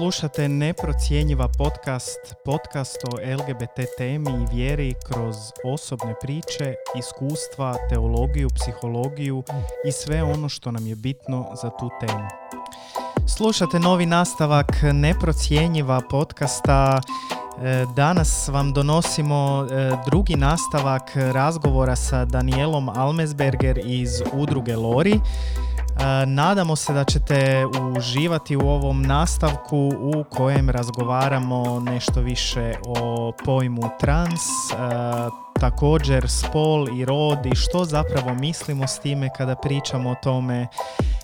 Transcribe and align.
Slušate 0.00 0.48
Neprocjenjiva 0.48 1.48
podcast, 1.48 2.34
podcast 2.44 2.96
o 3.04 3.34
LGBT 3.36 3.80
temi 3.98 4.30
i 4.30 4.56
vjeri 4.56 4.94
kroz 5.06 5.36
osobne 5.64 6.14
priče, 6.22 6.74
iskustva, 6.98 7.74
teologiju, 7.88 8.48
psihologiju 8.54 9.42
i 9.88 9.92
sve 9.92 10.22
ono 10.22 10.48
što 10.48 10.70
nam 10.70 10.86
je 10.86 10.94
bitno 10.94 11.52
za 11.62 11.70
tu 11.70 11.90
temu. 12.00 12.28
Slušate 13.26 13.78
novi 13.78 14.06
nastavak 14.06 14.66
Neprocjenjiva 14.92 16.00
podcasta. 16.10 17.00
E, 17.62 17.86
Danas 17.96 18.48
vam 18.48 18.72
donosimo 18.72 19.66
e, 19.70 19.90
drugi 20.06 20.36
nastavak 20.36 21.10
razgovora 21.14 21.96
sa 21.96 22.24
Danielom 22.24 22.88
Almesberger 22.88 23.80
iz 23.84 24.10
udruge 24.32 24.76
Lori. 24.76 25.20
E, 26.00 26.26
Nadamo 26.26 26.76
se 26.76 26.92
da 26.92 27.04
ćete 27.04 27.66
uživati 27.96 28.56
u 28.56 28.68
ovom 28.68 29.02
nastavku 29.02 29.92
u 30.00 30.24
kojem 30.30 30.70
razgovaramo 30.70 31.80
nešto 31.80 32.20
više 32.20 32.74
o 32.86 33.32
pojmu 33.44 33.82
trans, 34.00 34.40
e, 34.40 34.76
također 35.60 36.28
spol 36.28 36.98
i 36.98 37.04
rod 37.04 37.46
i 37.46 37.56
što 37.56 37.84
zapravo 37.84 38.34
mislimo 38.34 38.86
s 38.86 38.98
time 38.98 39.28
kada 39.36 39.56
pričamo 39.56 40.10
o 40.10 40.14
tome. 40.22 40.66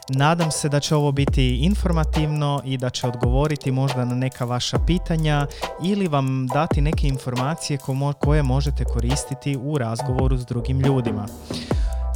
Nadam 0.09 0.51
se 0.51 0.69
da 0.69 0.81
će 0.81 0.95
ovo 0.95 1.13
biti 1.13 1.57
informativno 1.57 2.63
i 2.65 2.77
da 2.77 2.91
će 2.91 3.07
odgovoriti 3.07 3.73
možda 3.73 4.05
na 4.05 4.15
neka 4.15 4.45
vaša 4.45 4.79
pitanja 4.79 5.47
ili 5.83 6.09
vam 6.09 6.47
dati 6.47 6.81
neke 6.81 7.09
informacije 7.09 7.79
koje 8.21 8.43
možete 8.43 8.85
koristiti 8.85 9.59
u 9.63 9.79
razgovoru 9.79 10.39
s 10.39 10.47
drugim 10.47 10.81
ljudima. 10.81 11.27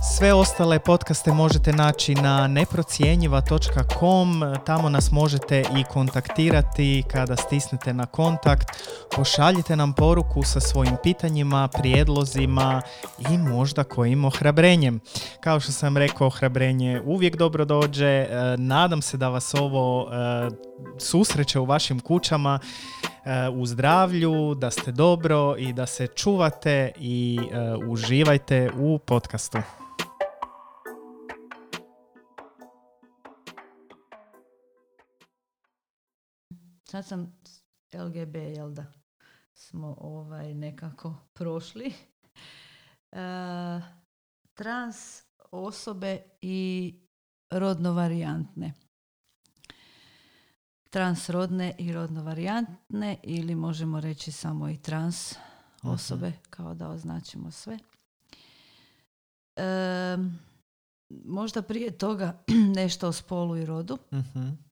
Sve 0.03 0.33
ostale 0.35 0.79
podcaste 0.79 1.33
možete 1.33 1.73
naći 1.73 2.15
na 2.15 2.47
neprocjenjiva.com, 2.49 4.43
tamo 4.67 4.89
nas 4.89 5.11
možete 5.11 5.61
i 5.61 5.85
kontaktirati 5.85 7.05
kada 7.13 7.37
stisnete 7.37 7.93
na 7.93 8.07
kontakt, 8.07 8.69
pošaljite 9.17 9.77
nam 9.77 9.93
poruku 9.93 10.43
sa 10.43 10.61
svojim 10.61 10.97
pitanjima, 11.03 11.69
prijedlozima 11.69 12.83
i 13.31 13.39
možda 13.39 13.85
kojim 13.85 14.25
ohrabrenjem. 14.25 15.01
Kao 15.41 15.61
što 15.61 15.73
sam 15.73 15.97
rekao, 15.97 16.27
ohrabrenje 16.27 17.01
uvijek 17.05 17.37
dobro 17.37 17.65
dođe, 17.65 18.07
e, 18.07 18.29
nadam 18.59 19.03
se 19.03 19.17
da 19.17 19.29
vas 19.29 19.55
ovo 19.55 20.09
e, 20.13 20.51
susreće 20.99 21.59
u 21.59 21.65
vašim 21.65 22.01
kućama 22.01 22.59
e, 23.25 23.49
u 23.49 23.67
zdravlju, 23.67 24.55
da 24.55 24.71
ste 24.71 24.93
dobro 24.93 25.55
i 25.59 25.73
da 25.73 25.87
se 25.87 26.07
čuvate 26.07 26.93
i 26.97 27.39
uživajte 27.89 28.71
u 28.79 28.99
podcastu. 28.99 29.59
Sad 36.91 37.07
sam 37.07 37.33
LGB, 37.95 38.37
jel 38.37 38.71
da? 38.71 38.87
Smo 39.55 39.97
ovaj 40.01 40.55
nekako 40.55 41.15
prošli. 41.33 41.93
E, 43.13 43.81
trans 44.55 45.23
osobe 45.51 46.23
i 46.41 46.95
rodno 47.51 47.93
varijantne. 47.93 48.73
Transrodne 50.91 51.75
i 51.79 51.93
rodno 51.93 52.23
varijantne 52.23 53.19
ili 53.23 53.55
možemo 53.55 54.01
reći 54.01 54.33
samo 54.33 54.69
i 54.69 54.77
trans 54.77 55.35
osobe, 55.83 56.33
kao 56.51 56.75
da 56.75 56.89
označimo 56.89 57.51
sve. 57.51 57.79
E, 59.57 60.17
možda 61.25 61.63
prije 61.63 61.99
toga 61.99 62.43
nešto 62.81 63.09
o 63.09 63.13
spolu 63.13 63.57
i 63.57 63.67
rodu. 63.67 63.99
Mhm. 64.13 64.70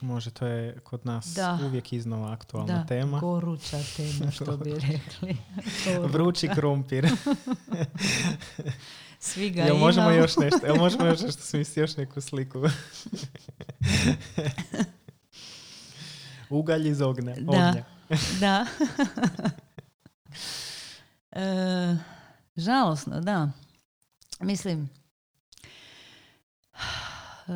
Može, 0.00 0.30
to 0.30 0.46
je 0.46 0.78
kod 0.80 1.06
nas 1.06 1.26
Da. 1.26 1.58
uvijek 1.64 1.92
iznova 1.92 2.32
aktualna 2.32 2.74
da, 2.74 2.86
tema. 2.86 3.18
goruća 3.20 3.76
tema, 3.96 4.30
što 4.36 4.56
bi 4.56 4.70
rekli. 4.72 5.36
Vrući 6.12 6.48
krumpir. 6.48 7.08
Svi 9.18 9.50
ga 9.50 9.62
Jel 9.62 9.76
možemo 9.76 10.06
imamo. 10.10 10.22
još 10.22 10.36
nešto? 10.36 10.66
Jel 10.66 10.76
možemo 10.76 11.04
još 11.04 11.20
nešto 11.20 11.42
smisliti, 11.42 11.80
još 11.80 11.96
neku 11.96 12.20
sliku? 12.20 12.62
Ugalj 16.50 16.88
iz 16.88 17.00
ogne, 17.00 17.34
Da. 17.40 17.50
ognja. 17.50 17.84
Da. 18.40 18.66
e, 21.32 21.96
žalosno, 22.56 23.20
da. 23.20 23.50
Mislim, 24.40 24.90
e, 27.48 27.52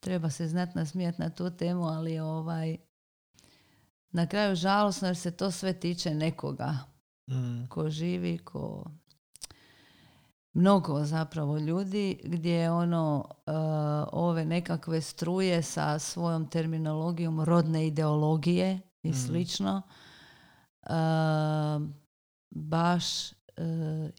treba 0.00 0.30
se 0.30 0.48
znat 0.48 0.74
nasmijat 0.74 1.18
na 1.18 1.30
tu 1.30 1.50
temu, 1.50 1.84
ali 1.84 2.18
ovaj, 2.18 2.76
na 4.10 4.26
kraju 4.26 4.56
žalosno 4.56 5.08
jer 5.08 5.16
se 5.16 5.30
to 5.30 5.50
sve 5.50 5.72
tiče 5.72 6.14
nekoga 6.14 6.78
Mm, 7.26 7.66
ko 7.68 7.90
živi, 7.90 8.38
ko 8.38 8.84
mnogo 10.52 11.04
zapravo 11.04 11.58
ljudi 11.58 12.20
gdje 12.24 12.70
ono 12.70 13.24
e, 13.46 13.50
ove 14.12 14.44
nekakve 14.44 15.00
struje 15.00 15.62
sa 15.62 15.98
svojom 15.98 16.48
terminologijom 16.48 17.40
rodne 17.40 17.86
ideologije 17.86 18.80
i 19.02 19.08
Mhm. 19.10 19.18
slično 19.18 19.82
e, 20.82 20.90
baš 22.50 23.32
e, 23.32 23.34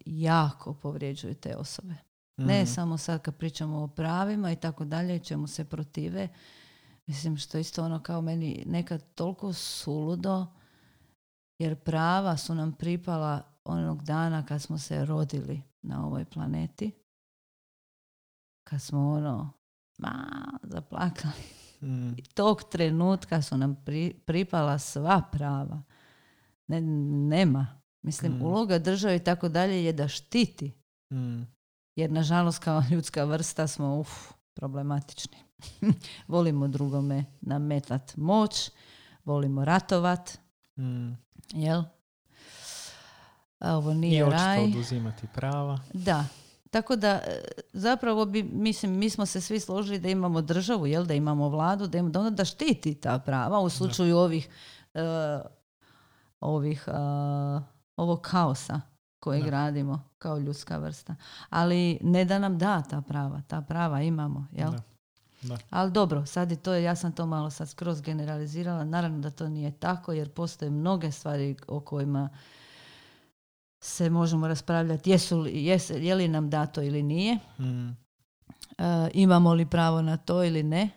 jako 0.06 0.74
povrijeđuju 0.74 1.36
te 1.36 1.56
osobe. 1.56 1.94
Ne 2.42 2.64
mm, 2.64 2.68
samo 2.68 2.98
sad 2.98 3.22
kad 3.22 3.36
pričamo 3.36 3.78
o 3.78 3.88
pravima 3.88 4.52
i 4.52 4.56
tako 4.56 4.86
dalje, 4.86 5.20
čemu 5.20 5.48
se 5.48 5.66
protive. 5.66 6.28
Mislim 7.08 7.38
što 7.38 7.58
isto 7.58 7.86
ono 7.86 8.00
kao 8.00 8.22
meni 8.22 8.64
nekad 8.68 9.14
toliko 9.16 9.54
suludo, 9.54 10.46
jer 11.60 11.76
prava 11.76 12.38
su 12.38 12.56
nam 12.56 12.72
pripala 12.74 13.42
onog 13.64 14.04
dana 14.04 14.46
kad 14.46 14.62
smo 14.62 14.78
se 14.78 15.06
rodili 15.06 15.62
na 15.82 16.06
ovoj 16.06 16.26
planeti. 16.26 16.92
Kad 18.64 18.82
smo 18.82 19.10
ono, 19.10 19.54
ma, 19.98 20.26
zaplakali. 20.64 21.34
mm, 21.82 22.10
I 22.10 22.24
tog 22.24 22.64
trenutka 22.64 23.42
su 23.42 23.58
nam 23.58 23.76
pri- 23.76 24.14
pripala 24.16 24.80
sva 24.80 25.22
prava. 25.32 25.82
Ne, 26.68 26.82
nema. 27.28 27.82
Mislim, 28.02 28.32
Mm. 28.32 28.42
uloga 28.42 28.80
države 28.80 29.16
i 29.16 29.24
tako 29.24 29.50
dalje 29.50 29.86
je 29.86 29.94
da 29.94 30.08
štiti 30.08 30.72
mm, 31.12 31.42
jer 31.96 32.12
nažalost 32.12 32.60
kao 32.60 32.84
ljudska 32.92 33.24
vrsta 33.24 33.68
smo 33.68 34.00
uf, 34.00 34.32
problematični. 34.54 35.38
volimo 36.28 36.68
drugome 36.68 37.26
nametat 37.42 38.18
moć, 38.18 38.72
volimo 39.26 39.66
ratovat, 39.66 40.38
mm. 40.78 41.12
jel? 41.54 41.84
A 43.60 43.78
ovo 43.78 43.92
I 43.92 43.96
nije 43.96 44.26
očito 44.26 44.44
raj. 44.44 44.64
oduzimati 44.64 45.28
prava. 45.34 45.80
Da. 45.94 46.26
Tako 46.72 46.96
da 46.96 47.08
e, 47.08 47.42
zapravo 47.74 48.26
bi, 48.26 48.44
mislim, 48.44 48.92
mi 48.92 49.10
smo 49.10 49.26
se 49.26 49.42
svi 49.42 49.60
složili 49.60 50.00
da 50.00 50.10
imamo 50.10 50.42
državu, 50.42 50.88
jel, 50.88 51.06
da 51.06 51.14
imamo 51.14 51.50
vladu, 51.50 51.88
da, 51.88 51.98
imamo, 51.98 52.12
da, 52.12 52.20
ona 52.20 52.30
da 52.30 52.46
štiti 52.46 52.96
ta 52.96 53.20
prava 53.20 53.60
u 53.60 53.70
slučaju 53.70 54.18
ovih, 54.18 54.50
e, 54.94 55.02
ovih, 56.40 56.84
e, 56.88 56.92
ovog 57.96 58.22
kaosa 58.22 58.82
koji 59.22 59.40
Da. 59.40 59.46
gradimo 59.46 60.04
kao 60.18 60.38
ljudska 60.38 60.78
vrsta. 60.78 61.16
Ali 61.50 62.00
ne 62.02 62.26
da 62.26 62.40
nam 62.40 62.58
da 62.58 62.82
ta 62.82 63.02
prava, 63.02 63.42
ta 63.48 63.62
prava 63.62 64.02
imamo, 64.02 64.48
jel? 64.52 64.72
Da. 64.72 64.82
Da. 65.42 65.58
Ali 65.70 65.92
dobro, 65.92 66.26
sad 66.26 66.52
je 66.52 66.58
to, 66.58 66.74
ja 66.74 66.96
sam 66.96 67.12
to 67.12 67.26
malo 67.26 67.50
sad 67.50 67.70
skroz 67.70 68.02
generalizirala, 68.02 68.84
naravno 68.84 69.20
da 69.20 69.30
to 69.30 69.50
nije 69.50 69.72
tako 69.72 70.14
jer 70.14 70.30
postoje 70.30 70.72
mnoge 70.72 71.12
stvari 71.12 71.56
o 71.68 71.80
kojima 71.80 72.30
se 73.80 74.10
možemo 74.10 74.48
raspravljati 74.48 75.10
jesu 75.10 75.40
li, 75.40 75.66
jes, 75.66 75.90
je 75.90 76.16
li 76.16 76.28
nam 76.28 76.50
dato 76.50 76.82
ili 76.82 77.04
nije, 77.04 77.38
Mm, 77.60 77.90
e, 78.78 79.10
imamo 79.14 79.54
li 79.54 79.66
pravo 79.66 80.02
na 80.02 80.18
to 80.18 80.44
ili 80.44 80.64
ne, 80.64 80.90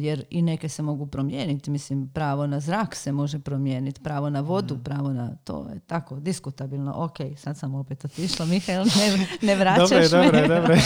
jer 0.00 0.24
i 0.30 0.42
neke 0.42 0.68
se 0.68 0.82
mogu 0.82 1.06
promijeniti, 1.06 1.70
mislim 1.70 2.08
pravo 2.08 2.46
na 2.46 2.60
zrak 2.60 2.94
se 2.94 3.12
može 3.12 3.38
promijeniti, 3.38 4.00
pravo 4.02 4.30
na 4.30 4.40
vodu, 4.40 4.74
Mm. 4.74 4.82
pravo 4.84 5.12
na 5.12 5.36
to 5.44 5.68
je 5.74 5.80
tako 5.80 6.20
diskutabilno, 6.20 6.92
ok, 6.96 7.16
sad 7.36 7.58
sam 7.58 7.74
opet 7.74 8.04
otišla, 8.04 8.46
Mihael, 8.46 8.84
ne, 8.84 9.26
ne 9.42 9.56
vraćaš 9.60 10.10
Dobro 10.10 10.38
je, 10.38 10.48
me. 10.48 10.58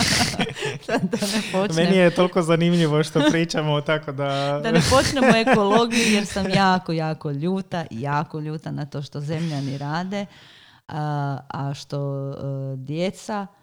da 0.86 1.26
ne 1.26 1.42
počnem. 1.52 1.84
Meni 1.84 1.96
je 1.96 2.10
toliko 2.10 2.42
zanimljivo 2.42 3.02
što 3.04 3.20
pričamo 3.30 3.80
tako 3.80 4.12
da... 4.12 4.28
Da 4.62 4.70
ne 4.72 4.80
počnemo 4.90 5.26
o 5.26 5.36
ekologiji 5.50 6.12
jer 6.12 6.26
sam 6.26 6.50
jako, 6.50 6.92
jako 6.92 7.30
ljuta, 7.30 7.84
jako 7.90 8.40
ljuta 8.40 8.70
na 8.70 8.86
to 8.86 9.02
što 9.02 9.20
zemljani 9.20 9.78
rade, 9.78 10.26
a, 10.88 11.38
a 11.48 11.75
što 11.75 12.30
e, 12.30 12.34
djeca 12.76 13.46
e, 13.52 13.57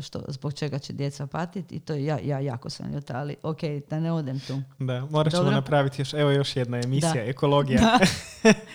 što, 0.00 0.22
zbog 0.28 0.54
čega 0.54 0.78
će 0.78 0.92
djeca 0.92 1.26
patiti 1.26 1.74
i 1.74 1.80
to 1.80 1.94
ja, 1.94 2.18
ja 2.24 2.38
jako 2.40 2.70
sam 2.70 2.92
ljuta, 2.92 3.16
ali 3.16 3.36
ok, 3.42 3.60
da 3.90 4.00
ne 4.00 4.12
odem 4.12 4.40
tu. 4.40 4.62
Da, 4.78 5.06
morat 5.10 5.30
ćemo 5.32 5.42
Dobro. 5.42 5.56
napraviti 5.56 6.00
još, 6.02 6.14
evo 6.14 6.30
još 6.30 6.56
jedna 6.56 6.76
emisija, 6.78 7.14
Da. 7.14 7.20
ekologija. 7.20 7.80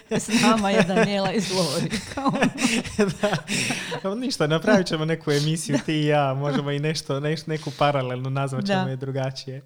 Da. 0.09 0.19
S 0.19 0.41
nama 0.41 0.69
je 0.69 0.83
Daniela 0.83 1.31
iz 1.31 1.51
Lori. 1.51 1.89
Da. 3.21 3.29
Evo 4.03 4.15
ništa, 4.15 4.47
napravit 4.47 4.87
ćemo 4.87 5.05
neku 5.05 5.31
emisiju 5.31 5.79
ti 5.85 5.93
i 5.93 6.05
ja, 6.05 6.33
možemo 6.33 6.71
i 6.71 6.79
nešto, 6.79 7.19
neš, 7.19 7.45
neku 7.45 7.71
paralelnu 7.77 8.29
nazvat 8.29 8.65
ćemo 8.65 8.83
Da. 8.83 8.89
je 8.89 8.95
drugačije. 8.95 9.61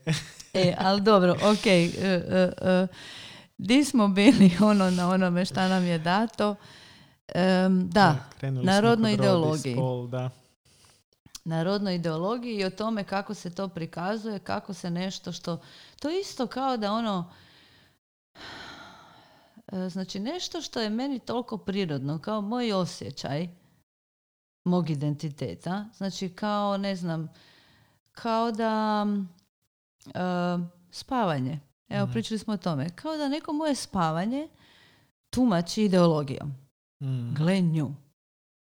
E, 0.54 0.74
ali 0.78 1.02
dobro, 1.02 1.32
ok. 1.32 1.66
e, 1.66 1.90
e, 2.02 2.52
e, 2.62 2.88
Di 3.58 3.84
smo 3.84 4.08
bili 4.08 4.52
ono 4.72 4.90
na 4.92 5.10
onome 5.10 5.46
šta 5.46 5.68
nam 5.68 5.84
je 5.84 5.98
dato? 6.00 6.56
Em, 7.36 7.90
da, 7.90 8.16
krenuli 8.40 8.66
na 8.66 8.80
smo 8.80 8.82
rodnoj 8.90 9.12
kod 9.12 9.20
rod 9.20 9.26
i 9.26 9.30
ideologiji. 9.30 9.74
spol, 9.74 10.08
da. 10.08 10.30
Na 11.46 11.64
rodnoj 11.64 11.96
ideologiji 11.96 12.56
i 12.56 12.66
o 12.66 12.70
tome 12.70 13.04
kako 13.04 13.34
se 13.34 13.56
to 13.56 13.68
prikazuje, 13.68 14.40
kako 14.40 14.74
se 14.74 14.90
nešto 14.90 15.32
što... 15.32 15.62
To 16.00 16.10
je 16.10 16.20
isto 16.22 16.48
kao 16.48 16.78
da 16.78 16.92
ono... 16.94 17.32
Znači 19.90 20.20
nešto 20.20 20.62
što 20.62 20.82
je 20.82 20.90
meni 20.90 21.20
toliko 21.20 21.58
prirodno, 21.58 22.20
kao 22.20 22.42
moj 22.42 22.74
osjećaj 22.74 23.50
mog 24.66 24.90
identiteta, 24.90 25.86
znači 25.96 26.30
kao, 26.30 26.78
ne 26.78 26.96
znam, 26.96 27.30
kao 28.12 28.52
da 28.52 29.06
e, 30.06 30.20
spavanje. 30.92 31.60
Evo, 31.90 32.06
Mhm. 32.06 32.14
pričali 32.14 32.40
smo 32.40 32.54
o 32.54 32.58
tome. 32.58 32.90
Kao 32.90 33.18
da 33.18 33.28
neko 33.28 33.54
moje 33.54 33.76
spavanje 33.76 34.48
tumači 35.30 35.84
ideologijom. 35.84 36.54
Mm. 37.04 37.34
Gle 37.34 37.62
nju. 37.62 37.96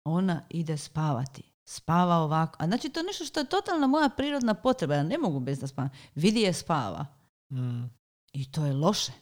Ona 0.04 0.42
ide 0.48 0.76
spavati. 0.76 1.47
Spava 1.68 2.16
ovako. 2.16 2.56
A 2.58 2.66
znači 2.66 2.88
to 2.88 3.00
je 3.00 3.04
nešto 3.04 3.24
što 3.24 3.40
je 3.40 3.48
totalna 3.48 3.86
moja 3.86 4.08
prirodna 4.08 4.54
potreba. 4.54 4.94
Ja 4.94 5.02
ne 5.02 5.18
mogu 5.18 5.40
bez 5.40 5.58
da 5.60 5.66
spavam. 5.66 5.90
Vidi 6.14 6.40
je 6.40 6.52
spava. 6.52 7.06
Mm. 7.52 7.84
I 8.32 8.52
to 8.52 8.64
je 8.66 8.72
loše. 8.72 9.12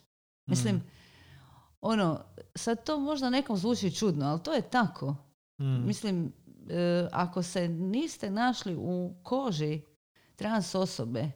Mislim, 0.45 0.75
Mm. 0.75 0.83
ono, 1.81 2.19
sad 2.55 2.83
to 2.83 2.99
možda 2.99 3.29
nekom 3.29 3.57
zvuči 3.57 3.95
čudno, 3.95 4.25
ali 4.25 4.43
to 4.43 4.53
je 4.53 4.61
tako. 4.61 5.15
Mm. 5.61 5.85
Mislim, 5.87 6.33
e, 6.69 7.07
ako 7.11 7.43
se 7.43 7.67
niste 7.67 8.29
našli 8.29 8.75
u 8.75 9.15
koži 9.23 9.81
trans 10.35 10.75
osobe, 10.75 11.31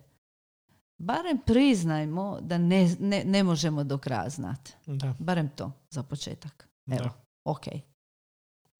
barem 0.97 1.37
priznajmo 1.45 2.37
da 2.41 2.57
ne, 2.57 2.95
ne, 2.99 3.23
ne 3.25 3.43
možemo 3.43 3.83
do 3.83 3.97
kraja 3.97 4.29
znati. 4.29 4.73
Barem 5.19 5.49
to 5.49 5.71
za 5.89 6.03
početak. 6.03 6.67
Evo, 6.87 7.03
da. 7.03 7.11
ok. 7.43 7.65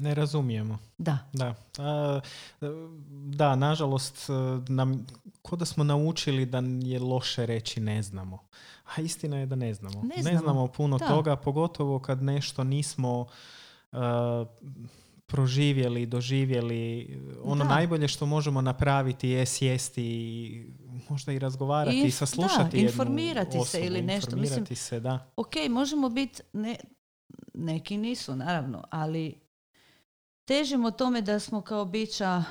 Ne 0.02 0.16
razumijemo. 0.16 0.78
Da. 0.98 1.18
Da, 1.34 1.56
A, 1.78 2.20
da, 3.26 3.56
nažalost, 3.56 4.30
e, 4.30 4.34
nam, 4.68 5.06
ko 5.42 5.56
da 5.56 5.66
smo 5.66 5.84
naučili 5.84 6.46
da 6.46 6.58
je 6.82 7.00
loše 7.00 7.46
reći 7.46 7.80
ne 7.80 8.04
znamo. 8.04 8.40
A 8.88 9.02
istina 9.02 9.38
je 9.38 9.46
da 9.46 9.56
ne 9.56 9.74
znamo. 9.74 10.02
Ne 10.16 10.22
znamo, 10.22 10.40
znamo 10.40 10.68
puno 10.68 10.98
da. 10.98 11.08
toga, 11.08 11.36
pogotovo 11.36 12.00
kad 12.00 12.24
nešto 12.24 12.64
nismo 12.64 13.26
e, 13.92 13.98
proživjeli, 15.26 16.06
doživjeli. 16.06 17.08
Ono 17.44 17.64
Da. 17.64 17.70
najbolje 17.70 18.08
što 18.08 18.26
možemo 18.26 18.62
napraviti 18.62 19.30
je 19.30 19.46
sjesti 19.46 20.04
i 20.04 20.66
možda 21.10 21.32
i 21.34 21.40
razgovarati 21.40 21.98
i, 21.98 22.04
I- 22.04 22.12
saslušati 22.12 22.72
da, 22.72 22.78
jednu 22.78 22.90
informirati 22.90 23.52
se 23.52 23.58
osobu, 23.58 23.86
ili 23.86 24.02
nešto. 24.02 24.28
Mislim- 24.28 24.44
Informirati 24.44 24.76
se, 24.76 25.00
da. 25.00 25.32
ok, 25.36 25.54
možemo 25.70 26.10
biti, 26.10 26.42
ne, 26.54 26.76
neki 27.54 27.98
nisu 27.98 28.36
naravno, 28.36 28.84
ali 28.90 29.36
težimo 30.46 30.92
tome 30.92 31.22
da 31.22 31.40
smo 31.40 31.62
kao 31.62 31.86
bića, 31.86 32.44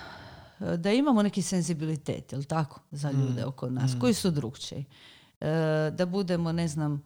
e, 0.60 0.76
da 0.76 0.92
imamo 0.92 1.22
neki 1.22 1.42
senzibilitet, 1.42 2.32
jel 2.32 2.44
tako, 2.44 2.80
za 2.90 3.10
Mm, 3.12 3.20
ljude 3.20 3.44
oko 3.44 3.70
nas, 3.70 3.94
mm. 3.94 4.00
koji 4.00 4.14
su 4.14 4.30
drugčiji. 4.30 4.84
E, 5.40 5.46
da 5.90 6.06
budemo, 6.06 6.52
ne 6.52 6.68
znam, 6.68 7.02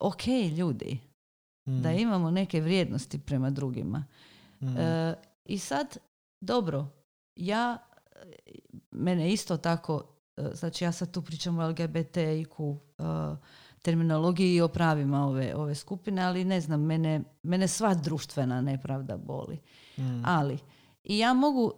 ok 0.00 0.26
ljudi, 0.58 0.98
Mm, 1.66 1.82
da 1.82 1.92
imamo 1.92 2.30
neke 2.30 2.60
vrijednosti 2.60 3.18
prema 3.18 3.50
drugima. 3.50 4.04
E, 4.60 5.14
I 5.44 5.58
sad, 5.58 5.96
dobro, 6.40 6.86
ja, 7.36 7.78
mene 8.90 9.32
isto 9.32 9.56
tako, 9.56 10.04
znači 10.52 10.84
ja 10.84 10.92
sad 10.92 11.10
tu 11.10 11.22
pričam 11.22 11.58
o 11.58 11.68
LGBTIQ 11.68 12.78
e, 12.98 13.36
terminologiji 13.82 14.54
i 14.54 14.60
o 14.60 14.68
pravima 14.68 15.26
ove, 15.26 15.54
ove 15.54 15.74
skupine, 15.74 16.22
ali 16.22 16.44
ne 16.44 16.60
znam, 16.60 16.80
mene, 16.80 17.22
mene 17.42 17.68
sva 17.68 17.94
društvena 17.94 18.60
nepravda 18.60 19.16
boli. 19.16 19.58
Mm, 19.96 20.22
Ali, 20.24 20.58
i 21.04 21.18
ja 21.18 21.32
mogu 21.34 21.72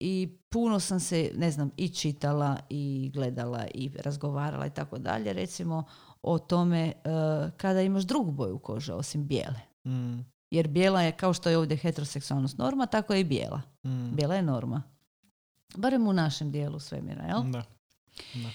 i 0.00 0.38
puno 0.48 0.80
sam 0.80 1.00
se, 1.00 1.30
ne 1.34 1.50
znam, 1.50 1.70
i 1.76 1.88
čitala 1.88 2.56
i 2.68 3.10
gledala 3.14 3.66
i 3.74 3.90
razgovarala 3.98 4.66
i 4.66 4.74
tako 4.74 4.98
dalje, 4.98 5.32
recimo 5.32 5.84
o 6.22 6.38
tome 6.38 6.86
e, 6.86 6.92
kada 7.56 7.82
imaš 7.82 8.02
drugu 8.04 8.30
boju 8.30 8.58
kože 8.58 8.92
osim 8.92 9.26
bijele. 9.26 9.60
mm, 9.86 10.20
Jer 10.50 10.68
bijela 10.68 11.02
je, 11.02 11.12
kao 11.12 11.32
što 11.32 11.50
je 11.50 11.58
ovdje 11.58 11.76
heteroseksualnost 11.76 12.58
norma, 12.58 12.86
tako 12.86 13.14
je 13.14 13.20
i 13.20 13.24
bijela. 13.24 13.62
mm. 13.84 14.10
Bijela 14.16 14.34
je 14.34 14.42
norma. 14.42 14.82
Barem 15.76 16.06
u 16.06 16.12
našem 16.12 16.50
dijelu 16.50 16.78
svemira, 16.80 17.22
jel? 17.22 17.42
Da. 17.42 17.62
da. 18.34 18.50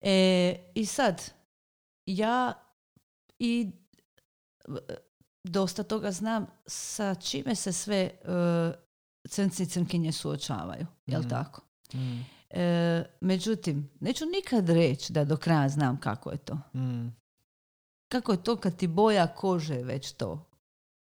E, 0.00 0.56
I 0.74 0.86
sad, 0.86 1.22
ja 2.06 2.52
i 3.38 3.70
dosta 5.46 5.82
toga 5.82 6.12
znam 6.12 6.46
sa 6.66 7.14
čime 7.14 7.54
se 7.54 7.72
sve 7.72 7.96
e, 7.96 8.10
crnci 9.24 9.62
i 9.62 9.66
crnkinje 9.66 10.12
suočavaju, 10.12 10.86
jel 11.06 11.20
Mhm. 11.20 11.30
tako? 11.30 11.62
Mm, 11.94 12.20
E, 12.50 13.04
međutim, 13.20 13.90
neću 14.00 14.24
nikad 14.26 14.68
reći 14.68 15.12
da 15.12 15.24
do 15.24 15.36
kraja 15.36 15.68
znam 15.68 16.00
kako 16.00 16.30
je 16.30 16.36
to. 16.38 16.54
mm. 16.74 17.16
Kako 18.08 18.32
je 18.32 18.42
to 18.42 18.56
kad 18.56 18.76
ti 18.76 18.86
boja 18.86 19.26
kože 19.26 19.74
već 19.76 20.12
to 20.12 20.46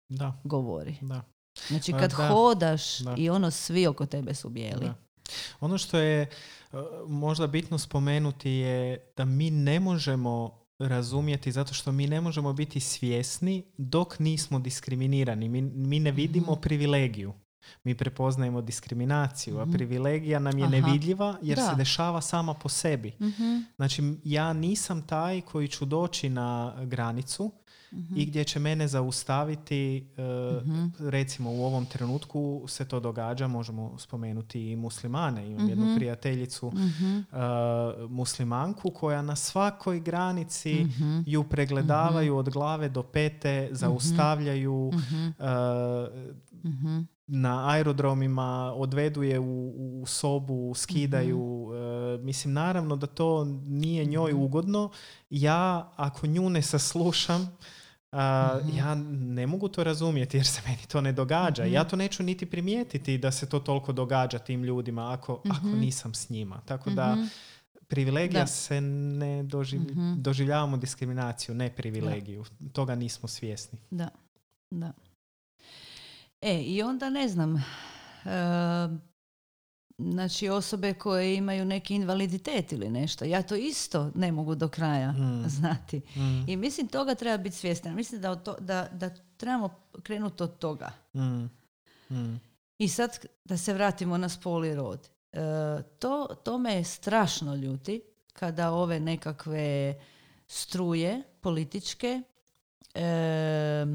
Da, 0.09 0.41
govori. 0.44 0.97
da. 1.01 1.21
Znači 1.67 1.91
kad 1.94 2.11
da, 2.11 2.27
hodaš 2.27 2.99
da. 2.99 3.15
i 3.17 3.29
ono 3.29 3.51
svi 3.51 3.87
oko 3.87 4.05
tebe 4.05 4.33
su 4.33 4.49
bijeli. 4.49 4.85
Da. 4.85 4.94
Ono 5.59 5.77
što 5.77 5.97
je 5.97 6.29
uh, 6.71 6.79
možda 7.07 7.47
bitno 7.47 7.77
spomenuti 7.77 8.49
je 8.51 9.11
da 9.17 9.25
mi 9.25 9.51
ne 9.51 9.79
možemo 9.79 10.60
razumjeti 10.81 11.51
zato 11.51 11.74
što 11.74 11.92
mi 11.92 12.07
ne 12.07 12.22
možemo 12.22 12.54
biti 12.54 12.80
svjesni 12.80 13.63
dok 13.78 14.19
nismo 14.19 14.60
diskriminirani. 14.60 15.50
Mi, 15.50 15.62
mi 15.62 16.00
ne 16.00 16.12
vidimo 16.12 16.51
Mhm. 16.51 16.62
privilegiju. 16.62 17.33
Mi 17.83 17.95
prepoznajemo 17.95 18.62
diskriminaciju, 18.62 19.60
a 19.60 19.66
Mhm. 19.66 19.72
privilegija 19.72 20.39
nam 20.39 20.57
je 20.57 20.63
Aha. 20.63 20.72
nevidljiva 20.72 21.38
jer 21.42 21.56
Da. 21.56 21.63
se 21.63 21.75
dešava 21.75 22.22
sama 22.22 22.54
po 22.54 22.69
sebi. 22.69 23.13
Mhm, 23.22 23.57
Znači, 23.75 24.01
ja 24.24 24.54
nisam 24.54 25.01
taj 25.01 25.42
koji 25.42 25.68
ću 25.68 25.86
doći 25.86 26.30
na 26.30 26.75
granicu 26.81 27.51
mhm, 27.93 28.17
i 28.17 28.25
gdje 28.25 28.43
će 28.43 28.59
mene 28.59 28.88
zaustaviti 28.88 30.07
mhm. 30.65 30.85
recimo 30.99 31.51
u 31.51 31.65
ovom 31.65 31.85
trenutku 31.85 32.63
se 32.67 32.88
to 32.88 32.99
događa, 32.99 33.47
možemo 33.47 33.97
spomenuti 33.97 34.71
i 34.71 34.75
muslimane. 34.75 35.47
Imam 35.47 35.69
jednu 35.69 35.85
Mhm. 35.85 35.95
prijateljicu 35.95 36.71
Mhm, 36.75 37.17
uh, 37.17 38.09
muslimanku 38.09 38.91
koja 38.91 39.21
na 39.21 39.35
svakoj 39.35 39.99
granici 39.99 40.73
mhm, 40.83 41.19
ju 41.25 41.44
pregledavaju 41.44 42.37
od 42.37 42.49
glave 42.49 42.89
do 42.89 43.04
pete, 43.04 43.69
zaustavljaju 43.71 44.92
mhm, 44.94 45.27
mhm. 46.63 46.99
na 47.27 47.69
aerodromima, 47.69 48.73
odvedu 48.75 49.23
je 49.23 49.39
u, 49.39 49.73
u 50.01 50.06
sobu, 50.06 50.73
skidaju. 50.75 51.68
Mhm. 51.68 51.75
e, 51.75 52.18
mislim, 52.25 52.54
naravno 52.54 52.95
da 52.95 53.07
to 53.07 53.45
nije 53.66 54.06
njoj 54.06 54.33
ugodno. 54.33 54.89
Ja, 55.30 55.92
ako 55.95 56.27
nju 56.27 56.49
ne 56.49 56.61
saslušam, 56.61 57.57
a, 58.11 58.59
Mhm. 58.59 58.77
ja 58.77 58.95
ne 59.09 59.47
mogu 59.47 59.68
to 59.68 59.83
razumjeti 59.83 60.37
jer 60.37 60.45
se 60.45 60.61
meni 60.65 60.81
to 60.81 61.01
ne 61.01 61.11
događa. 61.11 61.63
Mhm. 61.63 61.73
Ja 61.73 61.83
to 61.83 61.95
neću 61.95 62.23
niti 62.23 62.45
primijetiti 62.45 63.18
da 63.18 63.31
se 63.31 63.49
to 63.49 63.59
toliko 63.59 63.91
događa 63.94 64.39
tim 64.39 64.63
ljudima 64.63 65.13
ako, 65.13 65.41
ako 65.47 65.68
Mhm. 65.68 65.80
nisam 65.80 66.13
s 66.13 66.30
njima. 66.30 66.61
Tako 66.61 66.89
da 66.89 67.15
Mhm. 67.15 67.23
privilegija 67.87 68.41
Da. 68.41 68.47
se 68.47 68.81
ne 68.81 69.44
doživ- 69.44 69.91
Mhm. 69.91 70.13
doživljavamo 70.18 70.77
diskriminaciju, 70.77 71.56
ne 71.56 71.69
privilegiju. 71.69 72.44
Toga 72.73 72.95
nismo 72.95 73.27
svjesni. 73.27 73.80
Da, 73.91 74.09
da. 74.71 74.91
E, 76.41 76.57
i 76.57 76.81
onda 76.83 77.09
ne 77.09 77.27
znam, 77.27 77.56
e, 77.56 77.61
znači 80.11 80.49
osobe 80.49 80.93
koje 80.93 81.35
imaju 81.35 81.65
neki 81.65 81.95
invaliditet 81.95 82.71
ili 82.71 82.89
nešto, 82.89 83.25
ja 83.25 83.41
to 83.41 83.55
isto 83.55 84.11
ne 84.15 84.31
mogu 84.31 84.55
do 84.55 84.67
kraja 84.67 85.11
Mm. 85.11 85.49
znati. 85.49 86.01
Mm, 86.15 86.49
I 86.49 86.57
mislim 86.57 86.87
toga 86.87 87.15
treba 87.15 87.37
biti 87.37 87.55
svjestan. 87.55 87.95
Mislim 87.95 88.21
da, 88.21 88.35
to, 88.35 88.55
da, 88.59 88.87
da 88.91 89.09
trebamo 89.37 89.69
krenuti 90.03 90.43
od 90.43 90.57
toga. 90.57 90.91
mm, 91.13 91.49
mm, 92.09 92.41
I 92.77 92.87
sad 92.87 93.25
da 93.45 93.57
se 93.57 93.73
vratimo 93.73 94.17
na 94.17 94.29
spol 94.29 94.65
i 94.65 94.75
rod. 94.75 95.09
E, 95.33 95.37
to, 95.99 96.27
to 96.43 96.57
me 96.57 96.83
strašno 96.83 97.55
ljuti 97.55 98.01
kada 98.33 98.71
ove 98.71 98.99
nekakve 98.99 99.95
struje 100.47 101.23
političke 101.41 102.21
e, 102.93 103.85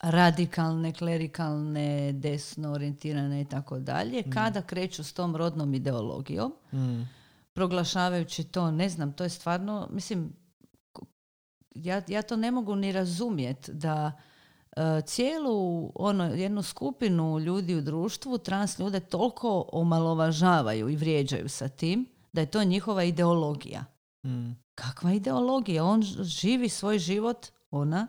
radikalne, 0.00 0.92
klerikalne, 0.92 2.12
desno 2.12 2.72
orijentirane 2.72 3.40
i 3.40 3.44
tako 3.44 3.78
dalje, 3.78 4.22
Mm. 4.26 4.30
kada 4.30 4.62
kreću 4.62 5.04
s 5.04 5.12
tom 5.12 5.36
rodnom 5.36 5.74
ideologijom, 5.74 6.52
Mm. 6.72 7.02
proglašavajući 7.52 8.44
to, 8.44 8.70
ne 8.70 8.88
znam, 8.88 9.12
to 9.12 9.24
je 9.24 9.30
stvarno, 9.30 9.88
mislim, 9.90 10.32
ja, 11.74 12.02
ja 12.08 12.22
to 12.22 12.36
ne 12.36 12.50
mogu 12.50 12.74
ni 12.76 12.92
razumjeti 12.92 13.72
da 13.72 14.12
e, 14.76 15.02
cijelu 15.06 15.92
ono, 15.94 16.24
jednu 16.24 16.62
skupinu 16.62 17.38
ljudi 17.38 17.74
u 17.74 17.80
društvu, 17.80 18.38
trans 18.38 18.78
ljude 18.78 19.00
toliko 19.00 19.68
omalovažavaju 19.72 20.88
i 20.88 20.96
vrijeđaju 20.96 21.48
sa 21.48 21.68
tim 21.68 22.06
da 22.32 22.40
je 22.40 22.46
to 22.46 22.64
njihova 22.64 23.04
ideologija. 23.04 23.84
Mm. 24.26 24.50
Kakva 24.74 25.12
ideologija? 25.12 25.84
On 25.84 26.02
živi 26.22 26.68
svoj 26.68 26.98
život, 26.98 27.46
ona, 27.70 28.06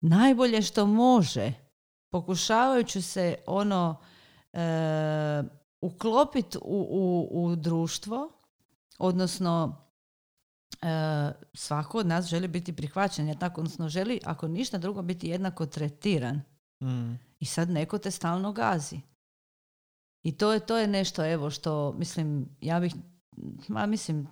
najbolje 0.00 0.62
što 0.62 0.86
može, 0.86 1.52
pokušavajući 2.10 3.02
se 3.02 3.34
ono 3.46 3.96
e, 4.52 5.42
uklopiti 5.80 6.58
u, 6.62 6.86
u, 6.90 7.28
u 7.44 7.56
društvo, 7.56 8.32
odnosno 8.98 9.76
e, 10.82 10.86
svako 11.54 11.98
od 11.98 12.06
nas 12.06 12.26
želi 12.26 12.48
biti 12.48 12.76
prihvaćen, 12.76 13.28
jer 13.28 13.38
tako, 13.38 13.60
odnosno 13.60 13.88
želi, 13.88 14.20
ako 14.24 14.48
ništa 14.48 14.78
drugo, 14.78 15.02
biti 15.02 15.28
jednako 15.28 15.66
tretiran. 15.66 16.42
Mm. 16.82 17.14
I 17.38 17.44
sad 17.44 17.70
neko 17.70 17.98
te 17.98 18.10
stalno 18.10 18.52
gazi. 18.52 19.00
I 20.22 20.36
to 20.36 20.52
je, 20.52 20.60
to 20.60 20.78
je 20.78 20.86
nešto, 20.86 21.32
evo, 21.32 21.50
što, 21.50 21.92
mislim, 21.92 22.48
ja 22.60 22.80
bih, 22.80 22.94
ma 23.68 23.86
mislim, 23.86 24.28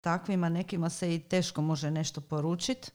takvima 0.00 0.48
nekima 0.48 0.90
se 0.90 1.14
i 1.14 1.20
teško 1.20 1.62
može 1.62 1.90
nešto 1.90 2.20
poručiti. 2.20 2.90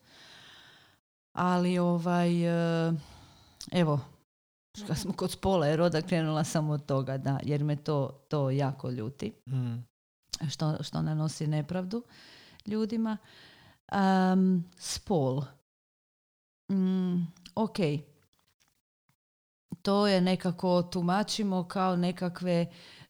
Ali, 1.42 1.78
ovaj, 1.80 2.46
e, 2.88 2.94
evo, 3.72 4.00
kad 4.88 4.98
smo 4.98 5.14
kod 5.14 5.32
spola 5.32 5.70
i 5.70 5.76
roda 5.76 6.02
krenula 6.02 6.44
sam 6.44 6.70
od 6.70 6.86
toga, 6.86 7.18
da, 7.18 7.40
jer 7.44 7.64
me 7.64 7.76
to, 7.76 8.26
to 8.30 8.50
jako 8.50 8.90
ljuti 8.90 9.34
Mm. 9.46 9.76
što, 10.50 10.84
što 10.84 11.02
nanosi 11.02 11.48
nepravdu 11.48 12.04
ljudima. 12.66 13.18
Um, 14.34 14.64
spol. 14.78 15.42
Mm, 16.72 17.22
ok. 17.56 17.76
To 19.82 20.08
je 20.08 20.22
nekako 20.22 20.82
tumačimo 20.84 21.64
kao 21.64 21.96
nekakve 21.96 22.66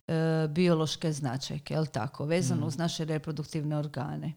e, 0.07 0.47
biološke 0.49 1.11
značajke, 1.11 1.73
jel 1.73 1.85
tako? 1.85 2.25
Vezano 2.25 2.61
Mm. 2.61 2.67
uz 2.67 2.77
naše 2.77 3.05
reproduktivne 3.05 3.77
organe. 3.77 4.33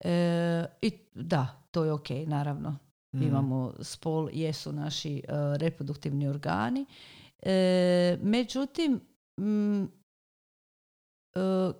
E, 0.00 0.66
I 0.82 0.92
da, 1.14 1.46
to 1.70 1.84
je 1.84 1.92
ok, 1.92 2.08
naravno. 2.26 2.76
Mm. 3.14 3.22
Imamo 3.22 3.72
spol, 3.80 4.28
jesu 4.32 4.72
naši 4.72 5.16
e, 5.18 5.22
reproduktivni 5.58 6.28
organi. 6.28 6.86
E, 7.42 8.18
međutim, 8.22 9.00
mm, 9.40 9.82
e, 9.82 9.88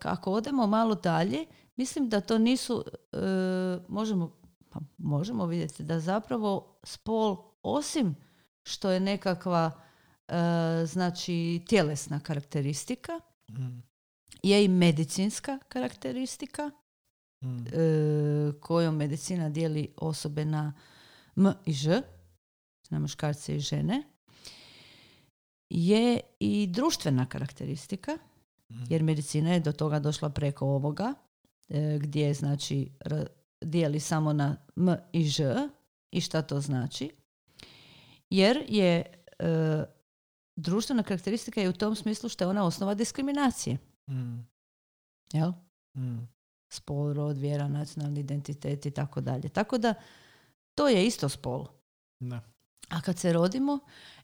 ako 0.03 0.33
odemo 0.33 0.67
malo 0.67 0.95
dalje, 0.95 1.47
mislim 1.77 2.09
da 2.09 2.21
to 2.21 2.39
nisu, 2.39 2.85
e, 3.13 3.17
možemo, 3.89 4.33
pa 4.71 4.81
možemo 4.99 5.47
vidjeti 5.47 5.83
da 5.83 6.01
zapravo 6.01 6.79
spol, 6.83 7.37
osim 7.63 8.17
što 8.63 8.91
je 8.91 9.01
nekakva 9.01 9.71
e, 10.29 10.35
znači 10.87 11.63
tjelesna 11.69 12.21
karakteristika, 12.21 13.21
Mm. 13.51 13.83
je 14.43 14.65
i 14.65 14.69
medicinska 14.69 15.59
karakteristika 15.69 16.71
Mm. 17.43 17.65
e, 17.67 18.53
kojom 18.61 18.97
medicina 18.97 19.49
dijeli 19.49 19.95
osobe 19.97 20.45
na 20.45 20.73
M 21.37 21.53
i 21.65 21.73
Ž, 21.73 22.03
na 22.91 22.99
muškarce 22.99 23.57
i 23.57 23.61
žene, 23.61 24.03
je 25.71 26.21
i 26.41 26.67
društvena 26.67 27.27
karakteristika, 27.27 28.19
Mm. 28.71 28.85
jer 28.91 29.03
medicina 29.03 29.51
je 29.51 29.61
do 29.61 29.73
toga 29.73 29.99
došla 29.99 30.31
preko 30.31 30.67
ovoga, 30.67 31.15
e, 31.69 31.99
gdje 31.99 32.35
znači 32.35 32.91
ra- 33.01 33.27
dijeli 33.61 34.01
samo 34.01 34.33
na 34.33 34.57
M 34.77 34.89
i 35.13 35.25
Ž 35.25 35.55
i 36.11 36.21
šta 36.21 36.43
to 36.43 36.61
znači. 36.61 37.11
Jer 38.31 38.65
je 38.69 38.97
e, 39.39 39.85
društvena 40.57 41.03
karakteristika 41.03 41.61
je 41.61 41.69
u 41.69 41.73
tom 41.73 41.95
smislu 41.95 42.29
što 42.29 42.45
je 42.45 42.49
ona 42.49 42.65
osnova 42.65 42.95
diskriminacije. 42.95 43.79
Mm. 44.11 44.39
Jel? 45.33 45.53
Mm. 45.97 46.19
spol, 46.69 47.13
rod, 47.13 47.39
vjera, 47.39 47.69
nacionalni 47.69 48.21
identitet 48.21 48.87
i 48.87 48.91
tako 48.91 49.21
dalje. 49.21 49.49
Tako 49.49 49.79
da 49.79 49.95
to 50.75 50.89
je 50.89 51.07
isto 51.07 51.29
spol. 51.29 51.67
Da. 52.21 52.41
A 52.89 53.01
kad 53.01 53.19
se 53.19 53.33
rodimo, 53.33 53.79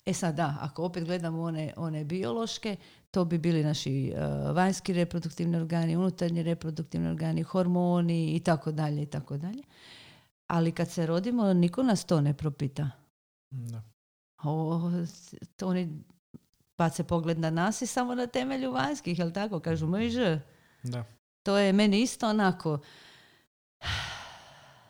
e 0.07 0.15
sad 0.15 0.35
da, 0.35 0.57
ako 0.61 0.85
opet 0.85 1.05
gledamo 1.05 1.43
one, 1.43 1.73
one 1.77 2.05
biološke, 2.05 2.77
to 3.11 3.25
bi 3.25 3.39
bili 3.39 3.65
naši 3.65 4.09
e, 4.09 4.21
vanjski 4.53 4.93
reproduktivni 4.93 5.57
organi, 5.57 5.97
unutarnji 5.97 6.43
reproduktivni 6.43 7.09
organi, 7.09 7.43
hormoni 7.43 8.37
i 8.37 8.41
tako 8.41 8.73
dalje 8.73 9.03
i 9.03 9.07
tako 9.07 9.37
dalje. 9.37 9.63
Ali 10.47 10.73
kad 10.73 10.91
se 10.91 11.07
rodimo, 11.07 11.53
niko 11.53 11.83
nas 11.83 12.05
to 12.05 12.21
ne 12.21 12.35
propita. 12.37 12.91
Da. 13.51 13.83
O, 14.43 14.91
to 15.57 15.69
oni 15.69 16.03
bace 16.79 17.05
pogled 17.05 17.39
na 17.39 17.51
nas 17.51 17.83
i 17.83 17.87
samo 17.87 18.15
na 18.15 18.27
temelju 18.27 18.73
vanjskih, 18.73 19.19
jel 19.19 19.33
tako? 19.33 19.61
Kažu, 19.61 19.87
moj. 19.87 20.11
Da. 20.83 21.05
To 21.43 21.59
je 21.59 21.73
meni 21.73 22.03
isto 22.03 22.29
onako, 22.29 22.79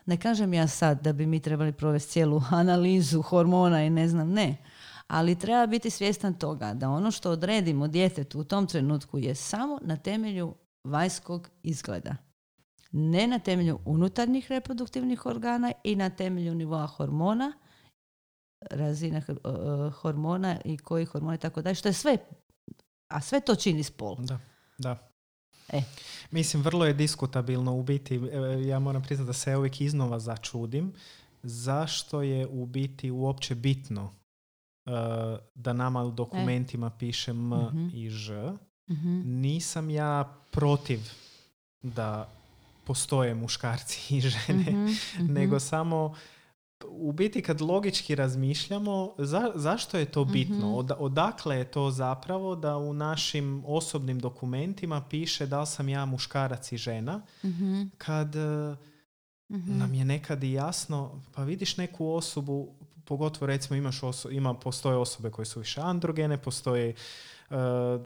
ne 0.07 0.17
kažem 0.17 0.55
ja 0.55 0.69
sad 0.69 1.03
da 1.03 1.13
bi 1.13 1.27
mi 1.27 1.41
trebali 1.41 1.73
provesti 1.73 2.13
cijelu 2.13 2.43
analizu 2.51 3.23
hormona 3.23 3.85
i 3.85 3.91
ne 3.91 4.09
znam, 4.09 4.31
ne. 4.31 4.57
Ali 5.07 5.39
treba 5.39 5.67
biti 5.67 5.91
svjestan 5.91 6.35
toga 6.35 6.75
da 6.75 6.91
ono 6.91 7.11
što 7.11 7.31
odredimo 7.31 7.89
djetetu 7.89 8.41
u 8.41 8.45
tom 8.45 8.67
trenutku 8.67 9.19
je 9.19 9.35
samo 9.35 9.79
na 9.83 9.97
temelju 9.97 10.55
vanjskog 10.85 11.51
izgleda. 11.63 12.17
Ne 12.93 13.27
na 13.27 13.39
temelju 13.39 13.79
unutarnjih 13.85 14.47
reproduktivnih 14.49 15.27
organa 15.27 15.73
i 15.85 15.97
na 15.97 16.11
temelju 16.11 16.55
nivoa 16.55 16.87
hormona, 16.87 17.53
razina 18.71 19.21
hr- 19.21 19.89
e, 19.89 19.91
hormona 19.91 20.61
i 20.65 20.79
koji 20.79 21.05
hormoni 21.05 21.39
tako 21.39 21.63
dalje, 21.63 21.75
što 21.75 21.89
je 21.89 21.93
sve, 21.93 22.17
a 23.09 23.21
sve 23.21 23.41
to 23.41 23.55
čini 23.55 23.83
spol. 23.83 24.17
Da, 24.19 24.39
da. 24.79 25.10
E. 25.71 25.83
Mislim, 26.31 26.63
vrlo 26.63 26.87
je 26.87 26.93
diskutabilno 26.95 27.75
u 27.75 27.83
biti. 27.83 28.15
e, 28.17 28.21
Ja 28.63 28.79
moram 28.79 29.03
priznati 29.03 29.27
da 29.27 29.33
se 29.33 29.57
uvijek 29.57 29.81
iznova 29.81 30.19
začudim. 30.19 30.93
Zašto 31.43 32.23
je 32.23 32.47
u 32.47 32.67
biti 32.67 33.11
uopće 33.11 33.55
bitno 33.55 34.11
e, 34.87 34.91
da 35.55 35.73
nama 35.73 36.03
u 36.03 36.11
dokumentima 36.11 36.91
piše 36.91 37.31
M 37.31 37.49
Mhm. 37.49 37.89
i 37.89 38.11
Ž? 38.11 38.53
Mhm. 38.91 39.21
Nisam 39.41 39.91
ja 39.91 40.37
protiv 40.51 41.01
da 41.83 42.29
postoje 42.85 43.35
muškarci 43.35 44.17
i 44.17 44.21
žene, 44.23 44.63
Mhm, 44.63 44.85
mhm. 45.17 45.33
nego 45.33 45.61
samo 45.61 46.15
u 46.87 47.13
biti 47.13 47.43
kad 47.43 47.61
logički 47.61 48.15
razmišljamo 48.15 49.15
za, 49.19 49.53
zašto 49.55 49.99
je 49.99 50.05
to 50.05 50.25
bitno 50.25 50.57
Mhm. 50.59 50.75
Oda- 50.75 50.97
odakle 50.97 51.57
je 51.57 51.65
to 51.65 51.91
zapravo 51.91 52.57
da 52.57 52.77
u 52.77 52.95
našim 52.95 53.63
osobnim 53.67 54.19
dokumentima 54.19 55.01
piše 55.01 55.47
da 55.47 55.61
li 55.61 55.67
sam 55.67 55.89
ja 55.89 56.05
muškarac 56.07 56.73
i 56.73 56.77
žena 56.77 57.23
Mhm, 57.45 57.83
kad 57.99 58.35
mhm. 59.51 59.79
nam 59.79 59.95
je 59.95 60.05
nekad 60.05 60.45
i 60.45 60.53
jasno 60.53 61.23
pa 61.33 61.45
vidiš 61.45 61.77
neku 61.77 62.09
osobu 62.09 62.69
pogotovo 63.05 63.47
recimo 63.47 63.77
imaš 63.77 64.01
oso- 64.01 64.31
ima, 64.31 64.55
postoje 64.55 64.97
osobe 64.97 65.31
koje 65.31 65.47
su 65.47 65.59
više 65.59 65.81
androgene, 65.81 66.39
postoje 66.39 66.95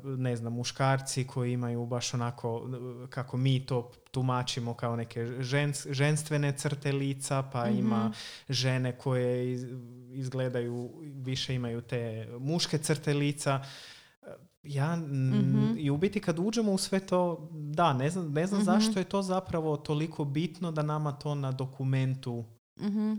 ne 0.04 0.36
znam, 0.36 0.52
muškarci 0.52 1.26
koji 1.26 1.52
imaju 1.52 1.86
baš 1.86 2.14
onako 2.14 2.68
e, 3.04 3.10
kako 3.10 3.36
mi 3.36 3.60
to 3.60 3.90
tumačimo 4.10 4.74
kao 4.74 4.96
neke 4.96 5.20
žens- 5.22 5.92
ženstvene 5.92 6.52
crte 6.52 6.92
lica, 6.92 7.42
pa 7.44 7.66
Mhm. 7.66 7.78
ima 7.78 8.12
žene 8.48 8.92
koje 8.92 9.52
iz- 9.52 9.66
izgledaju, 10.10 10.90
više 11.02 11.54
imaju 11.54 11.80
te 11.80 12.28
muške 12.40 12.78
crte 12.78 13.14
lica. 13.14 13.60
E, 14.22 14.26
Ja, 14.62 14.96
Mhm. 14.96 15.74
i 15.76 15.90
u 15.90 15.96
biti 15.96 16.20
kad 16.20 16.38
uđemo 16.38 16.72
u 16.72 16.78
sve 16.78 17.00
to, 17.00 17.48
da, 17.52 17.92
ne 17.92 18.10
znam, 18.10 18.32
ne 18.32 18.46
znam 18.46 18.60
Mhm. 18.60 18.64
zašto 18.66 18.98
je 18.98 19.04
to 19.04 19.22
zapravo 19.22 19.76
toliko 19.76 20.24
bitno 20.24 20.72
da 20.72 20.82
nama 20.82 21.12
to 21.12 21.34
na 21.34 21.52
dokumentu 21.52 22.44
Mhm. 22.78 23.12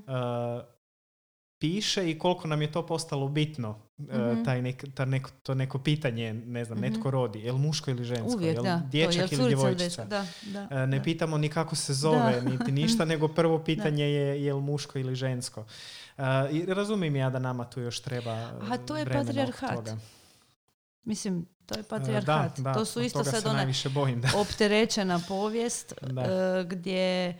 Piše 1.59 2.11
i 2.11 2.19
koliko 2.19 2.47
nam 2.47 2.61
je 2.61 2.71
to 2.71 2.85
postalo 2.85 3.27
bitno, 3.27 3.79
Mhm. 3.97 4.43
taj 4.43 4.61
nek, 4.61 4.85
ta 4.93 5.05
neko, 5.05 5.29
to 5.43 5.53
neko 5.53 5.79
pitanje, 5.79 6.33
ne 6.35 6.65
znam, 6.65 6.77
Mhm. 6.79 6.87
netko 6.87 7.11
rodi, 7.11 7.39
je 7.39 7.51
li 7.51 7.59
muško 7.59 7.91
ili 7.91 8.03
žensko, 8.03 8.33
Uvijek, 8.33 8.57
je 8.57 8.63
da. 8.63 8.81
dječak 8.85 9.31
jel 9.31 9.39
ili 9.39 9.47
djevojčica. 9.47 10.05
Da, 10.05 10.25
da, 10.43 10.67
E, 10.73 10.87
Ne 10.87 10.97
da. 10.97 11.03
pitamo 11.03 11.37
ni 11.37 11.49
kako 11.49 11.75
se 11.75 11.93
zove, 11.93 12.41
Da. 12.41 12.49
niti 12.49 12.71
ništa, 12.71 13.05
nego 13.11 13.27
prvo 13.27 13.59
pitanje 13.59 14.03
je 14.05 14.43
je 14.43 14.53
li 14.53 14.61
muško 14.61 14.99
ili 14.99 15.15
žensko. 15.15 15.65
I 16.51 16.65
razumijem 16.65 17.15
ja 17.15 17.29
da 17.29 17.39
nama 17.39 17.65
tu 17.65 17.81
još 17.81 17.99
treba 17.99 18.31
A 18.61 18.77
to 18.77 18.97
je 18.97 19.05
patrijarhat. 19.05 19.89
Mislim, 21.03 21.45
to 21.65 21.77
je 21.77 21.83
patrijarhat. 21.83 22.59
To 22.73 22.85
su 22.85 23.01
isto 23.01 23.23
sad 23.23 23.45
ona 23.45 23.65
bojim. 23.85 24.21
Da. 24.21 24.29
opterećena 24.35 25.19
povijest 25.19 25.93
Da. 26.01 26.25
gdje 26.63 27.37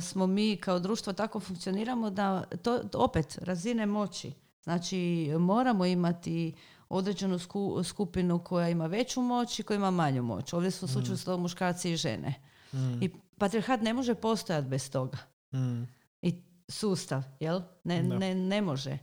smo 0.00 0.26
mi 0.26 0.56
kao 0.56 0.78
društvo 0.78 1.12
tako 1.12 1.40
funkcioniramo 1.40 2.10
da 2.10 2.44
to 2.62 2.82
opet 2.94 3.38
razine 3.42 3.86
moći. 3.86 4.32
Znači 4.62 5.30
moramo 5.38 5.84
imati 5.86 6.54
određenu 6.88 7.38
skupinu 7.84 8.38
koja 8.38 8.68
ima 8.68 8.86
veću 8.86 9.22
moć 9.22 9.58
i 9.58 9.62
koja 9.62 9.76
ima 9.76 9.90
manju 9.90 10.22
moć. 10.22 10.52
Ovdje 10.52 10.70
su 10.70 10.88
slučaju 10.88 11.38
mm. 11.38 11.42
muškarci 11.42 11.92
i 11.92 11.96
žene. 11.96 12.34
Mm. 12.72 13.02
I 13.02 13.10
patriarhat 13.38 13.80
ne 13.80 13.94
može 13.94 14.14
postojati 14.14 14.68
bez 14.68 14.90
toga. 14.90 15.18
Mm. 15.52 15.82
I 16.22 16.42
sustav, 16.68 17.22
jel? 17.40 17.60
Ne, 17.84 18.02
ne, 18.02 18.34
ne 18.34 18.62
može. 18.62 18.98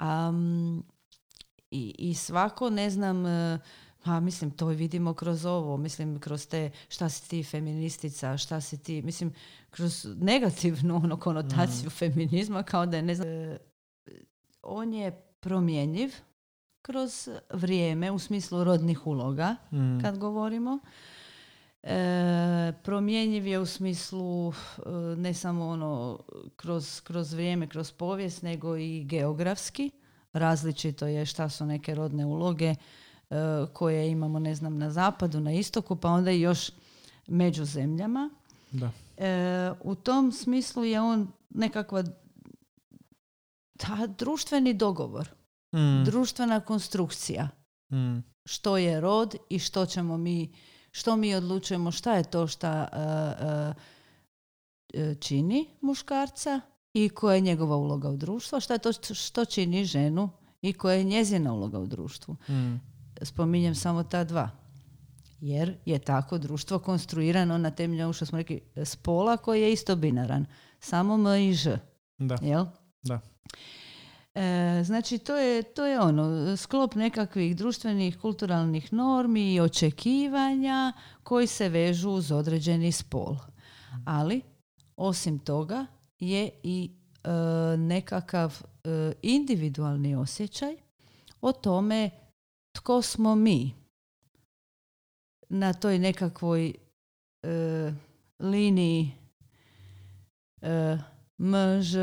Um, 0.00 0.84
i, 1.70 1.94
I 1.98 2.14
svako, 2.14 2.70
ne 2.70 2.90
znam, 2.90 3.24
e, 4.06 4.10
a 4.10 4.20
mislim, 4.20 4.50
to 4.50 4.66
vidimo 4.66 5.14
kroz 5.14 5.44
ovo, 5.44 5.76
mislim, 5.76 6.20
kroz 6.20 6.46
te, 6.46 6.70
šta 6.88 7.08
si 7.08 7.28
ti 7.28 7.42
feministica, 7.42 8.36
šta 8.36 8.60
si 8.60 8.82
ti, 8.82 9.02
mislim, 9.02 9.32
kroz 9.70 10.06
negativnu 10.20 10.96
ono, 10.96 11.16
konotaciju 11.16 11.86
mm. 11.86 11.90
feminizma, 11.90 12.62
kao 12.62 12.86
da 12.86 12.96
je, 12.96 13.02
ne 13.02 13.14
znam, 13.14 13.28
on 14.62 14.94
je 14.94 15.10
promjenjiv 15.40 16.14
kroz 16.82 17.28
vrijeme, 17.52 18.10
u 18.10 18.18
smislu 18.18 18.64
rodnih 18.64 19.06
uloga, 19.06 19.56
mm. 19.72 20.00
kad 20.00 20.18
govorimo. 20.18 20.78
E, 21.82 22.72
promjenjiv 22.82 23.46
je 23.46 23.58
u 23.58 23.66
smislu 23.66 24.48
e, 24.48 24.52
ne 25.16 25.34
samo 25.34 25.66
ono 25.66 26.18
kroz, 26.56 27.00
kroz 27.00 27.32
vrijeme, 27.32 27.66
kroz 27.68 27.92
povijest, 27.92 28.42
nego 28.42 28.76
i 28.76 29.04
geografski. 29.04 29.90
Različito 30.32 31.06
je 31.06 31.26
šta 31.26 31.48
su 31.48 31.66
neke 31.66 31.94
rodne 31.94 32.26
uloge 32.26 32.66
e, 32.66 32.76
koje 33.72 34.10
imamo, 34.10 34.38
ne 34.38 34.54
znam, 34.54 34.78
na 34.78 34.90
zapadu, 34.90 35.40
na 35.40 35.52
istoku, 35.52 35.96
pa 35.96 36.10
onda 36.10 36.30
i 36.30 36.40
još 36.40 36.70
među 37.26 37.64
zemljama. 37.64 38.30
Da. 38.72 38.90
E, 39.16 39.72
u 39.80 39.94
tom 39.94 40.32
smislu 40.32 40.84
je 40.84 41.00
on 41.00 41.28
nekakva 41.50 42.04
ta, 43.78 44.06
društveni 44.06 44.74
dogovor, 44.74 45.28
mm. 45.74 46.04
društvena 46.04 46.60
konstrukcija. 46.60 47.48
Mm. 47.92 48.18
Što 48.44 48.76
je 48.76 49.00
rod 49.00 49.36
i 49.48 49.58
što 49.58 49.86
ćemo 49.86 50.16
mi 50.16 50.52
što 50.96 51.16
mi 51.16 51.34
odlučujemo 51.34 51.90
šta 51.90 52.14
je 52.14 52.24
to 52.24 52.46
šta 52.46 52.88
uh, 52.92 53.82
uh, 55.00 55.18
čini 55.20 55.66
muškarca 55.80 56.60
i 56.94 57.08
koja 57.08 57.34
je 57.34 57.40
njegova 57.40 57.76
uloga 57.76 58.08
u 58.08 58.16
društvu, 58.16 58.56
a 58.56 58.60
šta 58.60 58.74
je 58.74 58.78
to 58.78 58.92
što 58.92 59.44
čini 59.44 59.84
ženu 59.84 60.30
i 60.62 60.72
koja 60.72 60.94
je 60.94 61.04
njezina 61.04 61.52
uloga 61.52 61.78
u 61.78 61.86
društvu. 61.86 62.36
Mm. 62.48 62.76
Spominjem 63.22 63.74
samo 63.74 64.02
ta 64.02 64.24
dva. 64.24 64.50
Jer 65.40 65.76
je 65.84 65.98
tako 65.98 66.38
društvo 66.38 66.78
konstruirano 66.78 67.58
na 67.58 67.70
temelju 67.70 68.12
što 68.12 68.26
smo 68.26 68.38
rekli 68.38 68.60
spola 68.84 69.36
koji 69.36 69.62
je 69.62 69.72
isto 69.72 69.96
binaran. 69.96 70.46
Samo 70.80 71.14
M 71.14 71.26
i 71.26 71.52
Ž. 71.52 71.78
Da. 72.18 72.38
Jel? 72.42 72.66
Da. 73.02 73.20
E, 74.34 74.82
znači 74.84 75.18
to 75.18 75.36
je, 75.36 75.62
to 75.62 75.86
je 75.86 76.00
ono, 76.00 76.56
sklop 76.56 76.94
nekakvih 76.94 77.56
društvenih, 77.56 78.18
kulturalnih 78.18 78.92
normi 78.92 79.54
i 79.54 79.60
očekivanja 79.60 80.92
koji 81.22 81.46
se 81.46 81.68
vežu 81.68 82.10
uz 82.10 82.32
određeni 82.32 82.92
spol. 82.92 83.36
Ali, 84.04 84.40
osim 84.96 85.38
toga, 85.38 85.86
je 86.18 86.50
i 86.62 86.90
e, 87.24 87.30
nekakav 87.76 88.62
e, 88.84 89.12
individualni 89.22 90.16
osjećaj 90.16 90.76
o 91.40 91.52
tome 91.52 92.10
tko 92.76 93.02
smo 93.02 93.34
mi 93.34 93.74
na 95.48 95.72
toj 95.72 95.98
nekakvoj 95.98 96.74
e, 97.42 97.92
liniji 98.38 99.12
e, 100.62 100.98
mž 101.38 101.96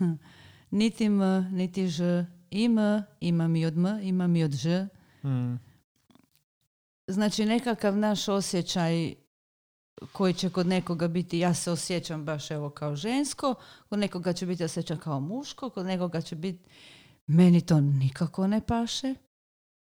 niti 0.70 1.04
m, 1.04 1.20
niti 1.52 1.88
ž, 1.88 2.24
i 2.50 2.64
m, 2.64 3.02
imam 3.20 3.56
i 3.56 3.66
od 3.66 3.76
m, 3.76 4.00
imam 4.02 4.36
i 4.36 4.44
od 4.44 4.52
ž. 4.52 4.86
Hmm. 5.20 5.60
Znači 7.06 7.44
nekakav 7.44 7.96
naš 7.96 8.28
osjećaj 8.28 9.14
koji 10.12 10.34
će 10.34 10.50
kod 10.50 10.66
nekoga 10.66 11.08
biti 11.08 11.38
ja 11.38 11.54
se 11.54 11.70
osjećam 11.70 12.24
baš 12.24 12.50
evo 12.50 12.70
kao 12.70 12.96
žensko, 12.96 13.54
kod 13.88 13.98
nekoga 13.98 14.32
će 14.32 14.46
biti 14.46 14.64
osjećam 14.64 14.98
kao 14.98 15.20
muško, 15.20 15.70
kod 15.70 15.86
nekoga 15.86 16.20
će 16.20 16.36
biti 16.36 16.64
meni 17.26 17.60
to 17.60 17.80
nikako 17.80 18.46
ne 18.46 18.60
paše. 18.60 19.14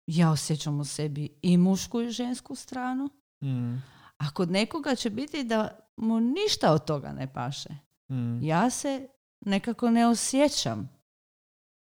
Ja 0.07 0.31
osjećam 0.31 0.81
u 0.81 0.85
sebi 0.85 1.39
i 1.43 1.57
mušku 1.57 2.01
i 2.01 2.11
žensku 2.11 2.55
stranu. 2.55 3.09
Hmm. 3.41 3.83
A 4.19 4.31
kod 4.31 4.51
nekoga 4.51 4.95
će 4.95 5.11
biti 5.11 5.45
da 5.45 5.79
mu 5.97 6.21
ništa 6.21 6.73
od 6.73 6.85
toga 6.85 7.13
ne 7.13 7.33
paše. 7.33 7.69
Hmm. 8.09 8.43
Ja 8.43 8.71
se 8.71 9.09
nekako 9.41 9.91
ne 9.91 10.07
osjećam 10.07 10.97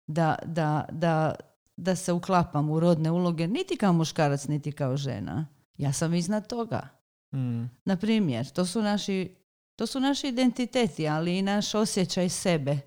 da, 0.08 0.36
da, 0.46 0.86
da, 0.92 1.36
da 1.78 1.96
se 1.96 2.14
uklapam 2.14 2.70
u 2.70 2.80
rodne 2.80 3.12
uloge 3.12 3.48
niti 3.48 3.78
kao 3.78 3.94
muškarac, 3.94 4.48
niti 4.48 4.72
kao 4.72 4.98
žena. 4.98 5.48
Ja 5.78 5.94
sam 5.94 6.14
iznad 6.14 6.48
toga. 6.48 6.88
Mm. 7.34 7.64
Na 7.86 7.98
primjer, 7.98 8.50
to 8.50 8.66
su 8.66 8.82
naši 8.82 9.36
to 9.76 9.88
su 9.88 10.00
naši 10.00 10.28
identiteti, 10.28 11.08
ali 11.08 11.38
i 11.38 11.42
naš 11.42 11.76
osjećaj 11.76 12.30
sebe. 12.30 12.80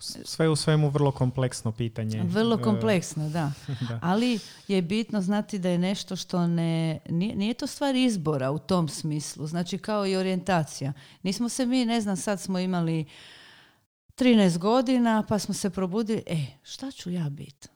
Sve 0.00 0.48
u 0.48 0.56
svemu 0.56 0.88
vrlo 0.90 1.10
kompleksno 1.10 1.72
pitanje. 1.72 2.22
Vrlo 2.22 2.56
e, 2.60 2.62
kompleksno, 2.62 3.28
da. 3.28 3.52
da. 3.88 3.98
Ali 4.02 4.38
je 4.68 4.82
bitno 4.82 5.20
znati 5.20 5.58
da 5.58 5.68
je 5.68 5.78
nešto 5.78 6.16
što 6.16 6.46
ne... 6.46 6.98
Nije, 7.08 7.36
nije 7.36 7.54
to 7.54 7.66
stvar 7.66 7.94
izbora 7.94 8.50
u 8.50 8.58
tom 8.58 8.88
smislu. 8.88 9.46
Znači 9.46 9.78
kao 9.78 10.06
i 10.06 10.16
orijentacija. 10.16 10.92
Nismo 11.22 11.48
se 11.48 11.66
mi, 11.66 11.84
ne 11.84 12.00
znam, 12.00 12.16
sad 12.16 12.40
smo 12.40 12.58
imali 12.58 13.04
13 14.16 14.58
godina 14.58 15.24
pa 15.28 15.38
smo 15.38 15.54
se 15.54 15.70
probudili, 15.70 16.22
e, 16.26 16.46
šta 16.62 16.90
ću 16.90 17.10
ja 17.10 17.28
biti? 17.30 17.68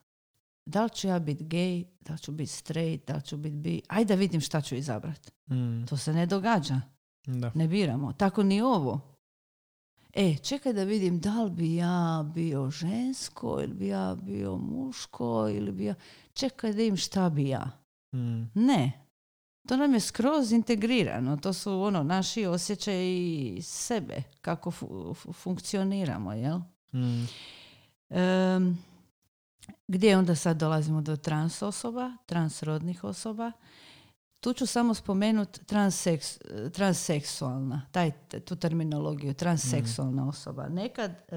Da 0.66 0.85
li 0.85 0.90
ću 0.90 1.08
ja 1.08 1.18
biti 1.18 1.44
gay, 1.44 1.85
da 2.00 2.12
li 2.12 2.18
ću 2.18 2.32
biti 2.32 2.52
straight, 2.52 3.06
da 3.06 3.14
li 3.14 3.22
ću 3.22 3.37
biti 3.37 3.56
bi... 3.56 3.82
Ajde 3.88 4.14
da 4.14 4.20
vidim 4.20 4.40
šta 4.40 4.61
ću 4.61 4.74
izabrati. 4.74 5.30
Mm. 5.50 5.87
To 5.87 5.96
se 5.96 6.12
ne 6.12 6.26
događa. 6.26 6.80
Da. 7.26 7.52
Ne 7.54 7.68
biramo. 7.68 8.12
Tako 8.12 8.42
ni 8.42 8.62
ovo 8.62 9.12
e, 10.12 10.37
čekaj 10.42 10.72
da 10.72 10.85
vidim 10.85 11.20
da 11.20 11.42
li 11.42 11.51
bi 11.51 11.75
ja 11.75 12.25
bio 12.35 12.70
žensko 12.70 13.61
ili 13.62 13.75
bi 13.75 13.87
ja 13.87 14.16
bio 14.22 14.57
muško 14.57 15.48
ili 15.48 15.72
bi 15.72 15.85
ja... 15.85 15.94
Čekaj 16.35 16.72
da 16.72 16.77
vidim 16.77 16.96
šta 16.96 17.31
bi 17.31 17.48
ja. 17.48 17.70
Hmm. 18.12 18.51
Ne. 18.55 18.92
To 19.68 19.77
nam 19.77 19.94
je 19.94 20.01
skroz 20.01 20.53
integrirano. 20.53 21.37
To 21.37 21.53
su 21.53 21.81
ono 21.83 22.03
naši 22.03 22.46
osjećaji 22.46 23.59
sebe, 23.62 24.22
kako 24.40 24.70
funkcioniramo, 25.33 26.33
jel? 26.33 26.61
Hmm. 26.90 27.29
gdje 29.88 30.18
onda 30.18 30.35
sad 30.35 30.57
dolazimo 30.57 31.01
do 31.01 31.16
trans 31.16 31.62
osoba, 31.62 32.16
transrodnih 32.27 33.05
osoba? 33.05 33.53
Tu 34.42 34.52
ću 34.52 34.66
samo 34.66 34.94
spomenuti 34.94 35.64
transeks, 35.64 36.38
transseksualna, 36.72 37.83
taj, 37.92 38.11
tu 38.44 38.57
terminologiju, 38.57 39.35
transseksualna 39.35 40.28
osoba. 40.28 40.68
Nekad 40.68 41.11
e, 41.11 41.35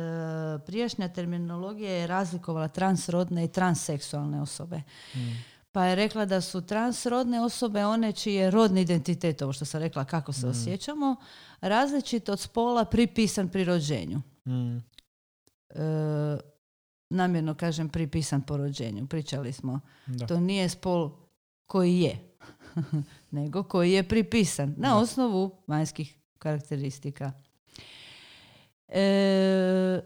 prijašnja 0.65 1.09
terminologija 1.09 1.91
je 1.91 2.07
razlikovala 2.07 2.67
transrodne 2.67 3.45
i 3.45 3.47
transseksualne 3.47 4.41
osobe. 4.41 4.81
Mm. 5.15 5.19
Pa 5.71 5.85
je 5.85 5.95
rekla 5.95 6.25
da 6.25 6.41
su 6.41 6.61
transrodne 6.61 7.41
osobe 7.41 7.85
one 7.85 8.11
čiji 8.11 8.33
je 8.33 8.51
rodni 8.51 8.81
identitet, 8.81 9.41
ovo 9.41 9.53
što 9.53 9.65
sam 9.65 9.81
rekla 9.81 10.05
kako 10.05 10.33
se 10.33 10.47
mm. 10.47 10.49
osjećamo, 10.49 11.15
različit 11.61 12.29
od 12.29 12.39
spola 12.39 12.85
pripisan 12.85 13.49
pri 13.49 13.63
rođenju. 13.63 14.21
Mm. 14.45 14.77
E, 14.77 16.37
namjerno 17.09 17.53
kažem 17.55 17.89
pripisan 17.89 18.41
po 18.41 18.57
rođenju. 18.57 19.07
Pričali 19.07 19.53
smo. 19.53 19.79
To 20.27 20.39
nije 20.39 20.69
spol 20.69 21.11
koji 21.65 21.99
je. 21.99 22.34
nego 23.31 23.63
koji 23.63 23.91
je 23.91 24.07
pripisan 24.07 24.75
na 24.77 24.97
osnovu 24.99 25.55
vanjskih 25.67 26.17
karakteristika. 26.39 27.31
E, 28.88 30.01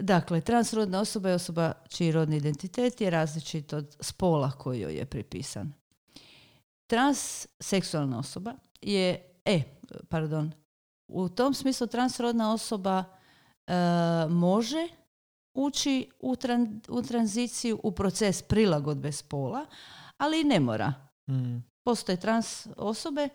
dakle, 0.00 0.40
transrodna 0.40 1.00
osoba 1.00 1.28
je 1.28 1.34
osoba 1.34 1.72
čiji 1.88 2.12
rodni 2.12 2.36
identitet 2.36 3.00
je 3.00 3.10
različit 3.10 3.72
od 3.72 3.96
spola 4.00 4.50
koji 4.50 4.80
joj 4.80 4.94
je 4.94 5.06
pripisan. 5.06 5.72
Transseksualna 6.86 8.18
osoba 8.18 8.54
je, 8.82 9.32
e, 9.44 9.62
pardon, 10.08 10.52
u 11.08 11.28
tom 11.28 11.54
smislu 11.54 11.86
transrodna 11.86 12.52
osoba 12.52 13.04
e, 13.66 13.72
može 14.28 14.88
ući 15.54 16.10
u, 16.20 16.36
u 16.88 17.02
tranziciju, 17.02 17.80
u 17.82 17.92
proces 17.92 18.42
prilagodbe 18.42 19.12
spola, 19.12 19.66
ali 20.18 20.40
i 20.40 20.44
ne 20.44 20.60
mora. 20.60 20.92
Mm. 21.30 21.73
Postoje 21.84 22.16
trans 22.16 22.66
osobe, 22.76 23.28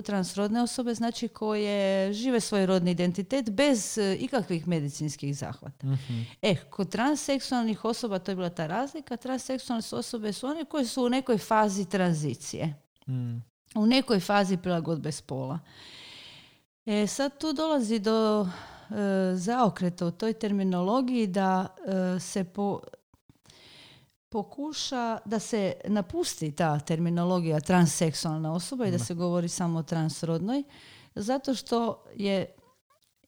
transrodne 0.00 0.62
osobe, 0.62 0.94
znači 0.94 1.28
koje 1.28 2.12
žive 2.12 2.40
svoj 2.40 2.66
rodni 2.66 2.90
identitet 2.90 3.50
bez 3.50 3.98
e, 3.98 4.16
ikakvih 4.20 4.68
medicinskih 4.68 5.36
zahvata. 5.36 5.86
Mhm. 5.86 6.20
E, 6.42 6.56
kod 6.70 6.88
transseksualnih 6.88 7.84
osoba, 7.84 8.18
to 8.18 8.30
je 8.30 8.36
bila 8.36 8.50
ta 8.50 8.66
razlika, 8.66 9.16
transseksualne 9.16 9.84
osobe 9.92 10.32
su 10.32 10.46
one 10.46 10.64
koje 10.64 10.84
su 10.84 11.04
u 11.04 11.08
nekoj 11.08 11.38
fazi 11.38 11.84
tranzicije. 11.84 12.74
Mm. 13.08 13.36
U 13.74 13.86
nekoj 13.86 14.20
fazi 14.20 14.56
prilagodbe 14.56 15.12
spola. 15.12 15.58
E, 16.86 17.06
sad 17.06 17.38
tu 17.38 17.52
dolazi 17.52 17.98
do 17.98 18.46
e, 18.46 18.94
zaokreta 19.34 20.06
u 20.06 20.10
toj 20.10 20.32
terminologiji 20.32 21.26
da 21.26 21.66
e, 22.16 22.20
se 22.20 22.44
po, 22.44 22.80
pokuša 24.32 25.18
da 25.24 25.38
se 25.38 25.74
napusti 25.84 26.52
ta 26.52 26.80
terminologija 26.80 27.60
transseksualna 27.60 28.52
osoba 28.52 28.86
i 28.86 28.90
da 28.90 28.98
se 28.98 29.14
govori 29.14 29.48
samo 29.48 29.78
o 29.78 29.82
transrodnoj, 29.82 30.62
zato 31.14 31.54
što 31.54 32.04
je 32.14 32.54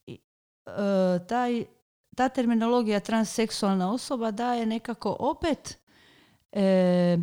e, 0.07 0.19
taj, 1.29 1.64
ta 2.17 2.29
terminologija 2.29 3.01
transseksualna 3.01 3.93
osoba 3.93 4.31
daje 4.31 4.67
nekako 4.67 5.17
opet 5.21 5.79
e, 6.53 7.19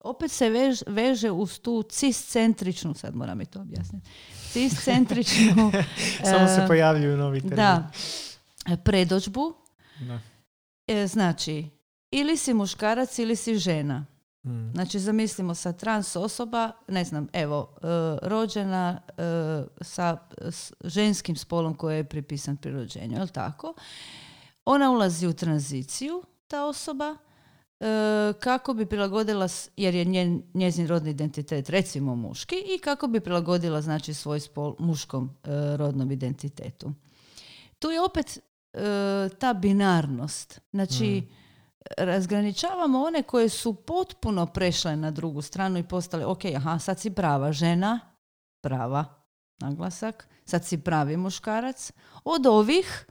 opet 0.00 0.30
se 0.32 0.50
vež, 0.50 0.82
veže 0.86 1.30
uz 1.30 1.58
tu 1.58 1.82
ciscentričnu, 1.82 2.94
sad 2.94 3.16
moram 3.16 3.38
mi 3.38 3.46
to 3.46 3.60
objasniti, 3.60 4.10
ciscentričnu 4.52 5.72
Samo 6.30 6.46
se 6.46 6.62
e, 6.64 6.66
pojavljuju 6.68 7.16
novi 7.16 7.40
termini. 7.40 7.56
da, 7.56 7.90
predođbu. 8.84 9.54
Da. 10.00 10.20
E, 10.86 11.06
znači, 11.06 11.81
ili 12.12 12.36
si 12.36 12.54
muškarac 12.54 13.18
ili 13.18 13.36
si 13.36 13.58
žena. 13.58 14.06
Mm. 14.44 14.72
Znači, 14.74 14.98
zamislimo 14.98 15.54
sa 15.54 15.72
trans 15.72 16.16
osoba, 16.16 16.72
ne 16.88 17.04
znam, 17.04 17.28
evo, 17.32 17.74
e, 17.76 17.86
rođena 18.22 19.00
e, 19.08 19.22
sa 19.80 20.18
s 20.50 20.72
ženskim 20.84 21.36
spolom 21.36 21.74
koji 21.74 21.96
je 21.96 22.04
pripisan 22.04 22.56
pri 22.56 22.72
rođenju, 22.72 23.20
je 23.20 23.26
tako? 23.26 23.74
Ona 24.64 24.90
ulazi 24.90 25.26
u 25.26 25.32
tranziciju, 25.32 26.22
ta 26.48 26.64
osoba, 26.64 27.16
e, 27.80 28.32
kako 28.40 28.74
bi 28.74 28.86
prilagodila, 28.86 29.48
jer 29.76 29.94
je 29.94 30.04
njen, 30.04 30.42
njezin 30.54 30.86
rodni 30.86 31.10
identitet 31.10 31.70
recimo 31.70 32.16
muški, 32.16 32.56
i 32.76 32.78
kako 32.78 33.06
bi 33.06 33.20
prilagodila 33.20 33.82
znači 33.82 34.14
svoj 34.14 34.40
spol 34.40 34.76
muškom 34.78 35.30
e, 35.44 35.76
rodnom 35.76 36.10
identitetu. 36.10 36.92
Tu 37.78 37.90
je 37.90 38.00
opet 38.00 38.38
e, 38.72 39.28
ta 39.38 39.54
binarnost. 39.54 40.60
Znači, 40.72 41.22
razgraničavamo 41.98 43.02
one 43.02 43.22
koje 43.22 43.48
su 43.48 43.74
potpuno 43.74 44.46
prešle 44.46 44.96
na 44.96 45.10
drugu 45.10 45.42
stranu 45.42 45.78
i 45.78 45.88
postale, 45.88 46.26
ok, 46.26 46.44
aha, 46.56 46.78
sad 46.78 47.00
si 47.00 47.10
prava 47.10 47.52
žena, 47.52 48.00
prava, 48.60 49.04
naglasak, 49.58 50.28
sad 50.44 50.64
si 50.64 50.78
pravi 50.78 51.16
muškarac, 51.16 51.92
od 52.24 52.46
ovih 52.46 53.06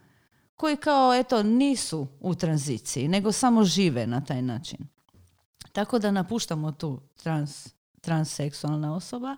koji 0.56 0.78
kao, 0.78 1.16
eto, 1.16 1.44
nisu 1.44 2.08
u 2.20 2.36
tranziciji, 2.36 3.08
nego 3.08 3.32
samo 3.32 3.64
žive 3.64 4.08
na 4.08 4.26
taj 4.26 4.42
način. 4.42 4.80
Tako 5.72 6.00
da 6.00 6.12
napuštamo 6.12 6.72
tu 6.72 7.02
trans, 7.24 7.74
transseksualna 8.02 8.96
osoba, 8.96 9.36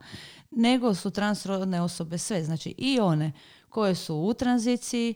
nego 0.51 0.95
su 0.95 1.11
transrodne 1.11 1.81
osobe 1.81 2.17
sve. 2.17 2.43
Znači 2.43 2.75
i 2.77 2.99
one 2.99 3.31
koje 3.69 3.95
su 3.95 4.15
u 4.15 4.33
tranziciji, 4.33 5.15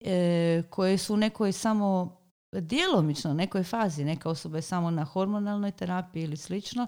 e, 0.00 0.62
koje 0.70 0.98
su 0.98 1.14
u 1.14 1.16
nekoj 1.16 1.52
samo 1.52 2.15
djelomično 2.52 3.34
nekoj 3.34 3.62
fazi, 3.62 4.04
neka 4.04 4.30
osoba 4.30 4.58
je 4.58 4.62
samo 4.62 4.90
na 4.90 5.04
hormonalnoj 5.04 5.70
terapiji 5.70 6.22
ili 6.22 6.36
slično, 6.36 6.86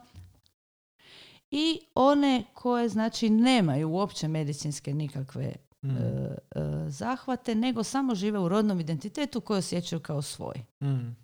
i 1.51 1.81
one 1.95 2.45
koje 2.55 2.89
znači 2.89 3.31
nemaju 3.31 3.91
uopće 3.91 4.29
medicinske 4.29 4.95
nikakve 4.95 5.55
Mm. 5.83 5.97
e, 5.97 6.37
e, 6.55 6.91
zahvate, 6.91 7.55
nego 7.55 7.85
samo 7.85 8.15
žive 8.15 8.39
u 8.39 8.49
rodnom 8.49 8.81
identitetu 8.81 9.41
koji 9.41 9.59
osjećaju 9.59 10.01
kao 10.01 10.23
svoj. 10.23 10.63
Mm. 10.83 11.17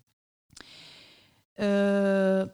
E, 1.56 2.46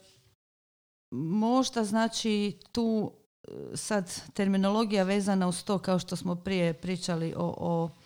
možda 1.11 1.85
znači 1.85 2.59
tu 2.73 3.13
e, 3.45 3.77
sad 3.77 4.33
terminologija 4.33 5.05
vezana 5.05 5.49
uz 5.49 5.65
to 5.65 5.79
kao 5.79 5.99
što 5.99 6.17
smo 6.17 6.37
prije 6.37 6.75
pričali 6.75 7.35
o, 7.37 7.55
o 7.59 7.89
e, 7.89 8.00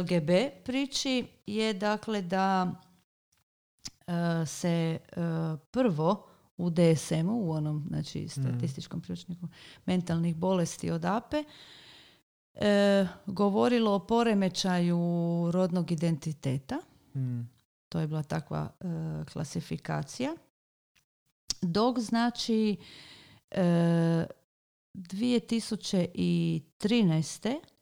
LGB 0.00 0.30
priči 0.64 1.26
je 1.46 1.74
dakle 1.74 2.22
da 2.22 2.72
e, 4.06 4.12
se 4.46 4.68
e, 4.68 4.98
prvo 5.70 6.26
u 6.56 6.70
DSM-u, 6.70 7.46
u 7.46 7.50
onom 7.50 7.84
znači, 7.88 8.28
statističkom 8.28 9.00
priručniku 9.00 9.48
mentalnih 9.86 10.36
bolesti 10.36 10.90
od 10.90 11.04
APE, 11.04 11.44
e, 12.54 13.06
govorilo 13.26 13.94
o 13.94 14.06
poremećaju 14.06 14.98
rodnog 15.52 15.92
identiteta. 15.92 16.78
Mm. 17.16 17.40
To 17.88 18.00
je 18.00 18.06
bila 18.06 18.22
takva 18.22 18.70
e, 18.80 18.84
klasifikacija. 19.32 20.34
Dok 21.62 21.98
znači 21.98 22.76
e, 23.50 24.26
2013. 24.94 27.73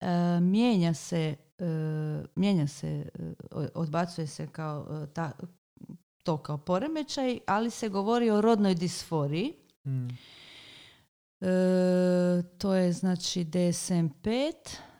e, 0.00 0.40
mijenja 0.40 0.94
se 0.94 1.36
e, 1.60 2.24
mijenja 2.34 2.66
se, 2.66 3.08
e, 3.18 3.32
odbacuje 3.74 4.26
se 4.26 4.46
kao 4.46 5.06
ta, 5.14 5.32
to 6.22 6.36
kao 6.36 6.58
poremećaj, 6.58 7.38
ali 7.46 7.70
se 7.70 7.88
govori 7.88 8.30
o 8.30 8.40
rodnoj 8.40 8.74
disforiji. 8.74 9.54
Mm. 9.86 10.08
E, 11.40 11.52
to 12.58 12.74
je 12.74 12.92
znači 12.92 13.44
DSM-5, 13.44 14.52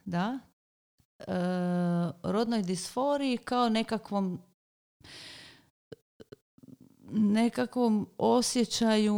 da. 0.04 0.38
E, 1.18 1.24
rodnoj 2.22 2.62
disforiji 2.62 3.36
kao 3.36 3.68
nekakvom 3.68 4.42
nekakvom 7.12 8.08
osjećaju 8.18 9.14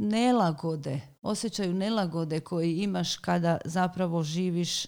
nelagode, 0.00 1.00
osjećaju 1.22 1.74
nelagode 1.74 2.40
koji 2.40 2.76
imaš 2.76 3.16
kada 3.16 3.58
zapravo 3.64 4.22
živiš 4.22 4.86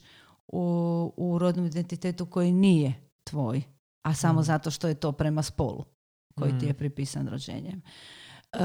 u, 0.49 1.12
u 1.17 1.38
rodnom 1.38 1.67
identitetu 1.67 2.27
koji 2.27 2.53
nije 2.53 2.95
tvoj, 3.25 3.62
a 4.03 4.14
samo 4.14 4.40
Mm. 4.40 4.45
zato 4.45 4.71
što 4.71 4.88
je 4.88 4.95
to 4.95 5.12
prema 5.12 5.43
spolu 5.43 5.85
koji 6.35 6.59
ti 6.59 6.67
je 6.67 6.73
Mm. 6.73 6.77
pripisan 6.77 7.29
rođenjem. 7.29 7.83
E, 8.53 8.59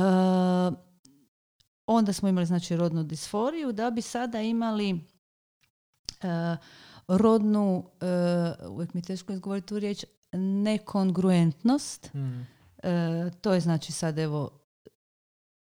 onda 1.85 2.13
smo 2.13 2.29
imali 2.29 2.45
znači 2.45 2.77
rodnu 2.77 3.03
disforiju 3.03 3.71
da 3.71 3.91
bi 3.91 4.01
sada 4.01 4.41
imali 4.41 4.89
e, 4.89 6.57
rodnu, 7.07 7.83
e, 8.01 8.67
uvijek 8.67 8.93
mi 8.93 8.97
je 8.99 9.05
teško 9.05 9.33
izgovoriti 9.33 9.67
tu 9.67 9.79
riječ, 9.79 10.05
nekongruentnost. 10.33 12.13
Mm. 12.13 12.58
E, 12.83 13.29
to 13.41 13.53
je 13.53 13.59
znači 13.59 13.91
sad 13.91 14.19
evo 14.19 14.49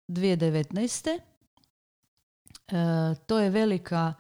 2019. 0.08 1.20
E, 2.68 3.16
to 3.28 3.40
je 3.40 3.50
velika, 3.50 4.14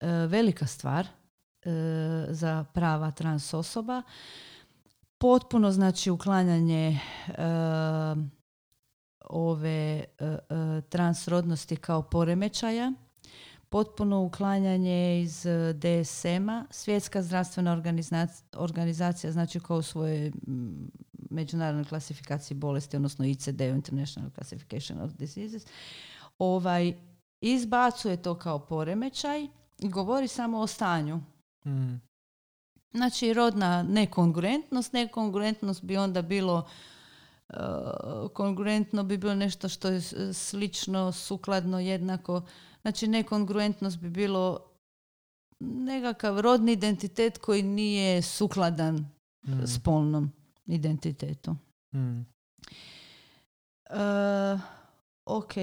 e, 0.00 0.06
velika 0.08 0.66
stvar 0.66 1.06
e, 1.06 1.70
za 2.28 2.64
prava 2.74 3.10
trans 3.10 3.54
osoba. 3.54 4.02
Potpuno 5.18 5.70
znači 5.70 6.10
uklanjanje 6.10 6.98
e, 7.28 7.32
ove 9.20 10.04
transrodnosti 10.88 11.76
kao 11.76 12.02
poremećaja 12.02 12.92
potpuno 13.70 14.22
uklanjanje 14.22 15.20
iz 15.20 15.46
DSM-a. 15.74 16.64
Svjetska 16.70 17.22
zdravstvena 17.22 17.76
organizac- 17.76 18.42
organizacija, 18.56 19.32
znači 19.32 19.60
kao 19.60 19.76
u 19.76 19.82
svojoj 19.82 20.32
međunarodnoj 21.30 21.84
klasifikaciji 21.84 22.56
bolesti, 22.56 22.96
odnosno 22.96 23.24
ICD, 23.24 23.60
International 23.60 24.30
Classification 24.30 25.00
of 25.00 25.12
Diseases, 25.12 25.66
ovaj, 26.38 26.94
izbacuje 27.40 28.22
to 28.22 28.34
kao 28.34 28.58
poremećaj 28.58 29.46
i 29.78 29.88
govori 29.88 30.28
samo 30.28 30.58
o 30.58 30.66
stanju. 30.66 31.20
Mm. 31.66 32.00
Znači, 32.92 33.32
rodna 33.32 33.82
nekongruentnost. 33.82 34.92
Nekongruentnost 34.92 35.84
bi 35.84 35.96
onda 35.96 36.22
bilo 36.22 36.68
uh, 37.48 37.56
kongruentno 38.34 39.02
bi 39.02 39.18
bilo 39.18 39.34
nešto 39.34 39.68
što 39.68 39.88
je 39.88 40.00
slično, 40.32 41.12
sukladno, 41.12 41.80
jednako. 41.80 42.42
Znači, 42.82 43.08
nekongruentnost 43.08 43.98
bi 43.98 44.10
bilo 44.10 44.66
nekakav 45.60 46.40
rodni 46.40 46.72
identitet 46.72 47.38
koji 47.38 47.62
nije 47.62 48.22
sukladan 48.22 49.20
Mm. 49.46 49.66
spolnom 49.66 50.30
identitetu. 50.70 51.56
Mm. 51.94 52.20
E, 53.90 54.58
ok. 55.24 55.54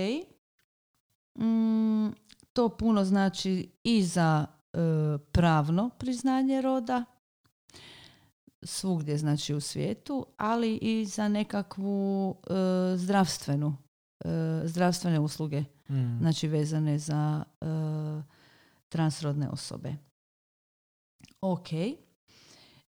Mm, 1.40 2.08
to 2.54 2.70
puno 2.70 3.06
znači 3.06 3.72
i 3.84 4.04
za 4.04 4.46
e, 4.74 4.78
pravno 5.32 5.90
priznanje 5.90 6.62
roda, 6.62 7.06
svugdje 8.64 9.18
znači 9.18 9.54
u 9.54 9.62
svijetu, 9.62 10.26
ali 10.38 10.76
i 10.76 11.06
za 11.06 11.28
nekakvu 11.28 12.36
e, 12.50 12.54
zdravstvenu, 12.98 13.78
e, 14.26 14.62
zdravstvene 14.64 15.20
usluge, 15.20 15.64
Mm. 15.90 16.18
znači 16.20 16.48
vezane 16.48 17.00
za 17.00 17.44
e, 17.62 17.66
transrodne 18.90 19.50
osobe. 19.50 19.96
Ok. 21.42 21.68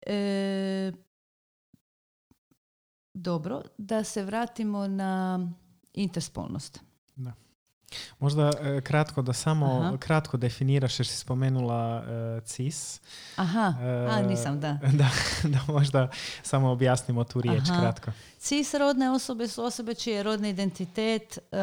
E, 0.05 0.91
dobro, 3.15 3.61
da 3.77 4.03
se 4.03 4.23
vratimo 4.23 4.87
na 4.87 5.39
interspolnost. 5.93 6.79
Da. 7.15 7.33
Možda 8.19 8.51
e, 8.61 8.81
kratko 8.81 9.21
da 9.21 9.33
samo 9.33 9.65
Aha. 9.65 9.97
kratko 9.97 10.37
definiraš 10.37 10.99
jer 10.99 11.07
si 11.07 11.17
spomenula 11.17 12.03
e, 12.07 12.41
CIS. 12.45 13.01
Aha, 13.35 13.73
a 13.81 14.19
E, 14.19 14.23
nisam, 14.27 14.59
da. 14.59 14.79
da. 15.01 15.09
Da 15.43 15.73
možda 15.73 16.09
samo 16.43 16.71
objasnimo 16.71 17.23
tu 17.23 17.41
riječ 17.41 17.69
Aha. 17.69 17.81
kratko. 17.81 18.11
Cis 18.37 18.73
rodne 18.73 19.09
osobe 19.11 19.47
su 19.47 19.63
osobe 19.63 19.93
čiji 19.93 20.13
je 20.13 20.23
rodni 20.23 20.49
identitet 20.49 21.37
e, 21.37 21.57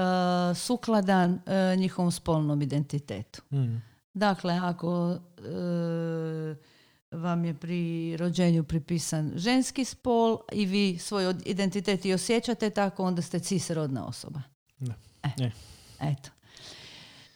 sukladan 0.55 1.39
e, 1.47 1.77
njihovom 1.77 2.11
spolnom 2.11 2.63
identitetu. 2.63 3.43
Mm. 3.51 3.83
Dakle, 4.15 4.61
ako 4.63 5.19
e, 5.39 6.72
vam 7.13 7.45
je 7.45 7.55
pri 7.55 8.17
rođenju 8.17 8.65
pripisan 8.65 9.33
ženski 9.35 9.85
spol 9.85 10.39
i 10.53 10.67
vi 10.67 10.99
svoj 10.99 11.35
identitet 11.45 12.05
i 12.05 12.13
osjećate 12.13 12.71
tako, 12.71 13.05
onda 13.05 13.23
ste 13.23 13.39
cis 13.39 13.71
rodna 13.71 14.07
osoba. 14.07 14.43
Da. 14.79 14.95
E, 15.23 15.29
Je. 15.37 15.53
Eto. 16.01 16.31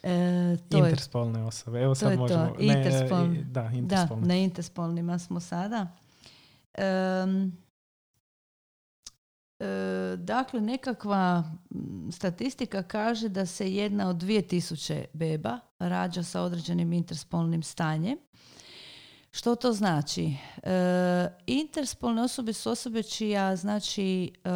E, 0.02 0.56
to 0.68 0.76
je 0.76 0.90
Interspolne 0.90 1.44
osobe. 1.44 1.80
Evo 1.82 1.94
sad 1.94 2.10
je 2.10 2.16
to. 2.16 2.22
možemo. 2.22 2.54
Ne, 2.58 2.78
Interspolne. 2.78 3.42
da, 3.42 3.70
Da, 3.82 4.16
na 4.16 4.34
interspolnima 4.34 5.18
smo 5.18 5.40
sada. 5.40 5.86
Em, 6.74 7.52
e, 9.58 10.16
dakle, 10.16 10.60
nekakva 10.60 11.44
statistika 12.12 12.82
kaže 12.82 13.28
da 13.28 13.46
se 13.46 13.74
jedna 13.74 14.08
od 14.08 14.16
2000 14.16 15.04
beba 15.12 15.58
rađa 15.78 16.22
sa 16.22 16.42
određenim 16.42 16.92
interspolnim 16.92 17.62
stanjem. 17.62 18.18
Što 19.36 19.54
to 19.54 19.72
znači? 19.72 20.34
E, 20.62 21.28
interspolne 21.46 22.22
osobe 22.22 22.52
su 22.52 22.70
osobe 22.70 23.02
čija 23.02 23.56
znači 23.56 24.32
e, 24.44 24.48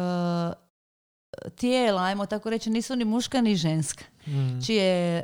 tijela, 1.55 2.01
ajmo 2.03 2.25
tako 2.25 2.49
reći, 2.49 2.69
nisu 2.69 2.95
ni 2.95 3.05
muška 3.05 3.41
ni 3.41 3.55
ženska 3.55 4.03
Mm. 4.27 4.65
čije 4.65 5.17
e, 5.17 5.23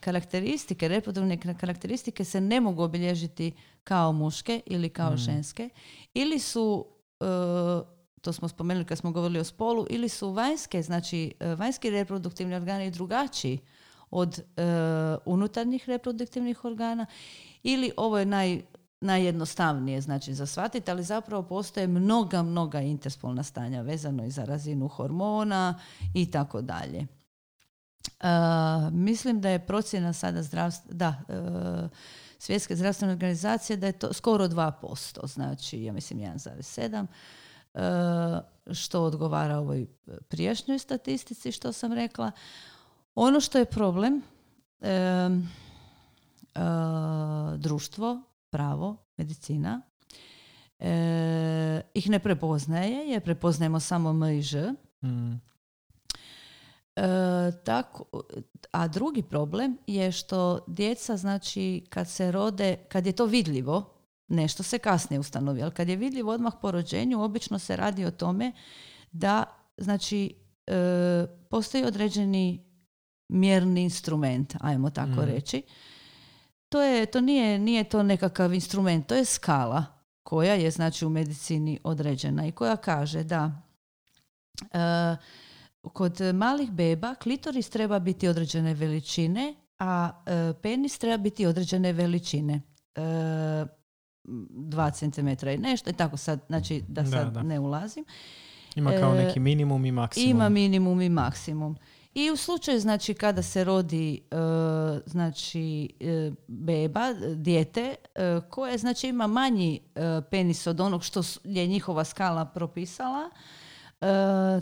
karakteristike, 0.00 0.88
reproduktivne 0.88 1.54
karakteristike 1.54 2.24
se 2.24 2.40
ne 2.40 2.60
mogu 2.60 2.82
obilježiti 2.82 3.52
kao 3.84 4.12
muške 4.12 4.60
ili 4.66 4.88
kao 4.88 5.12
Mm. 5.12 5.16
ženske 5.16 5.68
ili 6.14 6.38
su 6.38 6.86
e, 7.20 7.24
to 8.20 8.32
smo 8.32 8.48
spomenuli 8.48 8.86
kad 8.86 8.98
smo 8.98 9.12
govorili 9.12 9.40
o 9.40 9.44
spolu 9.44 9.86
ili 9.90 10.08
su 10.08 10.30
vanjske, 10.30 10.82
znači 10.82 11.34
e, 11.40 11.54
vanjski 11.54 11.90
reproduktivni 11.90 12.54
organi 12.54 12.90
drugačiji 12.90 13.58
od 14.10 14.38
e, 14.38 14.42
unutarnjih 15.24 15.88
reproduktivnih 15.88 16.64
organa 16.64 17.06
ili 17.62 17.92
ovo 17.96 18.18
je 18.18 18.26
naj, 18.26 18.62
najjednostavnije 19.00 20.00
znači 20.00 20.34
za 20.34 20.46
shvatiti, 20.46 20.90
ali 20.90 21.04
zapravo 21.04 21.42
postoje 21.42 21.86
mnoga, 21.86 22.42
mnoga 22.42 22.80
interspolna 22.80 23.42
stanja 23.42 23.82
vezano 23.82 24.24
i 24.24 24.30
za 24.30 24.44
razinu 24.44 24.88
hormona 24.88 25.80
i 26.14 26.30
tako 26.30 26.62
dalje. 26.62 27.06
Uh, 28.20 28.92
mislim 28.92 29.40
da 29.40 29.48
je 29.48 29.66
procjena 29.66 30.12
sada 30.12 30.42
zdravstva, 30.42 30.92
da, 30.92 31.22
uh, 31.28 31.90
svjetske 32.38 32.76
zdravstvene 32.76 33.12
organizacije 33.12 33.76
da 33.76 33.86
je 33.86 33.92
to 33.92 34.12
skoro 34.12 34.48
2%, 34.48 35.26
znači 35.26 35.82
ja 35.82 35.92
mislim 35.92 36.18
1,7, 36.18 37.06
uh, 37.74 38.74
što 38.74 39.02
odgovara 39.02 39.58
ovoj 39.58 39.86
prijašnjoj 40.28 40.78
statistici 40.78 41.52
što 41.52 41.72
sam 41.72 41.92
rekla. 41.92 42.30
Ono 43.14 43.40
što 43.40 43.58
je 43.58 43.64
problem, 43.64 44.22
um, 44.80 45.48
društvo, 47.58 48.22
pravo, 48.50 48.96
medicina, 49.16 49.82
uh, 50.78 50.86
ih 51.94 52.10
ne 52.10 52.18
prepoznaje, 52.18 53.08
jer 53.10 53.22
prepoznajemo 53.22 53.80
samo 53.80 54.10
M 54.10 54.22
i 54.22 54.42
Ž, 54.42 54.72
Mm. 55.02 55.32
E, 56.96 57.02
tako, 57.64 58.04
a 58.72 58.88
drugi 58.88 59.22
problem 59.22 59.78
je 59.86 60.12
što 60.12 60.64
djeca, 60.66 61.16
znači, 61.16 61.84
kad 61.88 62.08
se 62.08 62.32
rode, 62.32 62.76
kad 62.88 63.06
je 63.06 63.12
to 63.12 63.26
vidljivo, 63.26 63.94
nešto 64.28 64.62
se 64.62 64.78
kasnije 64.78 65.20
ustanovi, 65.20 65.62
ali 65.62 65.72
kad 65.72 65.88
je 65.88 65.96
vidljivo 65.96 66.32
odmah 66.32 66.52
po 66.62 66.70
rođenju, 66.70 67.22
obično 67.22 67.58
se 67.58 67.76
radi 67.76 68.04
o 68.04 68.10
tome 68.10 68.52
da, 69.12 69.44
znači, 69.76 70.34
e, 70.66 71.26
postoji 71.50 71.84
određeni 71.84 72.64
mjerni 73.28 73.82
instrument, 73.82 74.54
ajmo 74.60 74.90
tako 74.90 75.10
Mhm. 75.10 75.20
reći. 75.20 75.62
To, 76.70 76.82
je, 76.82 77.06
to 77.06 77.20
nije, 77.20 77.58
nije 77.58 77.84
to 77.84 78.02
nekakav 78.02 78.54
instrument, 78.54 79.06
to 79.06 79.14
je 79.14 79.24
skala 79.24 79.84
koja 80.22 80.54
je, 80.54 80.70
znači, 80.70 81.06
u 81.06 81.08
medicini 81.10 81.78
određena 81.84 82.46
i 82.46 82.52
koja 82.52 82.76
kaže 82.76 83.22
da 83.24 83.62
e, 84.72 85.16
kod 85.92 86.20
malih 86.34 86.70
beba 86.70 87.14
klitoris 87.14 87.70
treba 87.70 87.98
biti 87.98 88.28
određene 88.28 88.74
veličine, 88.74 89.54
a 89.78 90.10
e, 90.26 90.52
penis 90.62 90.98
treba 90.98 91.16
biti 91.16 91.46
određene 91.46 91.92
veličine. 91.92 92.60
E, 92.94 93.00
dva 94.50 94.90
centimetra 94.90 95.52
i 95.52 95.58
nešto 95.58 95.90
i 95.90 95.92
tako 95.92 96.16
sad, 96.16 96.40
znači 96.46 96.82
da 96.88 97.02
Da, 97.02 97.10
sad 97.10 97.32
da. 97.32 97.42
ne 97.42 97.58
ulazim. 97.58 98.04
Ima 98.74 98.90
kao 98.90 99.14
neki 99.14 99.40
minimum 99.40 99.84
i 99.84 99.92
maksimum. 99.92 100.30
Ima 100.30 100.48
minimum 100.48 101.00
i 101.00 101.08
maksimum. 101.08 101.76
I 102.14 102.30
u 102.30 102.36
slučaju 102.36 102.80
znači 102.80 103.14
kada 103.14 103.42
se 103.42 103.64
rodi 103.64 104.14
e, 104.30 104.36
znači 105.06 105.88
e, 106.00 106.30
beba, 106.48 107.12
dijete 107.34 107.94
e, 108.14 108.40
koje 108.50 108.78
znači 108.78 109.08
ima 109.08 109.26
manji 109.26 109.80
penis 110.30 110.66
od 110.66 110.80
onog 110.80 111.04
što 111.04 111.22
je 111.44 111.66
njihova 111.66 112.04
skala 112.04 112.44
propisala, 112.44 113.30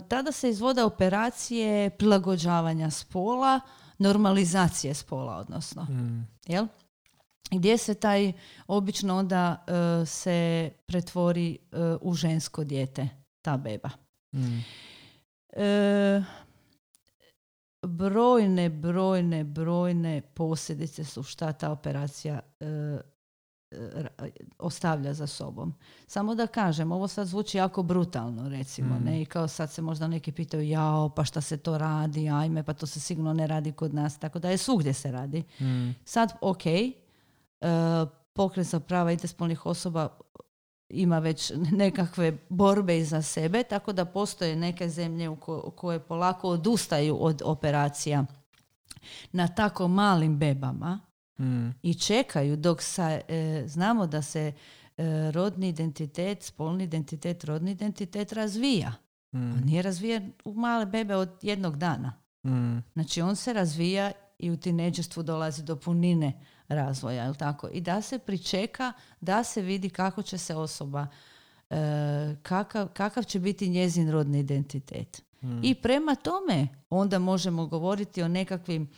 tada 0.07 0.31
se 0.31 0.49
izvode 0.49 0.83
operacije 0.83 1.89
prilagođavanja 1.89 2.89
spola, 2.89 3.59
normalizacije 3.97 4.93
spola 4.93 5.37
odnosno. 5.37 5.83
Mm. 5.83 6.27
Jel? 6.47 6.67
Gdje 7.51 7.77
se 7.77 7.93
taj 7.93 8.33
obično 8.67 9.17
onda 9.17 9.65
se 10.05 10.69
pretvori 10.85 11.57
u 12.01 12.13
žensko 12.13 12.63
dijete, 12.63 13.09
ta 13.41 13.57
beba. 13.57 13.89
Mm. 14.33 14.59
E, 15.53 16.23
brojne, 17.83 18.69
brojne, 18.71 19.43
brojne 19.43 20.21
posljedice 20.23 21.03
su 21.03 21.23
šta 21.23 21.51
ta 21.53 21.71
operacija 21.71 22.39
e, 22.59 22.65
ra- 23.71 24.29
ostavlja 24.59 25.13
za 25.13 25.27
sobom. 25.27 25.73
Samo 26.07 26.35
da 26.35 26.47
kažem, 26.47 26.91
ovo 26.91 27.07
sad 27.07 27.27
zvuči 27.27 27.57
jako 27.57 27.83
brutalno, 27.83 28.49
recimo, 28.49 28.95
Mm. 28.95 29.03
ne? 29.03 29.21
I 29.21 29.25
kao 29.25 29.47
sad 29.47 29.71
se 29.71 29.81
možda 29.81 30.07
neki 30.07 30.31
pitaju, 30.31 30.63
jao, 30.63 31.09
pa 31.09 31.23
šta 31.23 31.41
se 31.41 31.57
to 31.57 31.77
radi, 31.77 32.29
ajme, 32.29 32.63
pa 32.63 32.73
to 32.73 32.85
se 32.85 32.99
sigurno 32.99 33.33
ne 33.33 33.47
radi 33.47 33.71
kod 33.71 33.93
nas, 33.93 34.17
tako 34.17 34.39
da 34.39 34.49
je 34.49 34.57
svugdje 34.57 34.93
se 34.93 35.11
radi. 35.11 35.43
Mm. 35.59 35.89
Sad, 36.05 36.33
ok, 36.41 36.65
e, 36.65 36.93
pokret 38.33 38.67
za 38.67 38.79
prava 38.79 39.11
interspolnih 39.11 39.65
osoba 39.65 40.17
ima 40.89 41.19
već 41.19 41.51
nekakve 41.71 42.37
borbe 42.49 42.97
iza 42.97 43.21
sebe, 43.21 43.63
tako 43.63 43.93
da 43.93 44.05
postoje 44.05 44.55
neke 44.55 44.89
zemlje 44.89 45.29
u 45.29 45.35
ko- 45.35 45.71
koje 45.71 45.99
polako 45.99 46.49
odustaju 46.49 47.17
od 47.19 47.41
operacija 47.45 48.25
na 49.31 49.47
tako 49.47 49.87
malim 49.87 50.37
bebama 50.37 50.99
Mm. 51.39 51.69
i 51.83 51.93
čekaju 51.93 52.57
dok 52.57 52.81
sa, 52.81 53.19
e, 53.27 53.63
znamo 53.65 54.07
da 54.07 54.21
se 54.21 54.53
e, 54.97 55.31
rodni 55.31 55.67
identitet, 55.69 56.43
spolni 56.43 56.83
identitet, 56.83 57.43
rodni 57.43 57.71
identitet 57.71 58.33
razvija. 58.33 58.93
On 59.33 59.41
Mm. 59.41 59.65
nije 59.65 59.81
razvijen 59.81 60.33
u 60.45 60.53
male 60.53 60.85
bebe 60.85 61.15
od 61.15 61.29
jednog 61.41 61.77
dana. 61.77 62.13
Mm. 62.45 62.77
Znači 62.93 63.21
on 63.21 63.35
se 63.35 63.53
razvija 63.53 64.11
i 64.39 64.51
u 64.51 64.57
tineđerstvu 64.57 65.23
dolazi 65.23 65.63
do 65.63 65.75
punine 65.75 66.45
razvoja, 66.69 67.23
jel 67.23 67.35
tako? 67.35 67.69
I 67.73 67.81
da 67.81 68.01
se 68.01 68.19
pričeka, 68.19 68.93
da 69.21 69.43
se 69.43 69.61
vidi 69.61 69.89
kako 69.89 70.21
će 70.21 70.37
se 70.37 70.55
osoba, 70.55 71.07
e, 71.69 72.35
kakav, 72.43 72.87
kakav 72.87 73.23
će 73.23 73.39
biti 73.39 73.69
njezin 73.69 74.11
rodni 74.11 74.39
identitet. 74.39 75.23
Mm. 75.41 75.59
I 75.63 75.75
prema 75.75 76.15
tome 76.15 76.67
onda 76.89 77.19
možemo 77.19 77.67
govoriti 77.67 78.23
o 78.23 78.27
nekakvim, 78.27 78.89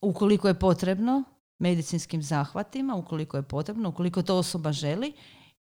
ukoliko 0.00 0.48
je 0.48 0.58
potrebno, 0.58 1.22
medicinskim 1.58 2.22
zahvatima, 2.22 2.94
ukoliko 2.94 3.36
je 3.36 3.42
potrebno, 3.42 3.88
ukoliko 3.88 4.22
to 4.22 4.36
osoba 4.36 4.72
želi 4.72 5.12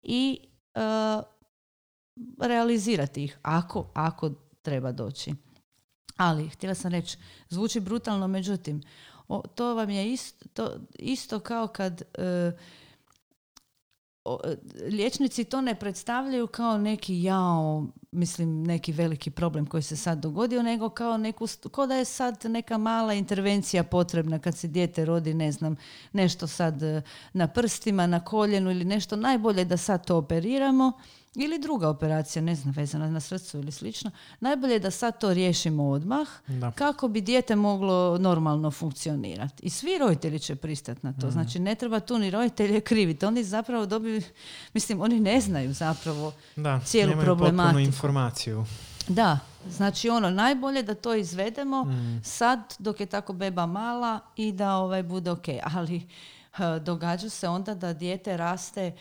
i 0.02 0.40
e, 0.74 0.80
realizirati 2.40 3.24
ih 3.24 3.38
ako, 3.42 3.90
ako 3.94 4.30
treba 4.62 4.92
doći. 4.92 5.34
Ali, 6.16 6.48
htjela 6.48 6.74
sam 6.74 6.92
reći, 6.92 7.18
zvuči 7.48 7.80
brutalno, 7.80 8.28
međutim, 8.28 8.82
o, 9.28 9.42
to 9.54 9.74
vam 9.74 9.90
je 9.90 10.12
isto, 10.12 10.48
to, 10.52 10.70
isto 10.98 11.40
kao 11.40 11.66
kad 11.66 12.02
e, 12.18 12.52
o, 14.24 14.40
e, 14.44 14.56
liječnici 14.90 15.44
to 15.44 15.60
ne 15.60 15.74
predstavljaju 15.74 16.46
kao 16.46 16.78
neki 16.78 17.22
jao, 17.22 17.86
mislim 18.12 18.62
neki 18.62 18.92
veliki 18.92 19.30
problem 19.30 19.66
koji 19.66 19.82
se 19.82 19.96
sad 19.96 20.18
dogodio, 20.18 20.62
nego 20.62 20.88
kao 20.88 21.16
neku, 21.16 21.46
kao 21.72 21.86
da 21.86 21.94
je 21.94 22.04
sad 22.04 22.44
neka 22.44 22.78
mala 22.78 23.14
intervencija 23.14 23.84
potrebna 23.84 24.38
kad 24.38 24.56
se 24.56 24.68
dijete 24.68 25.04
rodi, 25.04 25.34
ne 25.34 25.52
znam, 25.52 25.76
nešto 26.12 26.46
sad 26.46 26.82
e, 26.82 27.02
na 27.32 27.48
prstima, 27.48 28.06
na 28.06 28.24
koljenu 28.24 28.70
ili 28.70 28.84
nešto, 28.84 29.16
najbolje 29.16 29.64
da 29.64 29.76
sad 29.76 30.06
to 30.06 30.16
operiramo 30.16 30.92
ili 31.38 31.58
druga 31.58 31.88
operacija, 31.88 32.42
ne 32.42 32.54
znam, 32.54 32.74
vezana 32.74 33.08
na 33.08 33.20
srcu 33.20 33.58
ili 33.58 33.72
slično, 33.72 34.10
najbolje 34.40 34.72
je 34.72 34.78
da 34.78 34.90
sad 34.90 35.20
to 35.20 35.34
riješimo 35.34 35.84
odmah 35.84 36.28
Da. 36.48 36.70
kako 36.70 37.08
bi 37.08 37.20
dijete 37.20 37.56
moglo 37.56 37.88
normalno 38.18 38.70
funkcionirati. 38.70 39.62
I 39.62 39.70
svi 39.70 39.98
roditelji 39.98 40.38
će 40.38 40.56
pristati 40.56 41.00
na 41.02 41.12
to. 41.12 41.18
Mhm. 41.18 41.30
Znači, 41.30 41.58
ne 41.58 41.74
treba 41.74 42.00
tu 42.00 42.18
ni 42.18 42.30
roditelje 42.30 42.80
kriviti. 42.80 43.26
Oni 43.26 43.44
zapravo 43.44 43.86
dobiju, 43.86 44.22
mislim, 44.74 45.00
oni 45.00 45.20
ne 45.20 45.40
znaju 45.40 45.72
zapravo 45.74 46.32
Da, 46.56 46.80
cijelu 46.80 47.12
problematiku. 47.14 47.78
informaciju. 47.80 48.64
Da, 49.08 49.38
znači 49.68 50.08
ono, 50.10 50.30
najbolje 50.30 50.82
da 50.82 50.94
to 50.94 51.14
izvedemo 51.14 51.84
Mm. 51.84 52.20
sad 52.24 52.58
dok 52.78 53.00
je 53.00 53.06
tako 53.06 53.32
beba 53.32 53.66
mala 53.66 54.20
i 54.36 54.52
da 54.52 54.74
ovaj 54.74 55.02
bude 55.02 55.30
ok. 55.30 55.46
Ali 55.64 56.06
događa 56.80 57.28
se 57.28 57.48
onda 57.48 57.74
da 57.74 57.92
dijete 57.92 58.36
raste, 58.36 58.92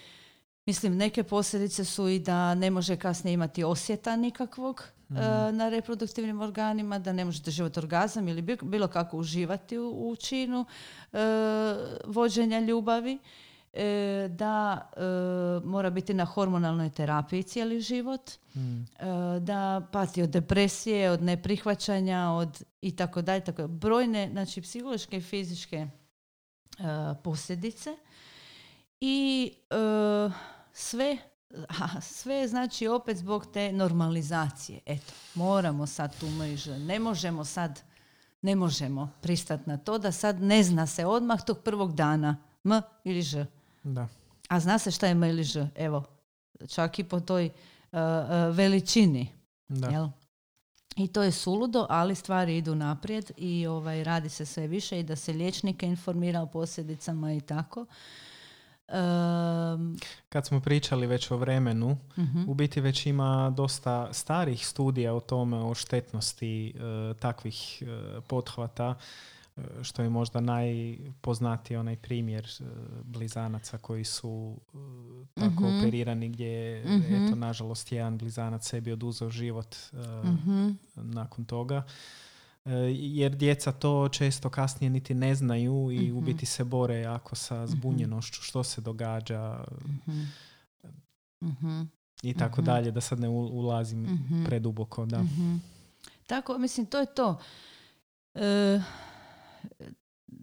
mislim 0.68 0.98
neke 0.98 1.24
posljedice 1.24 1.86
su 1.86 2.08
i 2.08 2.20
da 2.20 2.56
ne 2.56 2.72
može 2.72 2.96
kasnije 2.96 3.34
imati 3.34 3.64
osjeta 3.64 4.16
nikakvog 4.16 4.84
eh, 5.10 5.14
na 5.52 5.70
reproduktivnim 5.70 6.42
organima, 6.42 7.00
da 7.00 7.14
ne 7.14 7.26
možete 7.26 7.52
živjeti 7.52 7.80
orgazam 7.80 8.28
ili 8.28 8.42
bi- 8.42 8.58
bilo 8.62 8.88
kako 8.88 9.18
uživati 9.18 9.78
u, 9.78 10.10
u 10.10 10.16
činu 10.16 10.66
eh, 11.14 11.18
vođenja 12.06 12.60
ljubavi. 12.60 13.18
eh, 13.74 14.28
da 14.30 14.82
mora 15.64 15.90
biti 15.90 16.14
na 16.14 16.26
hormonalnoj 16.26 16.90
terapiji 16.90 17.44
cijeli 17.44 17.82
život, 17.82 18.32
Mm. 18.56 18.82
e, 18.82 18.86
da 19.40 19.82
pati 19.92 20.22
od 20.22 20.30
depresije, 20.30 21.12
od 21.12 21.22
neprihvaćanja, 21.22 22.30
od 22.30 22.50
i 22.82 22.96
tako 22.96 23.22
dalje, 23.22 23.44
tako 23.44 23.68
brojne, 23.68 24.30
znači 24.32 24.62
psihološke 24.62 25.18
i 25.18 25.22
fizičke 25.22 25.78
e, 25.78 25.88
posljedice 27.24 27.90
i 29.02 29.52
e, 29.70 29.76
sve 30.78 31.18
a, 31.52 32.02
sve 32.02 32.48
znači 32.48 32.88
opet 32.88 33.18
zbog 33.18 33.46
te 33.54 33.72
normalizacije. 33.72 34.80
Eto, 34.86 35.14
moramo 35.36 35.88
sad 35.88 36.20
tu 36.20 36.30
mrežu, 36.30 36.72
ne 36.72 37.00
možemo 37.00 37.46
sad 37.46 37.82
ne 38.42 38.56
možemo 38.56 39.12
pristati 39.22 39.70
na 39.70 39.78
to 39.78 39.98
da 39.98 40.12
sad 40.12 40.42
ne 40.42 40.64
zna 40.64 40.88
se 40.88 41.06
odmah 41.06 41.42
tog 41.46 41.60
prvog 41.60 41.96
dana 41.96 42.38
M 42.64 42.82
ili 43.04 43.22
Ž. 43.22 43.46
Da. 43.84 44.08
A 44.50 44.60
zna 44.60 44.80
se 44.80 44.92
šta 44.92 45.06
je 45.06 45.12
M 45.12 45.24
ili 45.24 45.44
Ž? 45.44 45.68
Evo, 45.76 46.04
čak 46.68 47.00
i 47.00 47.04
po 47.04 47.20
toj 47.20 47.46
e, 47.46 47.52
veličini. 48.52 49.28
Da. 49.68 49.88
Jel? 49.88 50.08
I 50.96 51.08
to 51.08 51.24
je 51.24 51.32
suludo, 51.32 51.86
ali 51.90 52.16
stvari 52.16 52.58
idu 52.58 52.76
naprijed 52.76 53.32
i 53.38 53.68
ovaj, 53.68 54.04
radi 54.04 54.30
se 54.30 54.46
sve 54.46 54.68
više 54.68 55.00
i 55.00 55.04
da 55.04 55.16
se 55.16 55.34
liječnike 55.34 55.86
informira 55.86 56.42
o 56.42 56.46
posljedicama 56.46 57.34
i 57.34 57.42
tako. 57.42 57.86
Ehm, 58.90 59.96
Kad 60.30 60.46
smo 60.46 60.60
pričali 60.60 61.08
već 61.08 61.32
o 61.32 61.38
vremenu, 61.38 61.98
mhm, 62.18 62.50
u 62.50 62.54
biti 62.54 62.82
već 62.82 63.06
ima 63.06 63.50
dosta 63.50 64.14
starih 64.14 64.68
studija 64.68 65.14
o 65.14 65.20
tome, 65.20 65.58
o 65.58 65.74
štetnosti 65.76 66.70
e, 66.70 66.74
takvih 67.14 67.82
e, 67.82 67.86
pothvata, 68.22 68.96
e, 69.58 69.62
što 69.84 70.02
je 70.02 70.10
možda 70.10 70.40
najpoznatiji 70.42 71.78
onaj 71.78 71.96
primjer 71.96 72.48
blizanaca 73.04 73.78
koji 73.78 74.04
su 74.04 74.58
tako 75.36 75.64
Mhm. 75.64 75.78
operirani 75.78 76.30
gdje 76.30 76.48
je, 76.48 76.86
Mhm. 76.88 77.16
eto, 77.18 77.36
nažalost, 77.36 77.92
jedan 77.92 78.18
blizanac 78.18 78.68
sebi 78.68 78.92
oduzeo 78.92 79.30
život 79.30 79.76
nakon 80.96 81.46
toga. 81.46 81.84
E, 82.68 82.72
jer 82.96 83.36
djeca 83.36 83.72
to 83.72 84.10
često 84.10 84.50
kasnije 84.50 84.90
niti 84.90 85.14
ne 85.14 85.36
znaju 85.36 85.92
i 85.92 86.12
u 86.12 86.16
Mhm. 86.18 86.26
biti 86.26 86.46
se 86.46 86.64
bore 86.64 87.00
jako 87.00 87.36
sa 87.36 87.68
zbunjenošću 87.68 88.42
što 88.42 88.64
se 88.64 88.82
događa 88.82 89.64
mhm, 89.86 90.22
mhm, 91.44 91.82
i 92.24 92.34
tako 92.34 92.62
Mhm. 92.62 92.66
dalje, 92.66 92.92
da 92.92 93.02
sad 93.02 93.20
ne 93.20 93.30
ulazim 93.30 94.02
mhm. 94.02 94.44
preduboko. 94.46 95.06
Da. 95.06 95.22
Mhm. 95.24 95.56
Tako, 96.28 96.58
mislim, 96.58 96.86
to 96.86 97.00
je 97.00 97.06
to. 97.06 97.40
E, 98.36 98.80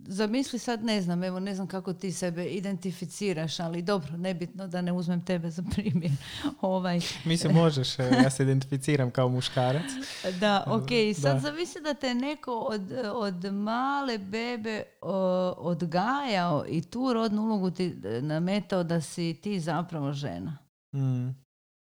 zamisli 0.06 0.58
sad, 0.58 0.84
ne 0.84 1.02
znam, 1.02 1.24
evo 1.24 1.40
ne 1.40 1.54
znam 1.54 1.66
kako 1.66 1.92
ti 1.92 2.12
sebe 2.12 2.44
identificiraš, 2.44 3.60
ali 3.60 3.82
dobro, 3.82 4.16
nebitno 4.16 4.66
da 4.68 4.80
ne 4.82 4.92
uzmem 4.92 5.24
tebe 5.24 5.50
za 5.50 5.62
primjer. 5.74 6.12
ovaj, 6.60 7.00
Mislim, 7.24 7.54
možeš, 7.54 7.98
e, 7.98 8.02
ja 8.22 8.30
se 8.30 8.42
identificiram 8.42 9.10
kao 9.10 9.28
muškarac. 9.28 9.84
da, 10.40 10.64
ok, 10.66 10.90
i 10.90 11.14
sad 11.14 11.34
Da. 11.34 11.40
zamisli 11.40 11.82
da 11.82 11.94
te 11.94 12.14
neko 12.14 12.52
od, 12.52 12.92
od 13.14 13.44
male 13.52 14.18
bebe 14.18 14.82
o, 15.00 15.14
odgajao 15.58 16.64
i 16.68 16.82
tu 16.82 17.12
rodnu 17.12 17.42
ulogu 17.42 17.70
ti 17.70 17.96
e, 18.04 18.22
nametao 18.22 18.84
da 18.84 19.00
si 19.00 19.34
ti 19.42 19.60
zapravo 19.60 20.12
žena. 20.12 20.58
Mm, 20.94 21.44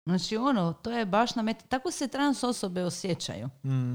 Znači 0.05 0.37
ono, 0.37 0.73
to 0.73 0.91
je 0.91 1.07
baš 1.07 1.35
namet... 1.35 1.57
Tako 1.69 1.91
se 1.91 2.09
trans 2.09 2.45
osobe 2.45 2.85
osjećaju. 2.85 3.49
mm. 3.65 3.95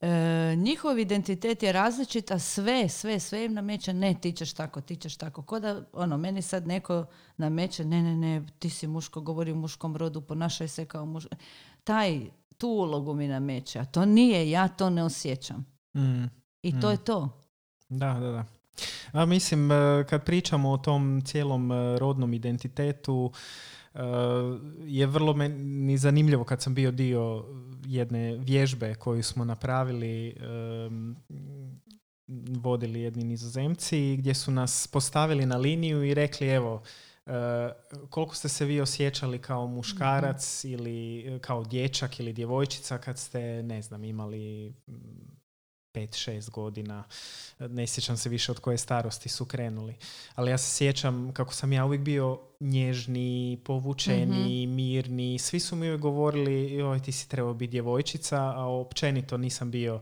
E, 0.00 0.08
njihov 0.56 0.98
identitet 0.98 1.62
je 1.62 1.72
različit, 1.72 2.30
a 2.30 2.38
sve, 2.38 2.88
sve, 2.88 3.20
sve 3.20 3.44
im 3.44 3.54
nameće, 3.54 3.92
ne, 3.92 4.14
ti 4.20 4.32
ćeš 4.32 4.52
tako, 4.52 4.80
ti 4.80 4.96
ćeš 4.96 5.16
tako. 5.16 5.42
Ko 5.42 5.60
da, 5.60 5.82
ono, 5.92 6.16
meni 6.16 6.42
sad 6.42 6.66
neko 6.66 7.04
nameće, 7.36 7.84
ne, 7.84 8.02
ne, 8.02 8.16
ne, 8.16 8.42
ti 8.58 8.70
si 8.70 8.86
muško, 8.86 9.20
govori 9.20 9.52
u 9.52 9.56
muškom 9.56 9.96
rodu, 9.96 10.20
ponašaj 10.20 10.68
se 10.68 10.84
kao 10.84 11.06
muš... 11.06 11.26
Taj, 11.84 12.20
tu 12.58 12.68
ulogu 12.68 13.14
mi 13.14 13.28
nameće, 13.28 13.78
a 13.78 13.84
to 13.84 14.04
nije, 14.04 14.50
ja 14.50 14.68
to 14.68 14.90
ne 14.90 15.04
osjećam. 15.04 15.66
Mm, 15.96 16.24
I 16.62 16.80
to 16.80 16.88
Mm. 16.88 16.90
je 16.90 16.96
to. 16.96 17.28
da, 17.88 18.12
da, 18.14 18.30
da. 18.30 18.44
A 19.12 19.26
mislim, 19.26 19.70
e, 19.72 20.04
kad 20.08 20.24
pričamo 20.24 20.70
o 20.70 20.78
tom 20.78 21.22
cijelom 21.24 21.72
e, 21.72 21.98
rodnom 21.98 22.34
identitetu, 22.34 23.32
je 24.86 25.06
vrlo 25.06 25.34
meni 25.34 25.98
zanimljivo 25.98 26.44
kad 26.44 26.62
sam 26.62 26.74
bio 26.74 26.90
dio 26.90 27.44
jedne 27.86 28.36
vježbe 28.36 28.94
koju 28.94 29.22
smo 29.22 29.44
napravili, 29.44 30.36
vodili 32.60 33.00
jedni 33.00 33.24
nizozemci, 33.24 34.16
gdje 34.16 34.34
su 34.34 34.50
nas 34.50 34.86
postavili 34.86 35.46
na 35.46 35.56
liniju 35.56 36.04
i 36.04 36.14
rekli, 36.14 36.48
evo, 36.48 36.82
e, 37.26 37.32
koliko 38.10 38.34
ste 38.34 38.48
se 38.48 38.64
vi 38.64 38.80
osjećali 38.80 39.38
kao 39.38 39.66
muškarac 39.66 40.64
ili 40.64 41.20
e, 41.20 41.38
kao 41.38 41.64
dječak 41.64 42.20
ili 42.20 42.32
djevojčica 42.32 42.98
kad 42.98 43.18
ste, 43.18 43.62
ne 43.62 43.82
znam, 43.82 44.04
imali 44.04 44.74
5-6 45.94 46.50
godina, 46.50 47.04
ne 47.58 47.86
sjećam 47.86 48.16
se 48.16 48.28
više 48.28 48.52
od 48.52 48.58
koje 48.58 48.78
starosti 48.78 49.28
su 49.28 49.44
krenuli. 49.44 49.94
Ali 50.34 50.50
ja 50.50 50.58
se 50.58 50.76
sjećam 50.76 51.32
kako 51.32 51.54
sam 51.54 51.72
ja 51.72 51.84
uvijek 51.84 52.02
bio 52.02 52.40
nježni, 52.60 53.60
povučeni, 53.64 54.66
mirni. 54.66 55.38
Svi 55.38 55.60
su 55.60 55.76
mi 55.76 55.86
uvijek 55.86 56.00
govorili, 56.00 56.72
joj 56.72 57.02
ti 57.02 57.12
si 57.12 57.28
trebao 57.28 57.54
biti 57.54 57.70
djevojčica, 57.70 58.38
a 58.38 58.66
općenito 58.66 59.36
nisam 59.36 59.70
bio, 59.70 60.00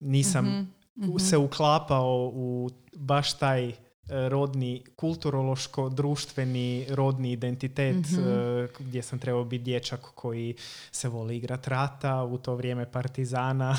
nisam 0.00 0.68
Mhm, 0.98 1.08
mhm. 1.08 1.18
se 1.18 1.36
uklapao 1.36 2.30
u 2.34 2.70
baš 2.96 3.38
taj 3.38 3.72
e, 4.10 4.28
rodni, 4.28 4.82
kulturološko-društveni 4.96 6.86
rodni 6.90 7.32
identitet 7.32 7.96
Mhm. 7.96 8.20
e, 8.28 8.68
gdje 8.78 9.02
sam 9.02 9.18
trebao 9.18 9.44
biti 9.44 9.64
dječak 9.64 10.00
koji 10.14 10.54
se 10.92 11.08
voli 11.08 11.36
igrat 11.36 11.68
rata, 11.68 12.22
u 12.24 12.38
to 12.38 12.54
vrijeme 12.54 12.92
partizana, 12.92 13.76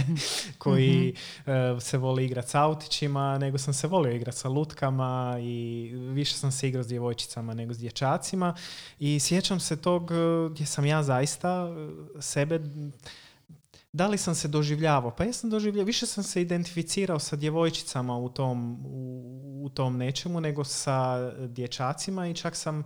koji 0.58 1.14
Mhm. 1.42 1.50
e, 1.50 1.80
se 1.80 1.98
voli 1.98 2.24
igrat 2.24 2.48
s 2.48 2.54
autićima, 2.54 3.38
nego 3.38 3.58
sam 3.58 3.74
se 3.74 3.86
volio 3.86 4.12
igrat 4.12 4.34
sa 4.34 4.48
lutkama 4.48 5.36
i 5.40 5.90
više 5.94 6.34
sam 6.34 6.52
se 6.52 6.68
igrao 6.68 6.84
s 6.84 6.88
djevojčicama 6.88 7.54
nego 7.54 7.74
s 7.74 7.78
dječacima 7.78 8.54
i 8.98 9.20
sjećam 9.20 9.60
se 9.60 9.76
tog 9.76 10.10
gdje 10.50 10.66
sam 10.66 10.86
ja 10.86 11.02
zaista 11.02 11.68
sebe 12.20 12.60
da 13.96 14.06
li 14.06 14.18
sam 14.18 14.34
se 14.34 14.48
doživljavao? 14.48 15.10
Pa 15.10 15.24
ja 15.24 15.32
sam 15.32 15.50
doživljavao, 15.50 15.86
više 15.86 16.06
sam 16.06 16.24
se 16.24 16.42
identificirao 16.42 17.18
sa 17.18 17.36
djevojčicama 17.36 18.16
u 18.16 18.28
tom, 18.28 18.80
u, 18.86 19.22
u 19.62 19.68
tom 19.68 19.96
nečemu 19.96 20.40
nego 20.40 20.64
sa 20.64 21.16
dječacima 21.38 22.28
i 22.28 22.34
čak 22.34 22.56
sam 22.56 22.84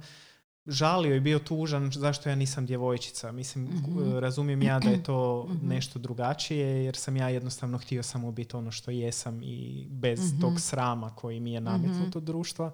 žalio 0.66 1.16
i 1.16 1.20
bio 1.20 1.38
tužan 1.38 1.90
zašto 1.92 2.29
ja 2.29 2.35
nisam 2.35 2.66
djevojčica. 2.66 3.33
Mislim, 3.33 3.64
Mhm. 3.64 4.18
razumijem 4.18 4.62
ja 4.62 4.79
da 4.79 4.90
je 4.90 5.03
to 5.03 5.46
Mhm. 5.51 5.68
nešto 5.68 5.99
drugačije 5.99 6.85
jer 6.85 6.96
sam 6.96 7.16
ja 7.16 7.29
jednostavno 7.29 7.79
htio 7.79 8.03
samo 8.03 8.33
biti 8.33 8.57
ono 8.57 8.70
što 8.70 8.90
jesam 8.90 9.42
i 9.42 9.87
bez 9.90 10.33
Mhm. 10.33 10.40
tog 10.40 10.61
srama 10.61 11.14
koji 11.14 11.40
mi 11.40 11.53
je 11.53 11.61
nametnut 11.61 12.16
od 12.16 12.23
društva. 12.23 12.73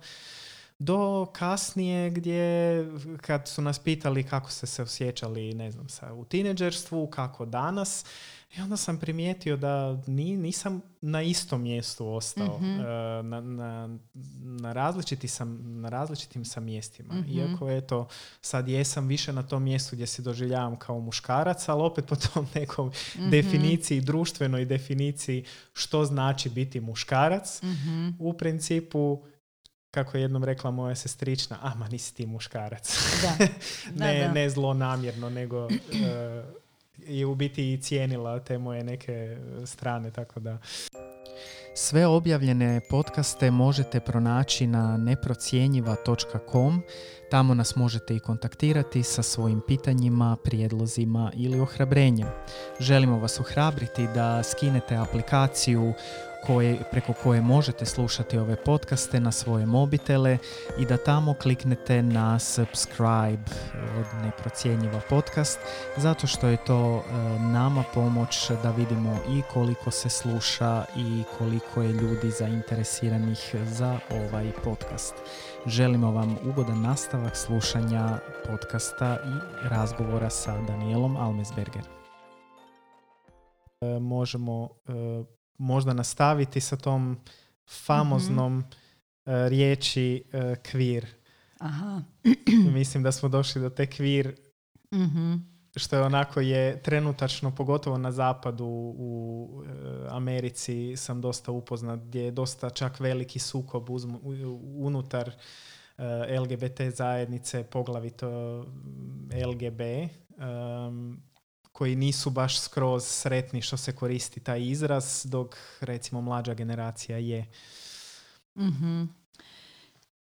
Do 0.79 1.27
kasnije 1.27 2.11
gdje 2.11 2.85
kad 3.17 3.49
su 3.49 3.63
nas 3.63 3.79
pitali 3.79 4.25
kako 4.25 4.51
ste 4.51 4.67
se 4.67 4.83
osjećali, 4.83 5.55
ne 5.55 5.71
znam, 5.71 5.89
sa, 5.89 6.13
u 6.13 6.25
tineđerstvu, 6.25 7.07
kako 7.07 7.45
danas, 7.47 8.05
i 8.57 8.61
onda 8.61 8.77
sam 8.77 8.99
primijetio 8.99 9.57
da 9.57 10.03
ni, 10.07 10.37
nisam 10.37 10.81
na 11.01 11.23
istom 11.23 11.63
mjestu 11.63 12.09
ostao. 12.09 12.59
Mhm. 12.59 12.81
E, 12.81 12.85
na, 13.23 13.41
na, 13.41 13.99
na, 14.37 14.73
različiti 14.73 15.29
sam, 15.29 15.49
na 15.81 15.89
različitim 15.89 16.45
sam 16.45 16.65
mjestima. 16.65 17.15
Mhm. 17.15 17.31
Iako 17.31 17.71
eto, 17.71 18.09
sad 18.41 18.69
jesam 18.69 19.07
više 19.07 19.33
na 19.33 19.43
tom 19.43 19.63
mjestu 19.63 19.97
gdje 19.97 20.07
se 20.07 20.23
doživljavam 20.23 20.77
kao 20.77 21.01
muškarac, 21.01 21.69
ali 21.69 21.83
opet 21.83 22.07
po 22.07 22.17
tom 22.17 22.47
nekom 22.55 22.91
Mhm. 23.17 23.31
definiciji, 23.31 24.01
društvenoj 24.01 24.65
definiciji 24.65 25.45
što 25.73 26.05
znači 26.05 26.51
biti 26.51 26.81
muškarac, 26.81 27.63
Mhm. 27.63 28.09
u 28.19 28.33
principu 28.33 29.23
kako 29.97 30.17
je 30.17 30.23
jednom 30.23 30.45
rekla 30.45 30.71
moja 30.71 30.95
sestrična, 30.95 31.57
a 31.63 31.75
ma 31.75 31.89
nisi 31.89 32.15
ti 32.15 32.27
muškarac. 32.27 32.99
Da. 33.23 33.47
Da, 33.95 34.05
ne, 34.05 34.21
da. 34.21 34.33
ne 34.33 34.51
zlonamjerno, 34.51 35.31
nego 35.31 35.69
e, 35.69 36.43
je 37.07 37.27
u 37.27 37.35
biti 37.35 37.73
i 37.73 37.81
cijenila 37.83 38.41
te 38.41 38.59
moje 38.59 38.85
neke 38.85 39.37
strane, 39.65 40.11
tako 40.11 40.41
da... 40.41 40.59
Sve 41.75 42.07
objavljene 42.07 42.81
podcaste 42.91 43.51
možete 43.51 44.01
pronaći 44.01 44.67
na 44.67 44.97
neprocjenjiva.com. 44.97 46.83
Tamo 47.31 47.55
nas 47.55 47.77
možete 47.77 48.17
i 48.17 48.21
kontaktirati 48.21 49.03
sa 49.03 49.23
svojim 49.23 49.61
pitanjima, 49.67 50.37
prijedlozima 50.45 51.33
ili 51.35 51.61
ohrabrenjem. 51.61 52.29
Želimo 52.81 53.19
vas 53.19 53.41
ohrabriti 53.41 54.07
da 54.15 54.43
skinete 54.43 54.97
aplikaciju 54.97 55.93
koje, 56.47 56.79
preko 56.91 57.13
koje 57.13 57.41
možete 57.41 57.87
slušati 57.87 58.39
ove 58.39 58.57
podcaste 58.57 59.21
na 59.21 59.33
svoje 59.33 59.67
mobitele 59.67 60.39
i 60.79 60.87
da 60.87 60.97
tamo 60.97 61.35
kliknete 61.35 62.03
na 62.03 62.39
subscribe 62.39 63.51
od 63.99 64.07
Neprocjenjiva 64.25 65.01
podcast 65.09 65.59
zato 65.97 66.27
što 66.27 66.49
je 66.49 66.57
to 66.57 66.97
e, 66.97 67.13
nama 67.39 67.85
pomoć 67.95 68.51
da 68.63 68.71
vidimo 68.71 69.19
i 69.29 69.43
koliko 69.53 69.91
se 69.91 70.09
sluša 70.09 70.85
i 70.97 71.23
koliko 71.39 71.83
je 71.83 71.93
ljudi 71.93 72.31
zainteresiranih 72.31 73.55
za 73.65 73.99
ovaj 74.11 74.53
podcast. 74.65 75.15
Želimo 75.67 76.11
vam 76.11 76.37
ugodan 76.45 76.83
nastavak 76.83 77.37
slušanja 77.37 78.19
podcasta 78.47 79.17
i 79.25 79.69
razgovora 79.69 80.31
sa 80.31 80.61
Danielom 80.61 81.17
Almesberger. 81.17 81.83
E, 83.81 83.99
možemo 84.01 84.69
e, 84.89 85.36
možda 85.59 85.93
nastaviti 85.93 86.61
sa 86.61 86.77
tom 86.77 87.17
famoznom 87.67 88.65
e, 89.27 89.49
riječi 89.49 90.25
e, 90.33 90.55
kvir. 90.63 91.07
Aha. 91.59 92.03
Mislim 92.73 93.03
da 93.03 93.13
smo 93.13 93.29
došli 93.29 93.61
do 93.61 93.71
te 93.71 93.87
kvir 93.87 94.37
Mhm. 94.93 95.35
što 95.77 95.97
je 95.97 96.03
onako 96.03 96.41
je 96.41 96.83
trenutačno, 96.83 97.51
pogotovo 97.51 97.99
na 97.99 98.13
zapadu 98.13 98.65
u 98.99 99.63
e, 99.65 99.71
Americi 100.09 100.97
sam 100.97 101.21
dosta 101.21 101.53
upoznat 101.53 102.01
gdje 102.01 102.23
je 102.23 102.31
dosta 102.31 102.71
čak 102.71 103.01
veliki 103.01 103.39
sukob 103.39 103.85
uzmu- 103.85 104.21
u- 104.23 104.87
unutar 104.87 105.31
LGBT 106.41 106.91
zajednice, 106.91 107.65
poglavito 107.65 108.29
LGB, 109.47 109.81
em, 110.39 111.23
koji 111.77 111.97
nisu 111.97 112.31
baš 112.31 112.61
skroz 112.61 113.05
sretni 113.05 113.63
što 113.63 113.77
se 113.77 113.97
koristi 113.97 114.41
taj 114.41 114.63
izraz, 114.67 115.23
dok 115.25 115.57
recimo 115.81 116.21
mlađa 116.21 116.55
generacija 116.55 117.19
je. 117.19 117.47
Mhm. 118.59 119.05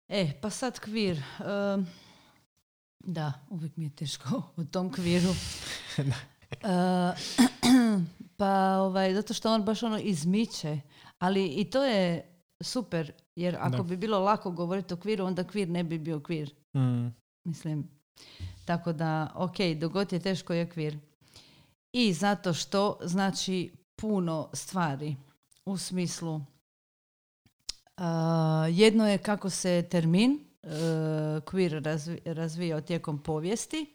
E, 0.08 0.32
pa 0.40 0.50
sad 0.50 0.80
kvir. 0.80 1.22
Em, 1.40 1.86
da, 3.00 3.32
uvijek 3.50 3.76
mi 3.76 3.84
je 3.84 3.90
teško 3.90 4.42
u 4.56 4.64
tom 4.64 4.92
kviru. 4.92 5.34
E, 6.54 7.14
pa 8.38 8.76
ovaj, 8.78 9.14
zato 9.14 9.34
što 9.34 9.54
on 9.54 9.62
baš 9.64 9.82
ono 9.82 9.98
izmiče. 9.98 10.80
Ali 11.18 11.46
i 11.46 11.64
to 11.70 11.84
je 11.84 12.32
super, 12.60 13.12
jer 13.36 13.56
ako 13.60 13.76
Da. 13.76 13.82
bi 13.82 13.96
bilo 13.96 14.18
lako 14.18 14.50
govoriti 14.50 14.94
o 14.94 14.96
kviru, 14.96 15.24
onda 15.24 15.44
kvir 15.44 15.68
ne 15.68 15.84
bi 15.84 15.98
bio 15.98 16.20
kvir. 16.20 16.54
Mm, 16.76 17.06
Mislim, 17.44 17.88
tako 18.64 18.92
da, 18.92 19.32
ok, 19.34 19.56
dogod 19.80 20.12
je 20.12 20.20
teško 20.20 20.52
je 20.54 20.70
kvir. 20.70 20.98
I 21.96 22.12
zato 22.12 22.54
što 22.54 22.98
znači 23.02 23.72
puno 23.96 24.50
stvari 24.52 25.16
u 25.64 25.78
smislu 25.78 26.40
a, 27.96 28.66
jedno 28.70 29.08
je 29.08 29.18
kako 29.18 29.50
se 29.50 29.86
termin 29.90 30.32
uh, 30.32 30.70
queer 31.42 31.82
razvi- 31.82 32.32
razvijao 32.32 32.80
tijekom 32.80 33.22
povijesti. 33.22 33.94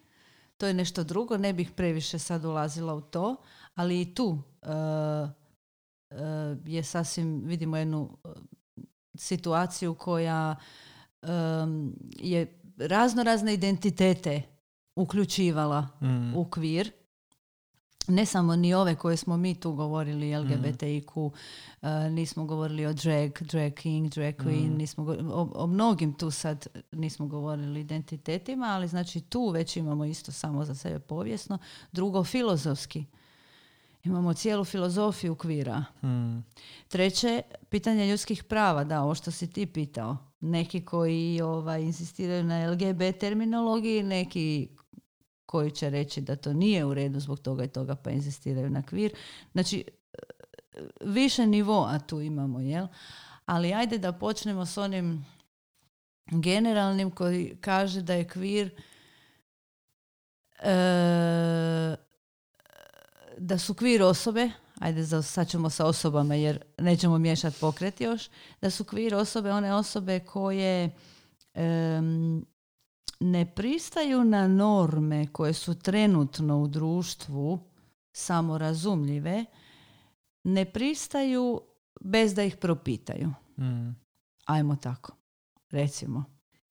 To 0.57 0.67
je 0.67 0.73
nešto 0.73 1.03
drugo, 1.03 1.37
ne 1.37 1.53
bih 1.53 1.71
previše 1.71 2.19
sad 2.19 2.45
ulazila 2.45 2.93
u 2.93 3.01
to, 3.01 3.35
ali 3.75 4.01
i 4.01 4.15
tu 4.15 4.25
uh, 4.25 4.39
uh, 6.11 6.57
je 6.65 6.83
sasvim, 6.83 7.41
vidimo 7.45 7.77
jednu 7.77 8.17
uh, 8.23 8.31
situaciju 9.15 9.95
koja 9.95 10.55
um, 11.21 11.95
je 12.19 12.61
razno 12.77 13.23
razne 13.23 13.53
identitete 13.53 14.41
uključivala 14.95 15.87
mm, 16.01 16.35
u 16.35 16.49
kvir. 16.49 16.91
Ne 18.09 18.25
samo 18.25 18.55
ni 18.55 18.73
ove 18.73 18.95
koje 18.95 19.17
smo 19.17 19.37
mi 19.37 19.55
tu 19.55 19.73
govorili, 19.73 20.31
LGBTIQ, 20.33 21.31
e, 21.81 22.09
nismo 22.09 22.45
govorili 22.45 22.85
o 22.85 22.93
drag, 22.93 23.31
drag 23.41 23.73
king, 23.73 24.09
drag 24.09 24.33
queen, 24.35 24.65
Mhm. 24.65 24.77
nismo 24.77 25.03
go- 25.03 25.17
o, 25.23 25.51
o 25.55 25.67
mnogim 25.67 26.13
tu 26.13 26.31
sad 26.31 26.67
nismo 26.91 27.27
govorili 27.27 27.79
identitetima, 27.79 28.65
ali 28.65 28.87
znači 28.87 29.21
tu 29.21 29.49
već 29.49 29.77
imamo 29.77 30.05
isto 30.05 30.31
samo 30.31 30.65
za 30.65 30.75
sebe 30.75 30.99
povijesno. 30.99 31.57
Drugo, 31.91 32.23
filozofski. 32.23 33.05
Imamo 34.03 34.33
cijelu 34.33 34.65
filozofiju 34.65 35.35
kvira. 35.35 35.83
mm, 36.03 36.43
Treće, 36.87 37.41
pitanje 37.69 38.07
ljudskih 38.07 38.43
prava, 38.43 38.83
da, 38.83 39.01
ovo 39.01 39.15
što 39.15 39.31
si 39.31 39.47
ti 39.47 39.65
pitao. 39.65 40.17
Neki 40.41 40.81
koji 40.81 41.41
ovaj, 41.41 41.81
insistiraju 41.81 42.43
na 42.43 42.67
LGB 42.67 43.11
terminologiji, 43.11 44.03
neki 44.03 44.67
koji 45.49 45.71
će 45.71 45.89
reći 45.89 46.21
da 46.21 46.35
to 46.35 46.53
nije 46.53 46.85
u 46.85 46.93
redu 46.93 47.19
zbog 47.19 47.39
toga 47.39 47.63
i 47.63 47.67
toga 47.67 47.95
pa 47.95 48.11
insistiraju 48.11 48.69
na 48.69 48.81
kvir. 48.81 49.13
Znači, 49.51 49.85
e, 50.13 50.17
više 51.01 51.47
nivoa 51.47 51.99
tu 51.99 52.21
imamo, 52.21 52.59
jel? 52.59 52.87
Ali 53.45 53.73
ajde 53.73 53.97
da 53.97 54.11
počnemo 54.11 54.65
s 54.65 54.77
onim 54.77 55.25
generalnim 56.25 57.11
koji 57.11 57.57
kaže 57.61 58.01
da 58.01 58.13
je 58.13 58.27
kvir 58.27 58.69
e, 60.59 61.95
da 63.37 63.57
su 63.57 63.73
kvir 63.73 64.03
osobe, 64.03 64.49
ajde 64.79 65.03
za, 65.03 65.21
sad 65.21 65.49
ćemo 65.49 65.69
sa 65.69 65.85
osobama 65.85 66.35
jer 66.35 66.61
nećemo 66.77 67.17
miješati 67.17 67.59
pokret 67.59 68.01
još, 68.01 68.29
da 68.61 68.69
su 68.69 68.83
kvir 68.83 69.15
osobe 69.15 69.51
one 69.51 69.73
osobe 69.73 70.19
koje 70.19 70.89
ne 73.19 73.55
pristaju 73.55 74.23
na 74.23 74.47
norme 74.47 75.27
koje 75.27 75.53
su 75.53 75.79
trenutno 75.79 76.61
u 76.61 76.67
društvu 76.67 77.59
samorazumljive, 78.13 79.45
ne 80.43 80.65
pristaju 80.65 81.61
bez 82.01 82.33
da 82.33 82.43
ih 82.43 82.55
propitaju. 82.57 83.29
mm, 83.59 83.95
Ajmo 84.45 84.75
tako, 84.75 85.13
recimo. 85.69 86.23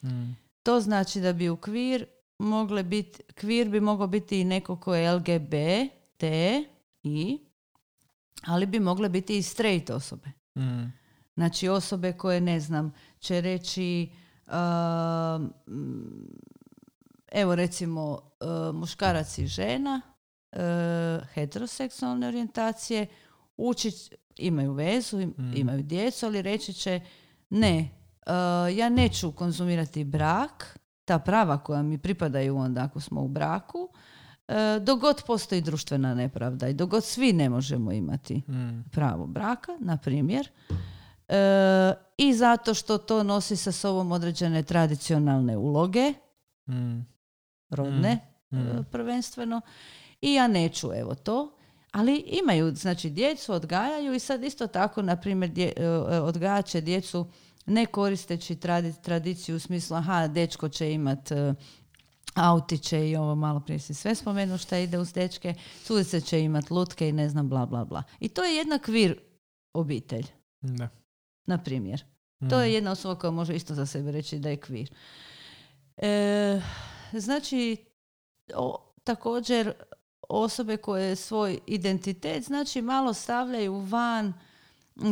mm, 0.02 0.36
To 0.62 0.80
znači 0.80 1.20
da 1.20 1.32
bi 1.32 1.48
u 1.48 1.56
kvir 1.56 2.06
mogle 2.38 2.82
biti, 2.82 3.22
kvir 3.34 3.68
bi 3.68 3.80
mogao 3.80 4.06
biti 4.06 4.40
i 4.40 4.44
neko 4.44 4.76
ko 4.76 4.94
je 4.94 5.12
LGB, 5.12 5.52
T, 6.16 6.64
I, 7.02 7.38
ali 8.46 8.66
bi 8.66 8.80
mogle 8.80 9.08
biti 9.08 9.38
i 9.38 9.42
straight 9.42 9.90
osobe. 9.90 10.28
mm, 10.58 10.92
Znači 11.34 11.68
osobe 11.68 12.12
koje, 12.12 12.40
ne 12.40 12.60
znam, 12.60 12.92
će 13.18 13.40
reći, 13.40 14.10
evo 17.32 17.54
recimo 17.54 18.12
uh, 18.12 18.74
muškarac 18.74 19.38
i 19.38 19.46
žena, 19.46 20.00
uh, 20.52 20.58
heteroseksualne 21.34 22.28
orijentacije, 22.28 23.06
ući, 23.56 23.92
imaju 24.36 24.72
vezu, 24.72 25.18
Mm. 25.18 25.52
imaju 25.56 25.82
djecu, 25.82 26.26
ali 26.26 26.42
reći 26.42 26.72
će 26.72 27.00
ne, 27.50 27.88
ja 28.76 28.88
neću 28.88 29.32
konzumirati 29.32 30.04
brak, 30.04 30.78
ta 31.04 31.18
prava 31.18 31.58
koja 31.58 31.82
mi 31.82 31.98
pripadaju 31.98 32.56
onda 32.56 32.84
ako 32.84 33.00
smo 33.00 33.22
u 33.22 33.28
braku, 33.28 33.78
uh, 33.78 34.54
dok 34.84 35.00
god 35.00 35.22
postoji 35.26 35.60
društvena 35.60 36.14
nepravda 36.14 36.68
i 36.68 36.74
dok 36.74 36.90
god 36.90 37.04
svi 37.04 37.32
ne 37.32 37.48
možemo 37.50 37.92
imati 37.92 38.36
mm, 38.48 38.84
pravo 38.92 39.26
braka, 39.26 39.72
na 39.80 39.96
primjer, 39.96 40.48
e, 41.28 41.94
i 42.16 42.34
zato 42.34 42.74
što 42.74 42.98
to 42.98 43.22
nosi 43.22 43.56
sa 43.56 43.72
sobom 43.72 44.12
određene 44.12 44.62
tradicionalne 44.62 45.56
uloge, 45.56 46.12
mm, 46.68 47.00
rodne 47.70 48.18
mm. 48.50 48.58
e, 48.58 48.82
prvenstveno, 48.90 49.60
i 50.20 50.34
ja 50.34 50.48
neću 50.48 50.90
evo 50.94 51.14
to, 51.14 51.54
ali 51.92 52.16
imaju, 52.42 52.74
znači 52.74 53.10
djecu 53.10 53.52
odgajaju 53.52 54.14
i 54.14 54.18
sad 54.18 54.44
isto 54.44 54.66
tako, 54.66 55.02
na 55.02 55.16
primjer, 55.16 55.50
dje, 55.50 55.72
e, 55.76 55.88
odgajat 56.20 56.66
će 56.66 56.80
djecu 56.80 57.26
ne 57.66 57.86
koristeći 57.86 58.54
tradi- 58.56 59.02
tradiciju 59.02 59.56
u 59.56 59.58
smislu, 59.58 59.96
aha, 59.96 60.28
dečko 60.28 60.68
će 60.68 60.92
imat 60.92 61.32
e, 61.32 61.54
autiće 62.34 63.10
i 63.10 63.16
ovo 63.16 63.34
malo 63.34 63.60
prije 63.60 63.78
si 63.78 63.94
sve 63.94 64.14
spomenuo 64.14 64.58
šta 64.58 64.78
ide 64.78 64.98
uz 64.98 65.12
dečke, 65.12 65.54
curice 65.84 66.20
će 66.20 66.40
imat 66.42 66.70
lutke 66.70 67.08
i 67.08 67.12
ne 67.12 67.28
znam 67.28 67.48
bla 67.48 67.66
bla 67.66 67.84
bla. 67.84 68.02
I 68.20 68.28
to 68.28 68.44
je 68.44 68.56
jedna 68.56 68.78
kvir 68.78 69.20
obitelj, 69.72 70.26
Da. 70.60 70.88
Na 71.48 71.58
primjer. 71.58 72.04
To 72.40 72.60
je 72.60 72.68
Mm, 72.68 72.72
jedna 72.72 72.90
osoba 72.90 73.14
koja 73.14 73.30
može 73.30 73.54
isto 73.54 73.74
za 73.74 73.86
sebe 73.86 74.12
reći 74.12 74.38
da 74.38 74.48
je 74.48 74.56
kvir. 74.56 74.90
E, 75.96 76.60
znači, 77.12 77.76
o- 78.54 78.94
također 79.04 79.72
osobe 80.22 80.76
koje 80.76 81.16
svoj 81.16 81.58
identitet 81.66 82.44
znači 82.44 82.82
malo 82.82 83.14
stavljaju 83.14 83.78
van 83.80 84.32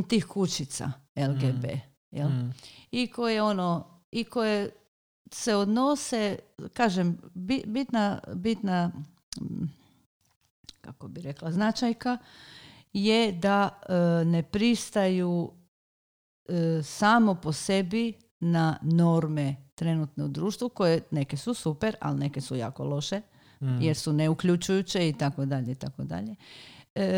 tih 0.03 0.27
kućica 0.27 0.93
LGB. 1.17 1.65
Jel? 2.11 2.29
Mm. 2.29 2.55
I 2.91 3.07
koje 3.07 3.43
ono, 3.43 4.01
i 4.11 4.25
koje 4.25 4.71
se 5.33 5.55
odnose, 5.55 6.39
kažem, 6.73 7.19
bi- 7.35 7.65
bitna, 7.67 8.21
bitna 8.35 8.91
mm, 9.41 9.65
kako 10.81 11.09
bi 11.09 11.21
rekla, 11.21 11.53
značajka 11.53 12.19
je 12.93 13.33
da 13.33 13.81
e, 13.89 13.95
ne 14.25 14.43
pristaju 14.43 15.53
samo 16.83 17.35
po 17.35 17.53
sebi 17.53 18.13
na 18.41 18.79
norme 18.83 19.57
trenutne 19.75 20.25
u 20.25 20.29
društvu, 20.29 20.69
koje 20.69 21.03
neke 21.11 21.37
su 21.37 21.55
super, 21.55 21.97
ali 22.01 22.19
neke 22.19 22.41
su 22.41 22.57
jako 22.57 22.85
loše, 22.85 23.21
Mm. 23.61 23.81
jer 23.81 23.97
su 23.97 24.13
neuključujuće 24.13 25.09
i 25.09 25.13
tako 25.15 25.45
dalje 25.45 25.73
i 25.73 25.77
tako 25.77 26.05
dalje, 26.05 26.35
e, 26.95 27.09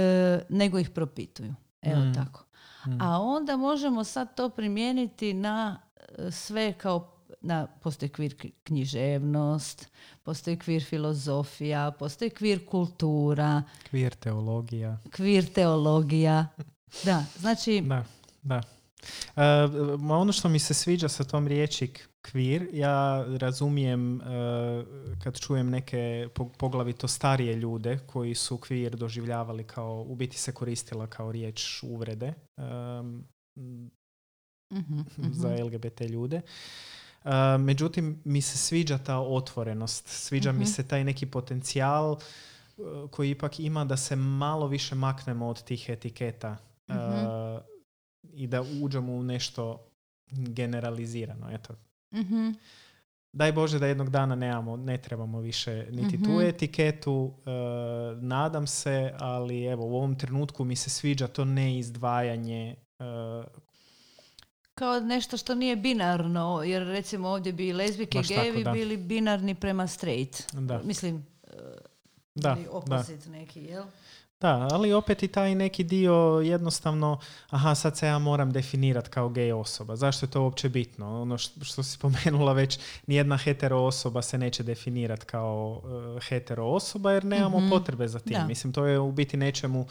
nego 0.48 0.78
ih 0.78 0.90
propituju. 0.90 1.54
Evo 1.82 2.00
Mm. 2.00 2.14
tako. 2.14 2.44
Mm. 2.86 3.02
A 3.02 3.20
onda 3.20 3.56
možemo 3.56 4.04
sad 4.04 4.34
to 4.34 4.48
primijeniti 4.48 5.34
na 5.34 5.80
e, 6.18 6.30
sve 6.30 6.72
kao 6.72 7.12
na, 7.40 7.66
postoji 7.66 8.08
kvir 8.08 8.34
književnost, 8.64 9.88
postoji 10.22 10.58
kvir 10.58 10.84
filozofija, 10.84 11.90
postoji 11.90 12.30
kvir 12.30 12.66
kultura, 12.66 13.62
Kvir 13.84 14.14
teologija. 14.14 14.98
kvir 15.10 15.52
teologija. 15.52 16.46
Da, 17.04 17.24
znači, 17.36 17.80
Da, 17.80 18.04
da. 18.42 18.60
Ma 19.98 20.16
ono 20.16 20.32
što 20.32 20.48
mi 20.48 20.58
se 20.58 20.74
sviđa 20.74 21.08
sa 21.08 21.24
tom 21.24 21.46
riječi 21.46 21.92
kvir, 22.22 22.68
ja 22.72 23.24
razumijem 23.30 24.20
e, 24.20 24.24
kad 25.24 25.40
čujem 25.40 25.70
neke 25.70 26.28
po- 26.34 26.48
poglavito 26.48 27.08
starije 27.08 27.54
ljude 27.54 27.98
koji 28.06 28.34
su 28.34 28.58
kvir 28.58 28.96
doživljavali 28.96 29.64
kao, 29.64 30.04
u 30.08 30.14
biti 30.14 30.38
se 30.38 30.52
koristila 30.52 31.06
kao 31.06 31.32
riječ 31.32 31.82
uvrede 31.82 32.34
em, 32.56 33.24
mhm, 34.72 35.00
za 35.32 35.48
mhm. 35.48 35.62
LGBT 35.62 36.00
ljude. 36.00 36.40
E, 37.24 37.30
međutim, 37.58 38.20
mi 38.24 38.42
se 38.42 38.58
sviđa 38.58 38.98
ta 38.98 39.18
otvorenost, 39.18 40.06
sviđa 40.08 40.52
mi 40.52 40.58
Mhm. 40.58 40.66
se 40.66 40.88
taj 40.88 41.04
neki 41.04 41.26
potencijal 41.26 42.18
koji 43.10 43.30
ipak 43.30 43.60
ima 43.60 43.84
da 43.84 43.96
se 43.96 44.16
malo 44.16 44.66
više 44.66 44.94
maknemo 44.94 45.48
od 45.48 45.62
tih 45.62 45.88
etiketa 45.88 46.56
Mhm. 46.90 46.98
I 48.38 48.46
da 48.46 48.62
uđemo 48.82 49.12
u 49.12 49.22
nešto 49.22 49.84
generalizirano. 50.28 51.50
Eto. 51.50 51.74
Mhm, 52.12 52.50
Daj 53.32 53.52
Bože 53.52 53.78
da 53.78 53.86
jednog 53.86 54.10
dana 54.10 54.34
nemamo, 54.34 54.76
ne 54.76 54.98
trebamo 54.98 55.40
više 55.40 55.86
niti 55.90 56.16
tu 56.16 56.30
Mhm. 56.30 56.40
etiketu, 56.40 57.32
e, 57.36 57.50
nadam 58.16 58.66
se, 58.66 59.14
ali 59.18 59.64
evo 59.64 59.86
u 59.86 59.96
ovom 59.96 60.16
trenutku 60.16 60.64
mi 60.64 60.76
se 60.76 60.90
sviđa 60.90 61.26
to 61.28 61.44
neizdvajanje 61.44 62.74
e, 62.98 63.04
Kao 64.74 65.00
nešto 65.00 65.36
što 65.36 65.54
nije 65.54 65.76
binarno, 65.76 66.62
jer 66.62 66.82
recimo 66.84 67.28
ovdje 67.28 67.52
bi 67.52 67.72
lezbike 67.72 68.18
i 68.18 68.22
gejevi 68.24 68.64
bili 68.66 68.96
binarni 68.96 69.54
prema 69.54 69.86
straight. 69.86 70.52
da, 70.54 70.78
Mislim, 70.78 71.26
da, 72.34 72.52
ili 72.52 72.64
da. 72.64 72.70
opposite 72.70 73.30
neki, 73.30 73.60
jel? 73.60 73.84
Da, 74.40 74.68
ali 74.70 74.92
opet 74.92 75.22
i 75.22 75.28
taj 75.28 75.54
neki 75.54 75.84
dio 75.84 76.12
jednostavno, 76.44 77.18
aha, 77.48 77.74
sad 77.74 77.96
se 77.96 78.06
ja 78.06 78.18
moram 78.18 78.52
definirati 78.52 79.10
kao 79.10 79.28
gej 79.28 79.52
osoba. 79.52 79.96
Zašto 79.96 80.26
je 80.26 80.30
to 80.30 80.42
uopće 80.42 80.68
bitno? 80.68 81.22
Ono 81.22 81.38
što, 81.38 81.64
što 81.64 81.82
si 81.82 81.90
spomenula 81.90 82.52
već, 82.52 82.78
nijedna 83.06 83.36
hetero 83.36 83.78
osoba 83.78 84.22
se 84.22 84.38
neće 84.38 84.62
definirati 84.62 85.26
kao 85.26 85.82
uh, 86.16 86.22
hetero 86.22 86.64
osoba 86.64 87.12
jer 87.12 87.24
nemamo 87.24 87.58
Mhm. 87.60 87.68
potrebe 87.70 88.08
za 88.08 88.18
tim. 88.18 88.32
Da. 88.32 88.46
Mislim, 88.46 88.72
to 88.72 88.86
je 88.86 88.98
u 88.98 89.12
biti 89.12 89.36
nečemu 89.36 89.86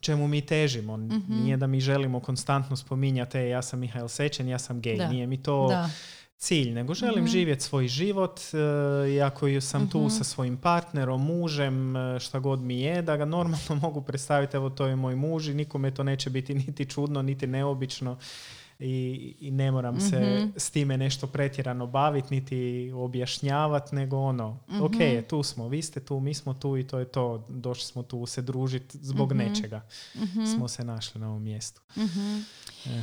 čemu 0.00 0.28
mi 0.28 0.40
težimo. 0.40 0.96
Mhm. 0.96 1.16
Nije 1.34 1.56
da 1.56 1.66
mi 1.66 1.80
želimo 1.80 2.20
konstantno 2.20 2.76
spominjati, 2.76 3.38
e, 3.38 3.48
ja 3.48 3.62
sam 3.62 3.78
Mihael 3.80 4.08
Sečen, 4.08 4.48
ja 4.48 4.58
sam 4.58 4.80
gej. 4.80 4.96
Da. 4.96 5.08
Nije 5.08 5.26
mi 5.26 5.36
to 5.36 5.66
Da. 5.68 5.88
Cilj, 6.36 6.70
nego 6.70 6.94
želim 6.94 7.24
Mhm. 7.24 7.26
živjeti 7.28 7.62
svoj 7.62 7.88
život 7.88 8.40
e, 8.42 8.56
i 9.08 9.20
ako 9.20 9.60
sam 9.60 9.90
tu 9.90 9.98
Mhm. 9.98 10.08
sa 10.08 10.24
svojim 10.24 10.56
partnerom, 10.56 11.22
mužem, 11.22 11.96
e, 11.96 12.20
šta 12.20 12.38
god 12.38 12.60
mi 12.60 12.80
je, 12.80 13.02
da 13.02 13.16
ga 13.16 13.24
normalno 13.26 13.56
mogu 13.82 14.02
predstaviti, 14.02 14.56
evo 14.56 14.70
to 14.70 14.86
je 14.86 14.96
moj 14.96 15.16
muž 15.16 15.48
i 15.48 15.54
nikome 15.54 15.90
to 15.90 16.02
neće 16.02 16.30
biti 16.30 16.54
niti 16.56 16.86
čudno, 16.86 17.22
niti 17.22 17.46
neobično 17.46 18.18
i, 18.78 18.94
i 19.40 19.50
ne 19.50 19.70
moram 19.70 20.00
se 20.00 20.20
Mhm. 20.38 20.50
s 20.56 20.70
time 20.70 20.96
nešto 20.96 21.26
pretjerano 21.26 21.86
baviti, 21.86 22.34
niti 22.34 22.56
objašnjavati, 22.94 23.94
nego 23.94 24.18
ono, 24.18 24.58
Mhm. 24.68 24.82
ok, 24.82 24.92
tu 25.28 25.42
smo, 25.42 25.68
vi 25.68 25.82
ste 25.82 26.00
tu, 26.00 26.20
mi 26.20 26.34
smo 26.34 26.54
tu 26.54 26.76
i 26.76 26.84
to 26.84 26.98
je 26.98 27.04
to, 27.04 27.46
došli 27.48 27.84
smo 27.84 28.02
tu 28.02 28.26
se 28.26 28.42
družiti 28.42 28.98
zbog 28.98 29.32
nečega, 29.34 29.86
smo 30.48 30.68
se 30.68 30.84
našli 30.84 31.20
na 31.20 31.28
ovom 31.28 31.42
mjestu. 31.42 31.80
E. 32.86 33.02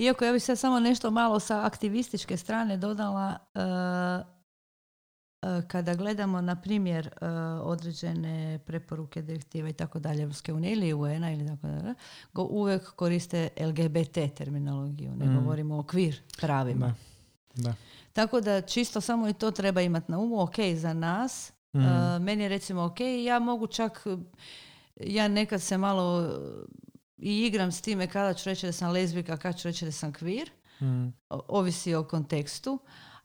Iako 0.00 0.24
ja 0.24 0.32
bih 0.32 0.42
sad 0.42 0.58
samo 0.58 0.80
nešto 0.80 1.10
malo 1.10 1.40
sa 1.40 1.66
aktivističke 1.66 2.36
strane 2.36 2.76
dodala, 2.76 3.38
e, 3.54 3.60
e, 5.42 5.62
kada 5.68 5.94
gledamo, 5.94 6.40
na 6.40 6.56
primjer, 6.56 7.06
e, 7.20 7.26
određene 7.62 8.58
preporuke, 8.58 9.22
direktive 9.22 9.70
i 9.70 9.72
tako 9.72 9.98
dalje 9.98 10.22
Evropske 10.22 10.52
unije 10.52 10.72
ili 10.72 10.92
UN-a 10.92 11.32
ili 11.32 11.46
tako 11.46 11.66
dalje, 11.66 11.94
go 12.32 12.42
uvijek 12.42 12.90
koriste 12.90 13.48
LGBT 13.58 14.28
terminologiju, 14.28 15.10
ne 15.10 15.26
Mm. 15.26 15.34
govorimo 15.34 15.78
o 15.78 15.82
kvir 15.82 16.20
pravima. 16.40 16.94
Da. 17.54 17.62
Da. 17.62 17.74
Tako 18.12 18.40
da 18.40 18.60
čisto 18.60 19.00
samo 19.00 19.28
i 19.28 19.32
to 19.32 19.50
treba 19.50 19.80
imati 19.80 20.12
na 20.12 20.18
umu, 20.18 20.40
ok, 20.40 20.54
za 20.76 20.92
nas, 20.92 21.52
Mm. 21.72 21.80
meni 22.22 22.42
je 22.42 22.48
recimo 22.48 22.82
ok, 22.82 22.96
ja 23.24 23.38
mogu 23.38 23.66
čak, 23.66 24.06
ja 24.96 25.28
nekad 25.28 25.62
se 25.62 25.78
malo 25.78 26.30
i 27.20 27.46
igram 27.46 27.72
s 27.72 27.80
time 27.80 28.06
kada 28.06 28.34
ću 28.34 28.48
reći 28.48 28.66
da 28.66 28.72
sam 28.72 28.92
lezbika, 28.92 29.36
kada 29.36 29.52
ću 29.58 29.68
reći 29.68 29.84
da 29.84 29.92
sam 29.92 30.12
kvir, 30.12 30.50
Mm. 30.82 31.08
ovisi 31.28 31.94
o 31.94 32.04
kontekstu, 32.04 32.78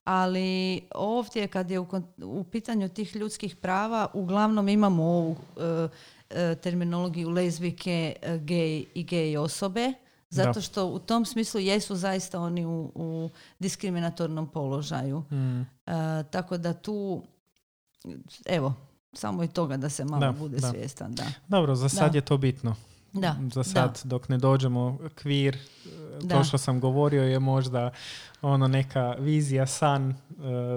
ali 0.04 0.82
ovdje 0.96 1.48
kad 1.48 1.72
je 1.72 1.80
u, 1.80 1.88
u 2.24 2.44
pitanju 2.44 2.90
tih 2.90 3.16
ljudskih 3.16 3.56
prava 3.56 4.08
uglavnom 4.14 4.70
imamo 4.70 5.04
ovu 5.04 5.36
e, 5.58 5.88
e, 6.30 6.56
terminologiju 6.56 7.30
lezbike, 7.30 8.16
e, 8.22 8.38
gej 8.38 8.86
i 8.94 9.04
gej 9.04 9.38
osobe, 9.38 9.94
zato 10.30 10.54
Da. 10.54 10.62
što 10.62 10.86
u 10.86 11.00
tom 11.00 11.26
smislu 11.26 11.60
jesu 11.60 11.96
zaista 11.96 12.40
oni 12.40 12.66
u, 12.66 12.92
u 12.96 13.30
diskriminatornom 13.60 14.48
položaju. 14.48 15.20
Mm. 15.20 15.62
Tako 16.32 16.58
da 16.58 16.74
tu, 16.74 17.24
evo, 18.46 18.74
samo 19.14 19.44
i 19.44 19.48
toga 19.48 19.78
da 19.78 19.90
se 19.90 20.06
malo 20.06 20.20
Da, 20.22 20.32
bude 20.32 20.58
da. 20.58 20.70
svjestan. 20.72 21.16
Da. 21.16 21.26
Dobro, 21.48 21.76
za 21.76 21.90
sad 21.90 22.12
Da. 22.12 22.18
je 22.18 22.22
to 22.22 22.38
bitno. 22.38 22.76
Da, 23.16 23.36
Za 23.54 23.64
sad, 23.64 24.02
dok 24.04 24.30
ne 24.30 24.38
dođemo 24.38 25.00
kvir, 25.16 25.58
to 26.22 26.28
Da. 26.28 26.44
što 26.44 26.58
sam 26.58 26.80
govorio 26.80 27.24
je 27.24 27.40
možda 27.40 27.92
ono 28.42 28.68
neka 28.68 29.12
vizija, 29.12 29.68
san 29.68 30.10
e, 30.10 30.16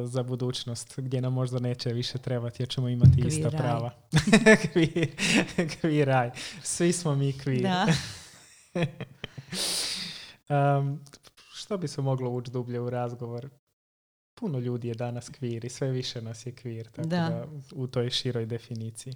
za 0.05 0.22
budućnost 0.22 0.95
gdje 1.01 1.20
nam 1.20 1.32
možda 1.32 1.59
neće 1.59 1.93
više 1.93 2.18
trebati 2.18 2.62
jer 2.62 2.68
ćemo 2.68 2.89
imati 2.89 3.20
ista 3.26 3.49
Kvir 3.49 3.53
raj. 3.53 3.62
prava. 3.62 3.91
kvir, 4.72 5.11
kvir 5.80 6.07
raj. 6.07 6.30
Svi 6.62 6.93
smo 6.93 7.14
mi 7.14 7.32
kvir. 7.32 7.62
Da. 7.62 7.86
Um, 10.51 11.01
što 11.53 11.78
bi 11.78 11.89
se 11.89 12.03
moglo 12.03 12.30
ući 12.30 12.51
dublje 12.51 12.80
u 12.80 12.91
razgovor? 12.91 13.49
Puno 14.34 14.59
ljudi 14.59 14.89
je 14.89 14.95
danas 14.95 15.28
kvir 15.28 15.64
i 15.64 15.68
sve 15.68 15.91
više 15.91 16.22
nas 16.22 16.47
je 16.47 16.53
kvir, 16.53 16.89
tako 16.91 17.09
da, 17.09 17.16
Da. 17.28 17.45
u 17.72 17.86
toj 17.86 18.11
široj 18.11 18.47
definiciji. 18.47 19.14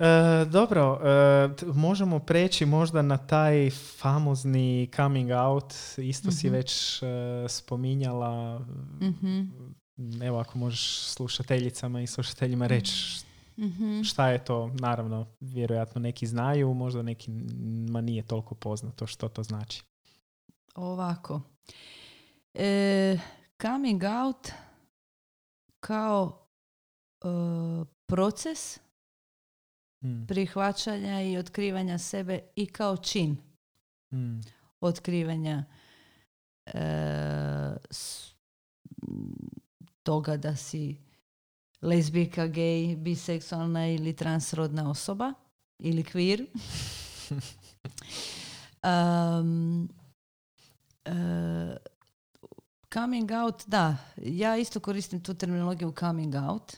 E, 0.00 0.04
dobro, 0.44 1.00
e, 1.02 1.72
možemo 1.72 2.18
preći 2.18 2.66
možda 2.66 3.02
na 3.02 3.16
taj 3.18 3.70
famozni 3.70 4.90
coming 4.96 5.30
out, 5.32 5.74
isto 5.98 6.30
si 6.30 6.46
Mhm. 6.46 6.54
već 6.54 7.02
e, 7.02 7.06
spominjala, 7.48 8.58
Mhm. 9.00 9.42
evo 10.22 10.38
ako 10.38 10.58
možeš 10.58 10.98
slušateljicama 10.98 12.00
i 12.00 12.06
slušateljima 12.06 12.66
reći 12.66 13.24
Mhm. 13.58 14.02
šta 14.02 14.28
je 14.28 14.44
to, 14.44 14.70
naravno, 14.70 15.26
vjerojatno 15.40 16.00
neki 16.00 16.26
znaju, 16.26 16.74
možda 16.74 17.02
nekima 17.02 18.00
nije 18.00 18.22
toliko 18.22 18.54
poznato 18.54 19.06
što 19.06 19.28
to 19.28 19.42
znači. 19.42 19.82
Ovako. 20.74 21.40
E, 22.54 23.18
coming 23.62 24.02
out 24.22 24.48
kao 25.80 26.46
e, 27.22 27.26
proces 28.06 28.78
Mm, 30.02 30.26
prihvaćanja 30.26 31.22
i 31.22 31.36
otkrivanja 31.38 31.98
sebe 31.98 32.40
i 32.56 32.66
kao 32.66 32.96
čin 32.96 33.36
mm, 34.12 34.40
otkrivanja 34.80 35.64
e, 36.66 36.80
s- 37.90 38.34
toga 40.02 40.36
da 40.36 40.56
si 40.56 40.96
lezbika, 41.82 42.46
gej, 42.46 42.96
biseksualna 42.96 43.86
ili 43.88 44.16
transrodna 44.16 44.90
osoba 44.90 45.32
ili 45.78 46.02
kvir. 46.04 46.46
Um, 48.84 49.88
e, 51.04 51.12
coming 52.92 53.30
out, 53.32 53.62
da, 53.66 53.96
ja 54.16 54.56
isto 54.56 54.80
koristim 54.80 55.22
tu 55.22 55.34
terminologiju 55.34 55.92
coming 55.92 56.34
out. 56.50 56.76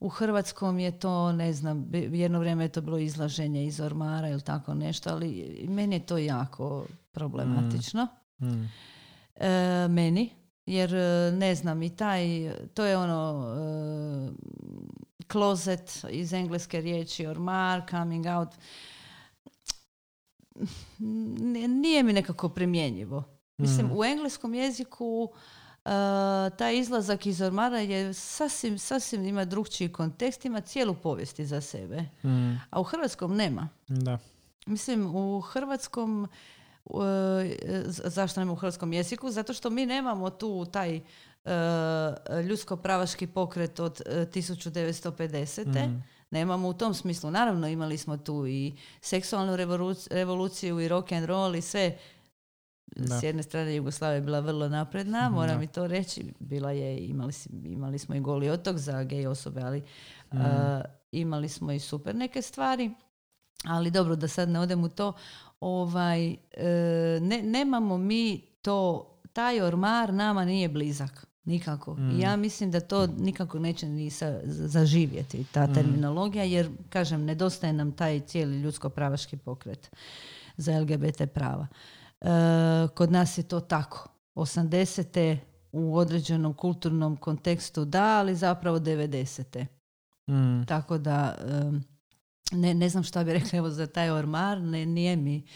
U 0.00 0.08
hrvatskom 0.08 0.78
je 0.78 0.98
to, 0.98 1.32
ne 1.32 1.52
znam, 1.52 1.86
jedno 1.92 2.38
vrijeme 2.38 2.64
je 2.64 2.68
to 2.68 2.80
bilo 2.80 2.98
izlaženje 2.98 3.66
iz 3.66 3.80
ormara 3.80 4.28
ili 4.28 4.40
tako 4.42 4.74
nešto, 4.74 5.10
ali 5.10 5.66
meni 5.68 5.96
je 5.96 6.06
to 6.06 6.18
jako 6.18 6.86
problematično. 7.12 8.06
Mm. 8.40 8.64
E, 9.34 9.88
meni, 9.88 10.30
jer 10.66 10.94
e, 10.94 11.32
ne 11.32 11.54
znam 11.54 11.82
i 11.82 11.96
taj, 11.96 12.52
to 12.74 12.84
je 12.84 12.96
ono 12.96 13.44
closet 15.32 16.04
iz 16.10 16.32
engleske 16.32 16.80
riječi 16.80 17.26
ormar, 17.26 17.82
coming 17.90 18.26
out 18.26 18.48
nije 21.68 22.02
mi 22.02 22.12
nekako 22.12 22.48
primjenjivo. 22.48 23.22
Mislim, 23.56 23.86
Mm. 23.86 23.92
u 23.98 24.04
engleskom 24.04 24.54
jeziku 24.54 25.32
taj 26.56 26.78
izlazak 26.78 27.26
iz 27.26 27.40
ormara 27.40 27.78
je 27.78 28.14
sasvim, 28.14 28.78
sasvim 28.78 29.24
ima 29.24 29.44
drugčiji 29.44 29.92
kontekst, 29.92 30.44
ima 30.44 30.60
cijelu 30.60 30.94
povijest 30.94 31.40
za 31.40 31.60
sebe. 31.60 32.04
Mm. 32.24 32.56
A 32.70 32.80
u 32.80 32.82
hrvatskom 32.82 33.36
nema. 33.36 33.68
Da. 33.88 34.18
Mislim, 34.66 35.16
u 35.16 35.40
hrvatskom 35.40 36.28
uh, 36.84 37.00
zašto 38.04 38.40
nema 38.40 38.52
u 38.52 38.56
hrvatskom 38.56 38.92
jeziku? 38.92 39.30
Zato 39.30 39.52
što 39.52 39.70
mi 39.70 39.86
nemamo 39.86 40.30
tu 40.30 40.64
taj 40.64 40.96
uh, 40.96 41.02
ljudsko-pravaški 42.44 43.26
pokret 43.26 43.80
od 43.80 44.00
uh, 44.06 44.12
1950. 44.12 45.66
Mm. 45.66 46.02
Nemamo 46.30 46.68
u 46.68 46.74
tom 46.74 46.94
smislu. 46.94 47.30
Naravno 47.30 47.68
imali 47.68 47.98
smo 47.98 48.16
tu 48.16 48.46
i 48.46 48.76
seksualnu 49.00 49.56
revoluc- 49.56 50.08
revoluciju 50.10 50.80
i 50.80 50.88
rock 50.88 51.12
and 51.12 51.26
roll 51.26 51.54
i 51.54 51.62
sve. 51.62 51.98
Da. 52.96 53.18
S 53.18 53.22
jedne 53.22 53.42
strane 53.42 53.74
Jugoslavija 53.74 54.14
je 54.14 54.20
bila 54.20 54.40
vrlo 54.40 54.68
napredna, 54.68 55.30
moram 55.30 55.56
Da. 55.56 55.64
i 55.64 55.68
to 55.68 55.86
reći. 55.86 56.24
Bila 56.40 56.70
je, 56.70 56.98
imali, 56.98 57.32
imali 57.64 57.98
smo 57.98 58.14
i 58.14 58.20
goli 58.20 58.50
otok 58.50 58.76
za 58.76 59.02
gej 59.02 59.26
osobe, 59.26 59.60
ali 59.62 59.82
Mm. 60.32 60.36
a, 60.36 60.80
imali 61.12 61.48
smo 61.48 61.72
i 61.72 61.80
super 61.80 62.14
neke 62.14 62.42
stvari. 62.42 62.90
Ali 63.64 63.90
dobro, 63.90 64.16
da 64.16 64.28
sad 64.28 64.48
ne 64.48 64.60
odem 64.60 64.84
u 64.84 64.88
to. 64.88 65.12
Ovaj, 65.60 66.26
e, 66.30 66.36
ne, 67.20 67.42
nemamo 67.42 67.98
mi 67.98 68.40
to, 68.62 69.06
taj 69.32 69.60
ormar 69.60 70.14
nama 70.14 70.44
nije 70.44 70.68
blizak. 70.68 71.26
Nikako. 71.44 71.94
Mm. 71.94 72.10
I 72.10 72.20
ja 72.20 72.36
mislim 72.36 72.70
da 72.70 72.80
to 72.80 73.06
nikako 73.08 73.58
neće 73.58 73.86
ni 73.88 74.10
sa, 74.10 74.40
zaživjeti, 74.44 75.44
ta 75.44 75.66
Mm. 75.66 75.74
terminologija, 75.74 76.44
jer, 76.44 76.68
kažem, 76.88 77.24
nedostaje 77.24 77.72
nam 77.72 77.92
taj 77.92 78.20
cijeli 78.20 78.56
ljudsko-pravaški 78.56 79.36
pokret 79.36 79.90
za 80.56 80.72
LGBT 80.74 81.26
prava. 81.26 81.66
E, 82.20 82.28
kod 82.94 83.12
nas 83.12 83.38
je 83.38 83.42
to 83.42 83.60
tako. 83.60 84.08
80. 84.34 85.36
u 85.72 85.96
određenom 85.96 86.54
kulturnom 86.54 87.16
kontekstu 87.16 87.84
da, 87.84 88.18
ali 88.18 88.34
zapravo 88.34 88.78
90. 88.78 89.66
Mm. 90.26 90.66
Tako 90.66 90.98
da 90.98 91.34
em, 91.48 91.84
ne, 92.52 92.74
ne 92.74 92.88
znam 92.88 93.02
šta 93.02 93.24
bi 93.24 93.32
rekla 93.32 93.58
evo 93.58 93.70
za 93.70 93.86
taj 93.86 94.10
ormar, 94.10 94.60
ne, 94.60 94.86
nije 94.86 95.16
mi. 95.16 95.46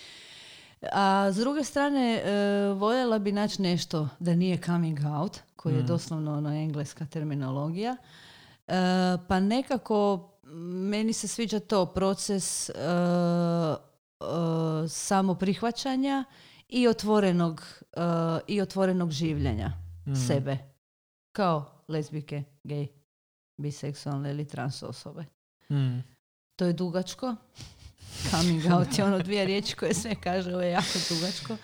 A 0.93 1.29
s 1.33 1.37
druge 1.37 1.65
strane, 1.65 2.23
e, 2.25 2.69
voljela 2.73 3.19
bi 3.19 3.33
naći 3.33 3.63
nešto 3.63 4.09
da 4.19 4.35
nije 4.35 4.63
coming 4.63 4.99
out, 5.21 5.39
koji 5.57 5.75
je 5.75 5.83
Mm. 5.83 5.87
doslovno 5.87 6.31
doslovno 6.31 6.51
ono 6.51 6.63
engleska 6.63 7.07
terminologija. 7.07 7.97
E, 8.67 8.75
pa 9.29 9.41
nekako 9.41 10.29
meni 10.91 11.13
se 11.13 11.29
sviđa 11.29 11.61
to 11.61 11.87
proces 11.87 12.69
e, 12.69 12.73
e, 12.75 14.25
samoprihvaćanja 14.89 16.25
i 16.73 16.89
otvorenog, 16.89 17.63
e, 17.93 18.01
i 18.47 18.61
otvorenog 18.61 19.11
življenja 19.11 19.73
Mm. 20.07 20.15
sebe. 20.17 20.59
Kao 21.33 21.85
lezbike, 21.89 22.45
gej, 22.65 22.87
biseksualne 23.57 24.31
ili 24.31 24.45
trans 24.45 24.83
osobe. 24.83 25.25
Mm. 25.71 25.99
To 26.57 26.65
je 26.65 26.73
dugačko. 26.73 27.37
Coming 28.31 28.63
out 28.73 28.99
je 28.99 29.05
ono 29.05 29.19
dvije 29.19 29.45
riječi 29.45 29.77
koje 29.77 29.95
sve 29.95 30.15
kaže, 30.15 30.53
ovo 30.53 30.63
je 30.63 30.71
jako 30.71 30.99
dugačko. 31.11 31.57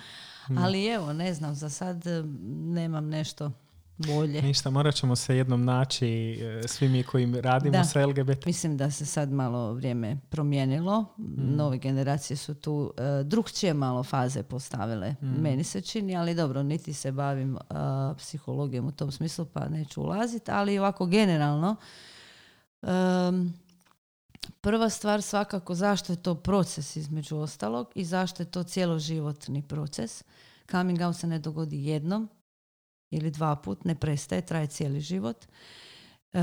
Mm. 0.50 0.58
Ali 0.58 0.86
evo, 0.86 1.12
ne 1.12 1.34
znam, 1.34 1.54
za 1.54 1.70
sad 1.70 2.06
eh, 2.06 2.22
nemam 2.50 3.08
nešto 3.08 3.52
bolje. 3.98 4.42
Ništa, 4.42 4.70
morat 4.70 4.94
ćemo 4.94 5.16
se 5.16 5.36
jednom 5.36 5.64
naći 5.64 6.08
e, 6.32 6.68
svi 6.68 6.88
mi 6.88 7.02
koji 7.02 7.40
radimo 7.40 7.72
Da. 7.72 7.84
sa 7.84 8.06
LGBT. 8.06 8.46
Mislim 8.46 8.76
da 8.76 8.90
se 8.90 9.06
sad 9.06 9.32
malo 9.32 9.72
vrijeme 9.72 10.16
promijenilo. 10.28 11.04
Nove 11.36 11.78
generacije 11.78 12.36
su 12.36 12.54
tu 12.54 12.72
uh, 12.72 13.26
drugčije 13.26 13.74
malo 13.74 14.02
faze 14.04 14.42
postavile. 14.42 15.14
Meni 15.20 15.64
se 15.64 15.80
čini, 15.80 16.16
ali 16.16 16.34
dobro, 16.34 16.62
niti 16.62 16.92
se 16.92 17.12
bavim 17.12 17.54
uh, 17.54 17.60
psihologijom 18.16 18.86
u 18.86 18.92
tom 18.92 19.12
smislu, 19.12 19.44
pa 19.44 19.68
neću 19.68 20.02
ulaziti. 20.02 20.50
Ali 20.50 20.78
ovako 20.78 21.06
generalno, 21.06 21.76
um, 22.82 23.54
prva 24.60 24.90
stvar 24.90 25.22
svakako 25.22 25.74
zašto 25.74 26.12
je 26.12 26.22
to 26.22 26.34
proces 26.34 26.96
između 26.96 27.36
ostalog 27.36 27.92
i 27.94 28.04
zašto 28.04 28.42
je 28.42 28.50
to 28.50 28.62
cjeloživotni 28.62 29.62
proces. 29.62 30.24
Coming 30.70 31.00
out 31.00 31.16
se 31.16 31.26
ne 31.26 31.38
dogodi 31.38 31.86
jednom 31.86 32.28
ili 33.10 33.30
dva 33.30 33.56
put, 33.56 33.84
ne 33.84 33.94
prestaje, 33.94 34.46
traje 34.46 34.66
cijeli 34.66 35.00
život. 35.00 35.46
E, 36.32 36.38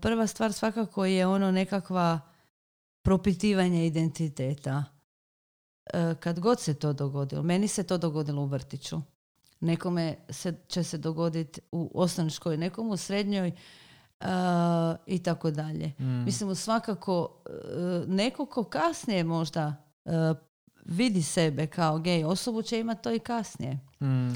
prva 0.00 0.26
stvar 0.26 0.52
svakako 0.52 1.04
je 1.04 1.26
ono 1.26 1.50
nekakva 1.50 2.20
propitivanje 3.02 3.86
identiteta. 3.86 4.84
E, 5.94 6.14
kad 6.20 6.40
god 6.40 6.60
se 6.60 6.74
to 6.74 6.92
dogodilo, 6.92 7.42
meni 7.42 7.68
se 7.68 7.82
to 7.82 7.98
dogodilo 7.98 8.42
u 8.42 8.46
vrtiću. 8.46 9.00
Nekome 9.60 10.16
se, 10.30 10.54
će 10.68 10.82
se 10.82 10.98
dogoditi 10.98 11.60
u 11.72 11.90
osnovnoj 11.94 12.30
školi, 12.30 12.56
nekom 12.56 12.90
u 12.90 12.96
srednjoj 12.96 13.48
e, 13.48 13.54
i 15.06 15.22
tako 15.22 15.50
dalje. 15.50 15.92
Mm. 15.98 16.24
Mislim, 16.24 16.54
svakako 16.54 17.42
neko 18.06 18.46
ko 18.46 18.64
kasnije 18.64 19.24
možda 19.24 19.74
vidi 20.84 21.22
sebe 21.22 21.66
kao 21.66 21.98
gej 21.98 22.24
osobu 22.24 22.62
će 22.62 22.80
imati 22.80 23.02
to 23.02 23.12
i 23.12 23.18
kasnije. 23.18 23.78
Mm. 24.00 24.34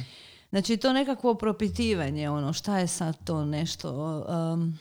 Znači 0.54 0.76
to 0.76 0.92
nekakvo 0.92 1.34
propitivanje, 1.34 2.30
ono 2.30 2.52
šta 2.52 2.78
je 2.78 2.86
sad 2.86 3.24
to 3.24 3.44
nešto 3.44 4.18
um, 4.52 4.78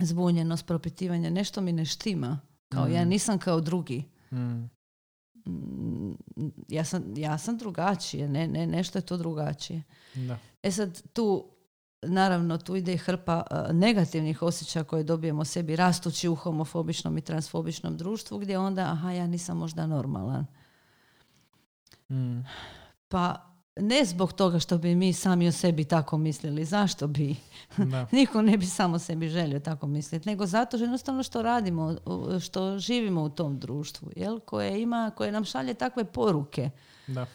zbunjenost, 0.00 0.66
propitivanje, 0.66 1.30
nešto 1.30 1.60
mi 1.60 1.72
ne 1.72 1.84
štima. 1.84 2.40
Kao 2.68 2.86
ja 2.86 3.04
Mm. 3.04 3.08
nisam 3.08 3.38
kao 3.38 3.60
drugi. 3.60 4.04
Mm. 4.32 4.70
Mm, 5.46 6.16
Ja 6.68 6.84
sam, 6.84 7.04
ja 7.16 7.38
sam 7.38 7.58
drugačije, 7.58 8.28
ne, 8.28 8.48
ne, 8.48 8.66
nešto 8.66 8.98
je 8.98 9.02
to 9.02 9.16
drugačije. 9.16 9.82
Da. 10.14 10.38
E 10.62 10.70
sad 10.70 11.02
tu, 11.12 11.44
naravno, 12.02 12.58
tu 12.58 12.76
ide 12.76 12.96
hrpa 12.96 13.42
uh, 13.50 13.76
negativnih 13.76 14.42
osjećaja 14.42 14.84
koje 14.84 15.04
dobijemo 15.04 15.44
sebi 15.44 15.76
rastući 15.76 16.28
u 16.28 16.34
homofobičnom 16.34 17.18
i 17.18 17.22
transfobičnom 17.22 17.96
društvu 17.96 18.38
gdje 18.38 18.58
onda, 18.58 18.82
aha, 18.82 19.10
ja 19.10 19.26
nisam 19.26 19.58
možda 19.58 19.86
normalan. 19.86 20.46
Mm. 22.10 22.40
Pa 23.08 23.51
ne 23.76 24.04
zbog 24.04 24.32
toga 24.32 24.58
što 24.58 24.78
bi 24.78 24.94
mi 24.94 25.12
sami 25.12 25.48
o 25.48 25.52
sebi 25.52 25.84
tako 25.84 26.18
mislili, 26.18 26.64
zašto 26.64 27.06
bi? 27.06 27.36
Da. 27.76 28.06
Niko 28.12 28.42
ne 28.42 28.56
bi 28.58 28.66
samo 28.66 28.98
sebi 28.98 29.28
želio 29.28 29.60
tako 29.60 29.86
misliti, 29.86 30.28
nego 30.28 30.46
zato 30.46 30.76
što 30.76 30.84
jednostavno 30.84 31.22
što 31.22 31.42
radimo, 31.42 31.96
što 32.40 32.78
živimo 32.78 33.22
u 33.22 33.28
tom 33.28 33.58
društvu, 33.58 34.10
jel? 34.16 34.40
Koje, 34.40 34.82
ima, 34.82 35.10
koje 35.16 35.32
nam 35.32 35.44
šalje 35.44 35.74
takve 35.74 36.04
poruke 36.04 36.70
Da. 37.06 37.20
e, 37.20 37.26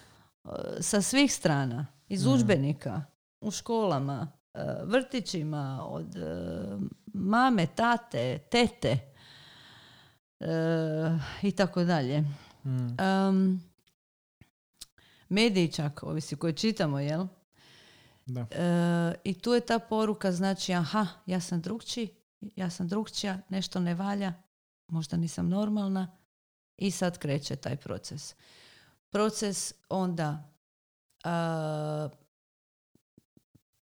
sa 0.80 1.02
svih 1.02 1.34
strana, 1.34 1.88
iz 2.08 2.26
Mm. 2.26 2.30
udžbenika, 2.30 3.02
u 3.42 3.52
školama, 3.52 4.28
e, 4.54 4.60
vrtićima, 4.84 5.82
od 5.86 6.16
e, 6.16 6.20
mame, 7.14 7.66
tate, 7.68 8.38
tete 8.40 8.98
i 11.42 11.52
tako 11.52 11.84
dalje. 11.84 12.24
Mediji 15.30 15.72
čak, 15.72 16.04
ovisi 16.04 16.36
koje 16.36 16.54
čitamo, 16.54 17.00
jel? 17.00 17.28
Da. 18.26 18.48
E, 18.52 19.16
I 19.24 19.34
tu 19.34 19.54
je 19.54 19.62
ta 19.62 19.80
poruka, 19.80 20.32
znači, 20.32 20.74
aha, 20.74 21.08
ja 21.26 21.40
sam 21.40 21.62
drugčiji, 21.62 22.10
ja 22.56 22.70
sam 22.70 22.88
drugčija, 22.88 23.40
nešto 23.50 23.80
ne 23.80 23.96
valja, 23.96 24.34
možda 24.88 25.18
nisam 25.18 25.50
normalna 25.50 26.18
i 26.78 26.92
sad 26.92 27.18
kreće 27.18 27.56
taj 27.56 27.76
proces. 27.76 28.36
Proces 29.10 29.74
onda 29.90 30.50
a, 31.24 32.10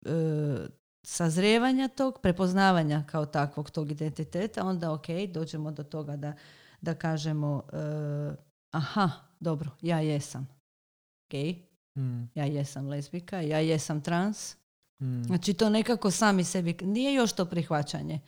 e, 0.06 0.66
sazrijevanja 1.02 1.88
tog, 1.88 2.20
prepoznavanja 2.22 3.04
kao 3.06 3.26
takvog 3.26 3.70
tog 3.70 3.90
identiteta, 3.90 4.66
onda 4.66 4.92
ok, 4.92 5.06
dođemo 5.28 5.72
do 5.72 5.82
toga 5.82 6.16
da, 6.16 6.32
da 6.80 6.94
kažemo 6.94 7.62
e, 7.72 7.76
aha, 8.70 9.10
dobro, 9.40 9.70
ja 9.82 10.00
jesam 10.00 10.53
gej, 11.30 11.64
Mm. 11.96 12.28
ja 12.34 12.44
jesam 12.44 12.88
lezbika, 12.88 13.40
ja 13.40 13.58
jesam 13.58 14.00
trans. 14.00 14.56
Mm. 15.00 15.22
Znači 15.22 15.54
to 15.54 15.70
nekako 15.70 16.10
sami 16.10 16.44
sebi, 16.44 16.76
nije 16.82 17.14
još 17.14 17.32
to 17.32 17.44
prihvaćanje, 17.44 18.20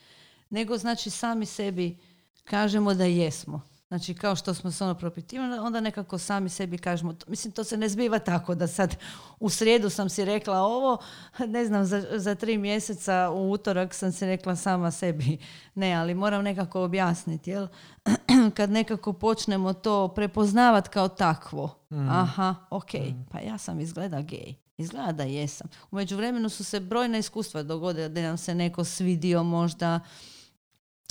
nego 0.51 0.79
znači 0.79 1.11
sami 1.11 1.47
sebi 1.47 1.99
kažemo 2.45 2.95
da 2.95 3.05
jesmo. 3.05 3.63
Znači 3.89 4.15
kao 4.15 4.37
što 4.37 4.55
smo 4.55 4.71
se 4.71 4.85
ono 4.85 4.95
propitivali, 4.95 5.59
onda 5.59 5.81
nekako 5.81 6.19
sami 6.19 6.49
sebi 6.49 6.79
kažemo, 6.79 7.13
to- 7.13 7.27
mislim 7.29 7.53
to 7.53 7.65
se 7.65 7.77
ne 7.77 7.89
zbiva 7.89 8.19
tako 8.19 8.55
da 8.55 8.67
sad 8.67 8.97
u 9.41 9.51
srijedu 9.51 9.91
sam 9.91 10.09
si 10.09 10.25
rekla 10.25 10.59
ovo, 10.59 10.99
ne 11.49 11.65
znam, 11.65 11.85
za, 11.85 12.07
za 12.13 12.35
tri 12.35 12.59
mjeseca 12.59 13.31
u 13.31 13.51
utorak 13.51 13.95
sam 13.95 14.13
si 14.13 14.27
rekla 14.27 14.57
sama 14.57 14.91
sebi. 14.91 15.39
Ne, 15.75 15.95
ali 15.95 16.15
moram 16.15 16.45
nekako 16.45 16.83
objasniti, 16.83 17.51
jel? 17.51 17.69
Kad 18.57 18.71
nekako 18.71 19.13
počnemo 19.13 19.73
to 19.73 20.09
prepoznavati 20.09 20.89
kao 20.89 21.09
takvo, 21.09 21.83
Mm. 21.91 22.09
aha, 22.11 22.55
ok, 22.71 22.91
pa 23.31 23.41
ja 23.41 23.59
sam 23.59 23.81
izgleda 23.81 24.21
gej. 24.21 24.55
Izgleda 24.77 25.13
da 25.13 25.23
jesam. 25.23 25.69
U 25.91 25.97
međuvremenu 25.97 26.49
su 26.49 26.65
se 26.65 26.81
brojna 26.81 27.19
iskustva 27.19 27.63
dogodila 27.63 28.09
da 28.09 28.23
nam 28.23 28.37
se 28.37 28.55
neko 28.55 28.85
svidio 28.85 29.43
možda 29.43 30.01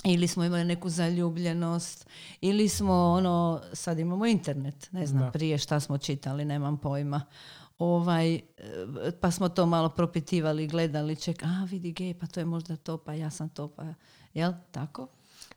ili 0.06 0.28
smo 0.28 0.43
imali 0.43 0.64
neku 0.64 0.89
zaljubljenost 0.89 2.08
ili 2.41 2.70
smo 2.70 2.93
ono, 2.93 3.62
sad 3.74 3.99
imamo 3.99 4.26
internet, 4.26 4.91
ne 4.91 5.06
znam 5.06 5.32
prije 5.32 5.58
šta 5.58 5.80
smo 5.80 5.97
čitali, 5.97 6.45
nemam 6.45 6.78
pojma. 6.78 7.22
Ovaj, 7.78 8.39
pa 9.22 9.32
smo 9.32 9.49
to 9.49 9.66
malo 9.66 9.89
propitivali, 9.89 10.68
gledali, 10.68 11.16
ček, 11.16 11.43
a 11.43 11.68
vidi 11.70 11.91
gej, 11.91 12.14
pa 12.14 12.28
to 12.28 12.39
je 12.39 12.45
možda 12.45 12.76
to, 12.76 12.97
pa 12.97 13.14
ja 13.14 13.30
sam 13.30 13.49
to, 13.49 13.68
pa 13.68 13.93
jel 14.34 14.53
tako? 14.72 15.08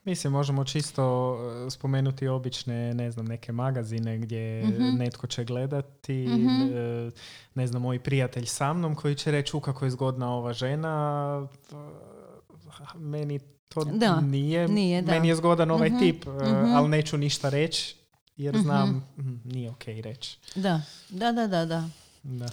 Mislim, 0.05 0.33
možemo 0.33 0.65
čisto 0.65 1.37
e, 1.67 1.71
spomenuti 1.71 2.29
obične, 2.29 2.95
ne 2.95 3.11
znam, 3.11 3.27
neke 3.27 3.53
magazine 3.53 4.19
gdje 4.19 4.65
mhm. 4.65 4.97
netko 4.97 5.27
će 5.27 5.45
gledati, 5.45 6.29
mm 6.29 7.11
ne 7.55 7.67
znam, 7.67 7.83
moj 7.83 7.99
prijatelj 7.99 8.47
sa 8.47 8.73
mnom 8.73 8.95
koji 8.95 9.15
će 9.15 9.31
reći 9.31 9.57
u 9.57 9.61
kako 9.61 9.85
je 9.85 9.91
zgodna 9.91 10.35
ova 10.35 10.53
žena, 10.53 11.49
meni 12.95 13.41
to 13.69 13.85
da, 13.85 14.21
nije, 14.21 14.69
nije 14.69 15.03
da. 15.03 15.12
meni 15.12 15.29
je 15.29 15.37
zgodan 15.37 15.71
ovaj 15.71 15.91
mhm, 15.91 15.99
tip, 15.99 16.27
mm 16.27 16.77
ali 16.77 16.89
neću 16.89 17.16
ništa 17.16 17.49
reći 17.49 17.97
jer 18.37 18.59
znam, 18.59 19.09
nije 19.45 19.71
ok 19.71 19.85
reći. 19.85 20.39
Da, 20.55 20.83
da, 21.09 21.33
da, 21.33 21.47
da, 21.47 21.64
da. 21.64 21.89
da. 22.23 22.49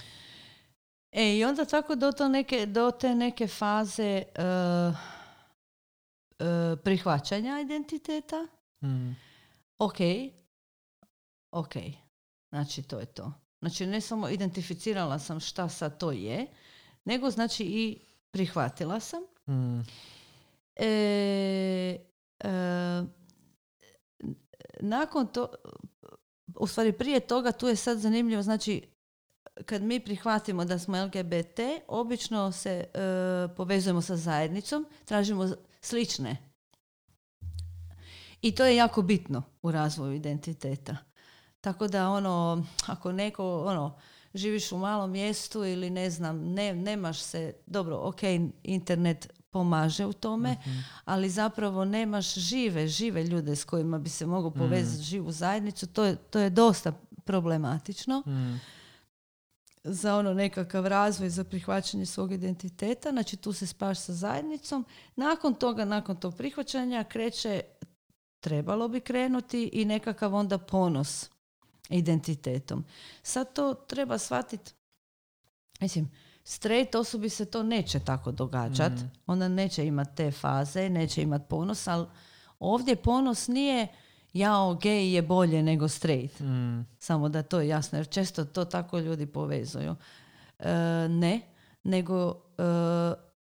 E, 1.12 1.36
i 1.36 1.44
onda 1.44 1.64
tako 1.64 1.94
do, 1.94 2.12
to 2.12 2.28
neke, 2.28 2.66
do 2.66 2.90
te 2.90 3.14
neke 3.14 3.46
faze 3.46 4.22
E, 6.38 6.76
prihvaćanja 6.76 7.60
identiteta. 7.60 8.46
Mm. 8.82 9.10
Ok, 9.78 9.96
ok, 11.50 11.72
znači 12.48 12.82
to 12.82 12.98
je 12.98 13.06
to. 13.06 13.32
Znači 13.60 13.86
ne 13.86 14.00
samo 14.00 14.28
identificirala 14.28 15.18
sam 15.18 15.40
šta 15.40 15.68
sad 15.68 15.98
to 15.98 16.12
je, 16.12 16.46
nego 17.04 17.30
znači 17.30 17.64
i 17.64 17.98
prihvatila 18.30 19.00
sam. 19.00 19.22
Mm. 19.48 19.80
E, 20.76 20.86
e, 22.40 22.48
nakon 24.80 25.26
to, 25.26 25.48
u 26.54 26.66
stvari 26.66 26.92
prije 26.92 27.20
toga 27.20 27.52
tu 27.52 27.66
je 27.66 27.76
sad 27.76 27.98
zanimljivo, 27.98 28.42
znači 28.42 28.82
kad 29.64 29.82
mi 29.82 30.00
prihvatimo 30.00 30.64
da 30.64 30.78
smo 30.78 31.04
LGBT, 31.04 31.60
obično 31.88 32.52
se 32.52 32.70
e, 32.70 32.88
povezujemo 33.56 34.02
sa 34.02 34.16
zajednicom, 34.16 34.86
tražimo 35.04 35.50
slične. 35.80 36.36
I 38.42 38.54
to 38.54 38.64
je 38.64 38.76
jako 38.76 39.02
bitno 39.02 39.42
u 39.62 39.70
razvoju 39.70 40.12
identiteta. 40.12 40.96
Tako 41.60 41.88
da 41.88 42.10
ono, 42.10 42.66
ako 42.86 43.12
neko 43.12 43.64
ono, 43.64 43.98
živiš 44.34 44.72
u 44.72 44.78
malom 44.78 45.10
mjestu 45.10 45.64
ili 45.64 45.90
ne 45.90 46.10
znam, 46.10 46.38
ne, 46.38 46.74
nemaš 46.74 47.20
se, 47.20 47.54
dobro, 47.66 47.98
ok, 48.02 48.20
internet 48.62 49.32
pomaže 49.56 50.06
u 50.06 50.12
tome, 50.12 50.52
mhm. 50.52 50.78
ali 51.04 51.30
zapravo 51.30 51.84
nemaš 51.84 52.34
žive, 52.34 52.88
žive 52.88 53.24
ljude 53.24 53.56
s 53.56 53.64
kojima 53.64 53.98
bi 53.98 54.08
se 54.08 54.26
mogao 54.26 54.50
povezati 54.50 55.00
mm. 55.00 55.04
živu 55.04 55.32
zajednicu, 55.32 55.86
to 55.86 56.04
je, 56.04 56.16
to 56.16 56.38
je 56.38 56.50
dosta 56.50 56.92
problematično. 57.24 58.22
Mm 58.26 58.60
za 59.88 60.16
ono 60.16 60.34
nekakav 60.34 60.86
razvoj, 60.86 61.30
za 61.30 61.44
prihvaćanje 61.44 62.06
svog 62.06 62.32
identiteta. 62.32 63.10
Znači 63.10 63.36
tu 63.36 63.52
se 63.52 63.66
spaš 63.66 64.00
sa 64.00 64.12
zajednicom. 64.12 64.84
Nakon 65.16 65.54
toga, 65.54 65.84
nakon 65.84 66.16
tog 66.16 66.36
prihvaćanja 66.36 67.04
kreće, 67.04 67.60
trebalo 68.40 68.88
bi 68.88 69.00
krenuti 69.00 69.70
i 69.72 69.84
nekakav 69.84 70.34
onda 70.34 70.58
ponos 70.58 71.30
identitetom. 71.88 72.84
Sad 73.22 73.52
to 73.52 73.74
treba 73.74 74.18
shvatiti, 74.18 74.72
mislim, 75.80 76.10
straight 76.48 76.94
osobi 76.94 77.28
se 77.28 77.44
to 77.44 77.62
neće 77.62 78.00
tako 78.00 78.32
događat. 78.32 78.92
Mm. 78.92 79.10
Ona 79.26 79.48
neće 79.48 79.86
imati 79.86 80.16
te 80.16 80.30
faze, 80.30 80.88
neće 80.88 81.22
imati 81.22 81.44
ponos, 81.48 81.86
ali 81.86 82.06
ovdje 82.58 82.96
ponos 82.96 83.48
nije 83.48 83.88
jao, 84.32 84.74
gej 84.74 85.14
je 85.14 85.22
bolje 85.22 85.62
nego 85.62 85.88
straight. 85.88 86.40
Mm. 86.40 86.80
Samo 86.98 87.28
da 87.28 87.42
to 87.42 87.60
je 87.60 87.68
jasno, 87.68 87.98
jer 87.98 88.08
često 88.08 88.44
to 88.44 88.64
tako 88.64 88.98
ljudi 88.98 89.26
povezuju. 89.26 89.96
E, 90.58 90.74
ne, 91.08 91.40
nego 91.82 92.30
e, 92.30 92.62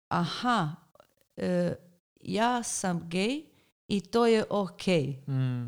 aha, 0.08 0.70
e, 1.36 1.74
ja 2.20 2.62
sam 2.62 3.08
gej 3.08 3.44
i 3.88 4.00
to 4.00 4.26
je 4.26 4.44
ok. 4.50 4.86
Mm. 5.28 5.66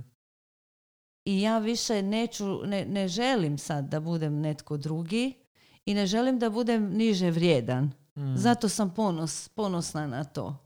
I 1.24 1.41
ja 1.41 1.59
više 1.59 2.03
neću, 2.03 2.66
ne, 2.66 2.85
ne 2.85 3.09
želim 3.09 3.59
sad 3.59 3.85
da 3.85 4.01
budem 4.01 4.41
netko 4.41 4.76
drugi 4.76 5.43
i 5.87 5.95
ne 5.95 6.07
želim 6.07 6.39
da 6.39 6.51
budem 6.51 6.93
niže 6.93 7.30
vrijedan. 7.30 7.91
Mm. 8.16 8.37
Zato 8.37 8.68
sam 8.68 8.95
ponos, 8.95 9.49
ponosna 9.49 10.07
na 10.07 10.24
to. 10.24 10.64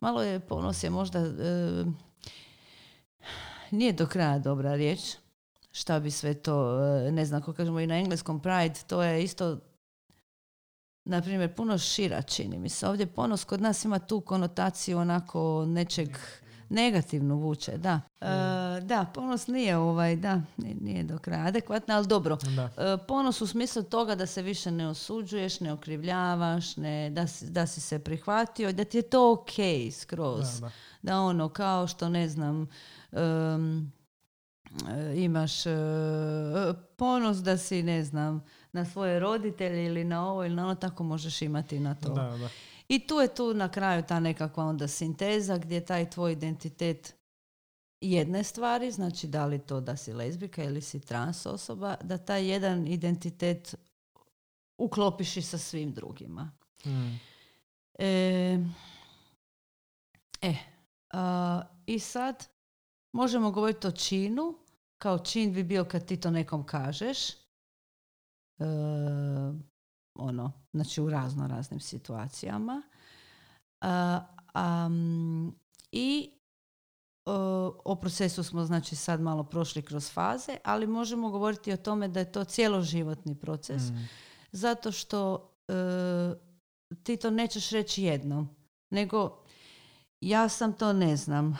Malo 0.00 0.22
je 0.22 0.40
ponos 0.40 0.82
je 0.82 0.90
možda 0.90 1.20
nije 3.70 3.92
do 3.92 4.06
kraja 4.06 4.38
dobra 4.38 4.74
riječ. 4.74 5.00
Šta 5.72 6.00
bi 6.00 6.10
sve 6.10 6.34
to, 6.34 6.84
e, 6.84 7.12
ne 7.12 7.24
znam, 7.24 7.40
kako 7.40 7.52
kažemo 7.52 7.80
i 7.80 7.86
na 7.86 7.98
engleskom 7.98 8.40
pride, 8.40 8.80
to 8.86 9.02
je 9.02 9.24
isto 9.24 9.58
na 11.04 11.22
primjer, 11.22 11.54
puno 11.54 11.78
šira 11.78 12.22
čini 12.22 12.58
mi 12.58 12.68
se. 12.68 12.88
Ovdje 12.88 13.06
ponos 13.06 13.44
kod 13.44 13.60
nas 13.60 13.84
ima 13.84 13.98
tu 13.98 14.20
konotaciju 14.20 14.98
onako 14.98 15.64
nečeg 15.66 16.18
negativno 16.68 17.34
vuče, 17.34 17.78
da. 17.78 18.00
E, 18.20 18.26
da, 18.80 19.06
ponos 19.14 19.46
nije 19.46 19.76
ovaj, 19.76 20.16
da, 20.16 20.42
nije, 20.56 21.02
do 21.02 21.18
kraja 21.18 21.46
adekvatna, 21.46 21.96
ali 21.96 22.06
dobro. 22.06 22.38
E, 22.56 22.96
ponos 23.08 23.40
u 23.40 23.46
smislu 23.46 23.82
toga 23.82 24.14
da 24.14 24.26
se 24.26 24.42
više 24.42 24.70
ne 24.70 24.88
osuđuješ, 24.88 25.60
ne 25.60 25.72
okrivljavaš, 25.72 26.76
ne, 26.76 27.10
da, 27.10 27.26
si, 27.26 27.50
da 27.50 27.66
si 27.66 27.80
se 27.80 27.98
prihvatio, 27.98 28.72
da 28.72 28.84
ti 28.84 28.98
je 28.98 29.02
to 29.02 29.32
ok 29.32 29.92
skroz. 29.92 30.60
Da, 30.60 30.70
da 31.02 31.20
ono, 31.20 31.48
kao 31.48 31.86
što 31.86 32.08
ne 32.08 32.28
znam, 32.28 32.68
um, 33.12 33.92
imaš 35.16 35.66
uh, 35.66 35.72
ponos 36.96 37.36
da 37.36 37.56
si, 37.56 37.82
ne 37.82 38.04
znam, 38.04 38.44
na 38.72 38.84
svoje 38.84 39.20
roditelje 39.20 39.86
ili 39.86 40.04
na 40.04 40.30
ovo 40.30 40.44
ili 40.44 40.54
na 40.54 40.64
ono, 40.64 40.74
tako 40.74 41.04
možeš 41.04 41.42
imati 41.42 41.80
na 41.80 41.94
to. 41.94 42.08
Da, 42.08 42.22
da. 42.22 42.48
I 42.88 43.06
tu 43.06 43.14
je 43.14 43.34
tu 43.34 43.54
na 43.54 43.68
kraju 43.68 44.02
ta 44.08 44.20
nekakva 44.20 44.64
onda 44.64 44.88
sinteza 44.88 45.58
gdje 45.58 45.84
taj 45.84 46.10
tvoj 46.10 46.32
identitet 46.32 47.14
jedne 48.00 48.44
stvari, 48.44 48.90
znači 48.90 49.26
da 49.26 49.46
li 49.46 49.58
to 49.58 49.80
da 49.80 49.96
si 49.96 50.12
lezbika 50.12 50.64
ili 50.64 50.80
si 50.80 51.00
trans 51.00 51.46
osoba, 51.46 51.96
da 52.02 52.18
taj 52.18 52.46
jedan 52.46 52.86
identitet 52.86 53.74
uklopiš 54.78 55.36
i 55.36 55.42
sa 55.42 55.58
svim 55.58 55.92
drugima. 55.92 56.50
Hmm. 56.82 57.20
E, 57.98 58.58
e 60.42 60.54
I 61.86 61.98
sad 61.98 62.48
možemo 63.12 63.50
govoriti 63.50 63.86
o 63.86 63.90
činu, 63.90 64.58
kao 64.98 65.18
čin 65.18 65.52
bi 65.52 65.62
bio 65.62 65.84
kad 65.84 66.06
ti 66.06 66.20
to 66.20 66.30
nekom 66.30 66.66
kažeš, 66.66 67.30
e, 67.30 67.34
ono, 70.18 70.52
znači 70.72 71.00
u 71.00 71.10
razno 71.10 71.46
raznim 71.46 71.80
situacijama. 71.80 72.82
I 75.92 76.30
o 77.84 77.96
procesu 78.00 78.42
smo 78.42 78.64
znači 78.64 78.96
sad 78.96 79.20
malo 79.20 79.44
prošli 79.44 79.82
kroz 79.82 80.12
faze, 80.12 80.56
ali 80.64 80.86
možemo 80.86 81.30
govoriti 81.30 81.72
o 81.72 81.76
tome 81.76 82.08
da 82.08 82.20
je 82.20 82.32
to 82.32 82.44
cjeloživotni 82.44 83.34
proces, 83.34 83.82
mm. 83.82 84.08
zato 84.52 84.92
što 84.92 85.50
e, 85.68 85.72
ti 87.02 87.16
to 87.16 87.30
nećeš 87.30 87.70
reći 87.70 88.02
jednom, 88.02 88.48
nego 88.90 89.42
ja 90.20 90.48
sam 90.48 90.72
to 90.72 90.92
ne 90.92 91.16
znam 91.16 91.58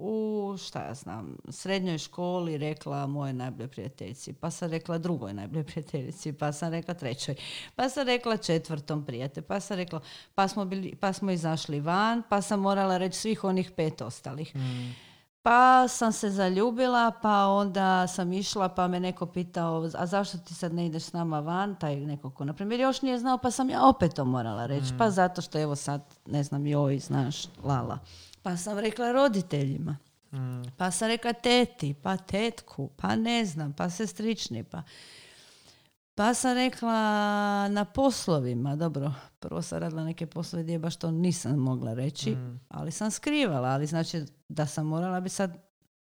u, 0.00 0.56
šta 0.58 0.86
ja 0.86 0.94
znam, 0.94 1.36
srednjoj 1.48 1.98
školi 1.98 2.58
rekla 2.58 3.06
moje 3.06 3.32
najbolje 3.32 3.68
prijateljici, 3.68 4.32
pa 4.32 4.50
sam 4.50 4.70
rekla 4.70 4.98
drugoj 4.98 5.34
najbolje 5.34 5.64
prijateljici, 5.64 6.32
pa 6.32 6.52
sam 6.52 6.70
rekla 6.70 6.94
trećoj, 6.94 7.34
pa 7.76 7.88
sam 7.88 8.06
rekla 8.06 8.36
četvrtom 8.36 9.04
prijatelju, 9.04 9.46
pa 9.48 9.60
sam 9.60 9.76
rekla, 9.76 10.00
pa 10.34 10.48
smo, 10.48 10.64
bili, 10.64 10.94
pa 10.94 11.12
smo 11.12 11.30
izašli 11.30 11.80
van, 11.80 12.22
pa 12.28 12.42
sam 12.42 12.60
morala 12.60 12.96
reći 12.96 13.18
svih 13.18 13.44
onih 13.44 13.70
pet 13.70 14.00
ostalih. 14.00 14.56
Mm. 14.56 15.10
Pa 15.42 15.88
sam 15.88 16.12
se 16.12 16.30
zaljubila, 16.30 17.12
pa 17.22 17.46
onda 17.46 18.06
sam 18.06 18.32
išla, 18.32 18.68
pa 18.68 18.88
me 18.88 19.00
neko 19.00 19.26
pitao, 19.26 19.88
a 19.94 20.06
zašto 20.06 20.38
ti 20.38 20.54
sad 20.54 20.74
ne 20.74 20.86
ideš 20.86 21.02
s 21.02 21.12
nama 21.12 21.40
van? 21.40 21.74
Taj 21.74 21.96
neko 21.96 22.30
ko, 22.30 22.44
na 22.44 22.52
primjer, 22.52 22.80
još 22.80 23.02
nije 23.02 23.18
znao, 23.18 23.38
pa 23.38 23.50
sam 23.50 23.70
ja 23.70 23.86
opet 23.86 24.14
to 24.14 24.24
morala 24.24 24.66
reći. 24.66 24.92
Pa 24.98 25.06
mm. 25.06 25.10
zato 25.10 25.42
što, 25.42 25.60
evo 25.60 25.76
sad, 25.76 26.02
ne 26.26 26.42
znam, 26.42 26.66
joj, 26.66 26.98
znaš, 26.98 27.46
lala. 27.64 27.98
Pa 28.42 28.56
sam 28.56 28.78
rekla 28.78 29.12
roditeljima. 29.12 29.96
Mm. 30.32 30.62
Pa 30.76 30.90
sam 30.90 31.08
rekla 31.08 31.32
teti, 31.32 31.94
pa 31.94 32.16
tetku, 32.16 32.90
pa 32.96 33.16
ne 33.16 33.44
znam, 33.44 33.72
pa 33.72 33.90
sestrični, 33.90 34.64
pa... 34.64 34.82
Pa 36.14 36.34
sam 36.34 36.54
rekla 36.54 36.92
na 37.68 37.84
poslovima, 37.84 38.76
dobro, 38.76 39.12
prvo 39.38 39.62
sam 39.62 39.78
radila 39.78 40.04
neke 40.04 40.26
poslove 40.26 40.62
gdje 40.62 40.78
baš 40.78 40.96
to 40.96 41.10
nisam 41.10 41.58
mogla 41.58 41.94
reći, 41.94 42.30
mm. 42.30 42.60
ali 42.68 42.90
sam 42.90 43.10
skrivala, 43.10 43.68
ali 43.68 43.86
znači 43.86 44.24
da 44.48 44.66
sam 44.66 44.86
morala 44.86 45.20
bi 45.20 45.28
sad, 45.28 45.56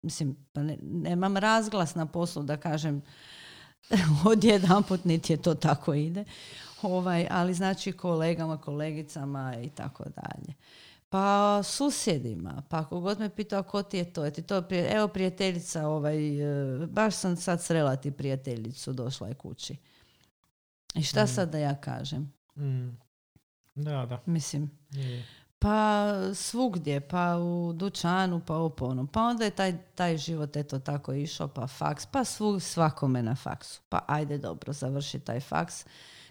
mislim, 0.01 0.35
pa 0.51 0.63
ne, 0.63 0.77
nemam 0.81 1.37
razglas 1.37 1.95
na 1.95 2.05
poslu 2.05 2.43
da 2.43 2.57
kažem 2.57 3.01
odjedan 4.31 4.83
put 4.83 5.05
niti 5.05 5.33
je 5.33 5.41
to 5.41 5.55
tako 5.55 5.93
ide. 5.93 6.25
Ovaj, 6.81 7.27
ali 7.31 7.53
znači 7.53 7.91
kolegama, 7.91 8.57
kolegicama 8.57 9.55
i 9.63 9.69
tako 9.69 10.03
dalje. 10.03 10.53
Pa 11.13 11.61
susjedima, 11.63 12.63
pa 12.69 12.79
ako 12.79 12.99
god 12.99 13.19
me 13.19 13.29
pitao 13.29 13.63
ko 13.63 13.83
ti 13.83 13.97
je 13.97 14.13
to, 14.13 14.25
je 14.25 14.31
ti 14.33 14.41
to 14.41 14.61
prije, 14.61 14.91
evo 14.91 15.07
prijateljica, 15.07 15.87
ovaj, 15.87 16.39
e, 16.83 16.87
baš 16.87 17.15
sam 17.15 17.35
sad 17.35 17.61
srela 17.63 17.95
ti 17.95 18.11
prijateljicu, 18.11 18.93
došla 18.93 19.27
je 19.27 19.33
kući. 19.33 19.75
I 20.95 21.03
šta 21.03 21.23
Mm. 21.23 21.27
sad 21.27 21.49
da 21.49 21.57
ja 21.57 21.75
kažem? 21.75 22.33
Mm. 22.55 22.89
Da, 23.75 24.05
da. 24.05 24.19
Mislim, 24.25 24.71
Je. 24.91 25.25
pa 25.59 26.05
svugdje, 26.33 26.99
pa 27.01 27.37
u 27.37 27.73
dućanu, 27.73 28.41
pa 28.45 28.57
u 28.57 28.69
ponu. 28.69 29.07
Pa 29.07 29.21
onda 29.21 29.45
je 29.45 29.51
taj, 29.51 29.77
taj 29.95 30.17
život 30.17 30.55
eto 30.55 30.79
tako 30.79 31.13
išao, 31.13 31.47
pa 31.47 31.67
faks, 31.67 32.05
pa 32.05 32.23
svu, 32.23 32.59
svakome 32.59 33.23
na 33.23 33.35
faksu. 33.35 33.81
Pa 33.89 34.05
ajde 34.07 34.37
dobro, 34.37 34.73
završi 34.73 35.19
taj 35.19 35.39
faks, 35.39 35.85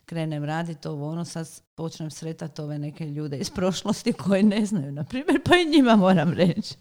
krenem 0.07 0.44
raditi 0.44 0.88
ovo, 0.88 1.11
ono, 1.11 1.24
sad 1.24 1.61
počnem 1.74 2.11
sretati 2.11 2.62
ove 2.62 2.78
neke 2.78 3.07
ljude 3.07 3.38
iz 3.38 3.50
prošlosti 3.50 4.12
koji 4.12 4.42
ne 4.42 4.66
znaju, 4.66 4.92
na 4.92 5.05
primjer, 5.05 5.40
pa 5.44 5.57
i 5.57 5.70
njima 5.76 5.96
moram 5.96 6.32
reći. 6.32 6.74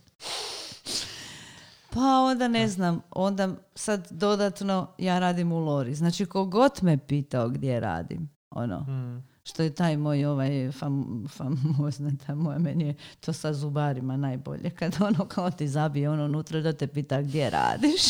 Pa 1.93 1.99
onda 2.01 2.47
ne 2.47 2.67
znam, 2.67 3.01
onda 3.11 3.55
sad 3.75 4.07
dodatno 4.11 4.87
ja 4.97 5.19
radim 5.19 5.51
u 5.51 5.59
Lori. 5.59 5.95
Znači, 5.95 6.25
kogod 6.25 6.79
me 6.81 6.97
pitao 6.97 7.49
gdje 7.49 7.79
radim, 7.79 8.29
ono, 8.51 8.79
Mm. 8.79 9.23
što 9.43 9.63
je 9.63 9.75
taj 9.75 9.97
moj 9.97 10.25
ovaj 10.25 10.71
fam, 10.71 11.25
famozna, 11.29 12.11
ta 12.27 12.35
moja, 12.35 12.59
meni 12.59 12.87
je 12.87 12.93
to 13.19 13.33
sa 13.33 13.53
zubarima 13.53 14.17
najbolje, 14.17 14.69
kad 14.69 14.95
ono 14.99 15.25
kao 15.25 15.51
ti 15.51 15.67
zabije 15.67 16.09
ono 16.09 16.25
unutra 16.25 16.59
da 16.61 16.73
te 16.73 16.87
pita 16.87 17.21
gdje 17.21 17.49
radiš. 17.49 18.01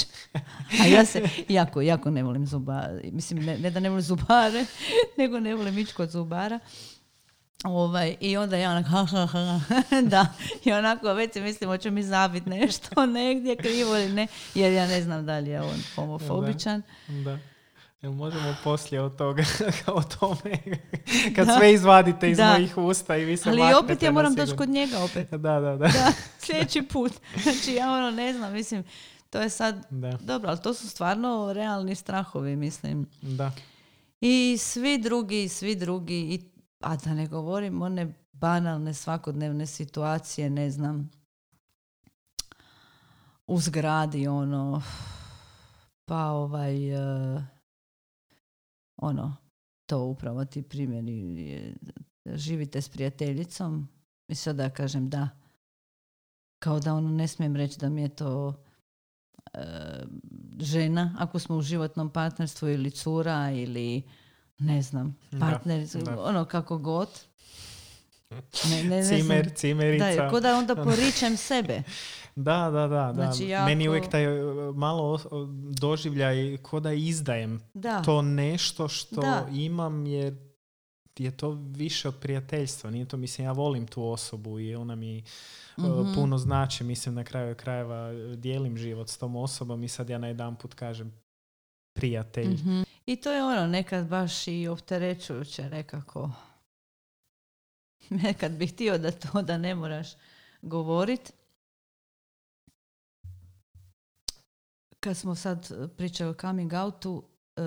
A 0.82 0.86
ja 0.86 1.06
se, 1.06 1.22
jako, 1.50 1.82
jako 1.82 2.10
ne 2.12 2.24
volim 2.24 2.46
zubare, 2.48 3.02
mislim, 3.12 3.46
ne, 3.46 3.58
ne 3.58 3.72
da 3.72 3.80
ne 3.80 3.90
volim 3.90 4.02
zubare, 4.02 4.66
nego 5.18 5.40
ne 5.40 5.56
volim 5.56 5.78
ići 5.78 5.94
kod 5.94 6.10
zubara. 6.10 6.60
Ovaj, 7.64 8.16
I 8.20 8.38
onda 8.38 8.58
ja 8.58 8.72
onako, 8.72 8.90
ha, 8.90 9.06
ha, 9.26 9.60
ha, 9.60 10.02
da, 10.02 10.26
i 10.66 10.72
onako 10.72 11.14
već 11.14 11.34
si 11.34 11.42
mislim, 11.42 11.70
hoće 11.70 11.92
mi 11.92 12.04
zabiti 12.04 12.50
nešto 12.50 13.06
negdje 13.06 13.56
krivo 13.56 13.98
ili 13.98 14.14
ne, 14.14 14.28
jer 14.56 14.74
ja 14.74 14.88
ne 14.88 15.02
znam 15.02 15.26
da 15.26 15.40
li 15.40 15.50
je 15.50 15.62
on 15.62 15.80
homofobičan. 15.96 16.82
Da. 17.08 17.38
Jel 18.02 18.12
možemo 18.12 18.56
poslije 18.64 19.02
od 19.02 19.18
toga 19.18 19.44
o 19.96 20.02
tome 20.04 20.58
kad 21.36 21.48
sve 21.58 21.74
izvadite 21.74 22.32
iz 22.32 22.38
Da. 22.38 22.54
mojih 22.54 22.78
usta 22.78 23.18
i 23.18 23.26
vi 23.26 23.38
se 23.38 23.50
Ali 23.50 23.74
opet 23.84 24.04
ja 24.04 24.12
moram 24.12 24.36
doći 24.36 24.56
kod 24.56 24.70
njega 24.70 25.00
opet. 25.04 25.30
Da, 25.46 25.60
da, 25.60 25.60
da. 25.60 25.88
Da, 25.88 26.12
sljedeći 26.40 26.82
put. 26.82 27.12
Znači 27.44 27.74
ja 27.74 27.92
ono 27.92 28.12
ne 28.12 28.34
znam, 28.34 28.54
mislim, 28.54 28.84
to 29.30 29.42
je 29.42 29.50
sad, 29.50 29.86
Da, 29.90 30.18
dobro, 30.22 30.50
ali 30.50 30.62
to 30.62 30.74
su 30.74 30.90
stvarno 30.90 31.54
realni 31.54 31.96
strahovi, 31.96 32.56
mislim. 32.56 33.08
da. 33.22 33.52
I 34.22 34.58
svi 34.60 34.98
drugi, 34.98 35.50
svi 35.50 35.76
drugi, 35.76 36.20
i, 36.20 36.42
a 36.80 36.96
da 36.96 37.14
ne 37.14 37.28
govorim 37.28 37.82
one 37.82 38.14
banalne 38.34 38.94
svakodnevne 38.94 39.66
situacije, 39.66 40.50
ne 40.50 40.72
znam, 40.72 41.12
u 43.48 43.60
zgradi, 43.60 44.28
ono, 44.28 44.82
pa 46.06 46.26
ovaj, 46.26 46.90
eh, 47.36 47.42
ono, 49.02 49.36
to 49.86 50.04
upravo 50.04 50.46
ti 50.46 50.62
primjeri, 50.62 51.42
je, 51.42 51.76
živite 52.26 52.82
s 52.82 52.90
prijateljicom 52.90 53.88
i 54.28 54.36
sad 54.36 54.56
da 54.56 54.70
kažem 54.70 55.10
da, 55.10 55.30
kao 56.60 56.80
da 56.80 56.94
ono 56.94 57.10
ne 57.10 57.28
smijem 57.28 57.56
reći 57.56 57.80
da 57.80 57.90
mi 57.90 58.02
je 58.02 58.10
to 58.10 58.64
eh, 59.54 60.04
žena, 60.60 61.16
ako 61.20 61.40
smo 61.40 61.56
u 61.56 61.62
životnom 61.62 62.10
partnerstvu 62.10 62.70
ili 62.70 62.92
cura 62.92 63.52
ili 63.52 64.04
ne 64.58 64.82
znam, 64.82 65.18
Da, 65.32 65.40
partner, 65.40 65.88
da. 65.88 66.24
ono 66.24 66.46
kako 66.46 66.78
god. 66.78 67.10
Ne, 68.32 68.40
ne, 68.76 68.84
ne 68.86 69.04
znam. 69.04 69.20
Cimer, 69.20 69.52
cimerica. 69.52 70.16
Da, 70.16 70.30
ko 70.30 70.40
da 70.40 70.56
onda 70.56 70.76
poričem 70.76 71.38
sebe. 71.38 71.84
Da, 72.36 72.70
da, 72.70 72.82
da. 72.82 72.88
da. 72.88 73.14
Znači, 73.14 73.44
Meni 73.66 73.84
jako- 73.84 73.90
uvijek 73.92 74.10
taj 74.10 74.40
uh, 74.42 74.76
malo 74.76 75.20
doživljaj 75.72 76.36
ko 76.58 76.80
da 76.80 76.94
izdajem 76.94 77.62
Da, 77.74 78.02
to 78.02 78.22
nešto 78.22 78.88
što 78.88 79.22
Da. 79.22 79.48
imam 79.52 80.06
jer 80.06 80.34
je 81.18 81.32
to 81.32 81.50
više 81.68 82.08
od 82.08 82.16
prijateljstva. 82.16 82.90
Nije 82.90 83.06
to, 83.06 83.18
mislim, 83.18 83.46
ja 83.46 83.52
volim 83.52 83.88
tu 83.88 84.04
osobu 84.06 84.60
i 84.60 84.76
ona 84.76 84.96
mi 84.96 85.24
Mhm. 85.80 86.14
puno 86.16 86.38
znači. 86.38 86.84
Mislim, 86.84 87.16
na 87.16 87.24
kraju 87.24 87.56
krajeva 87.56 88.10
uh, 88.12 88.36
dijelim 88.36 88.78
život 88.78 89.10
s 89.10 89.18
tom 89.18 89.36
osobom 89.36 89.84
i 89.84 89.88
sad 89.88 90.10
ja 90.10 90.18
na 90.18 90.28
jedan 90.28 90.56
put 90.56 90.74
kažem 90.74 91.14
prijatelj. 91.94 92.48
Mhm. 92.50 92.82
I 93.06 93.16
to 93.16 93.32
je 93.32 93.44
ono 93.44 93.68
nekad 93.68 94.08
baš 94.08 94.48
i 94.48 94.68
opterećujuće 94.68 95.64
nekako. 95.64 96.32
Nekad 98.24 98.52
bih 98.52 98.74
htio 98.74 98.98
da 98.98 99.12
to 99.12 99.42
da 99.42 99.58
ne 99.58 99.76
moraš 99.76 100.08
govorit. 100.62 101.34
Kad 105.00 105.18
smo 105.18 105.36
sad 105.36 105.72
pričali 105.98 106.30
o 106.30 106.36
coming 106.42 106.74
outu, 106.74 107.24
e, 107.56 107.62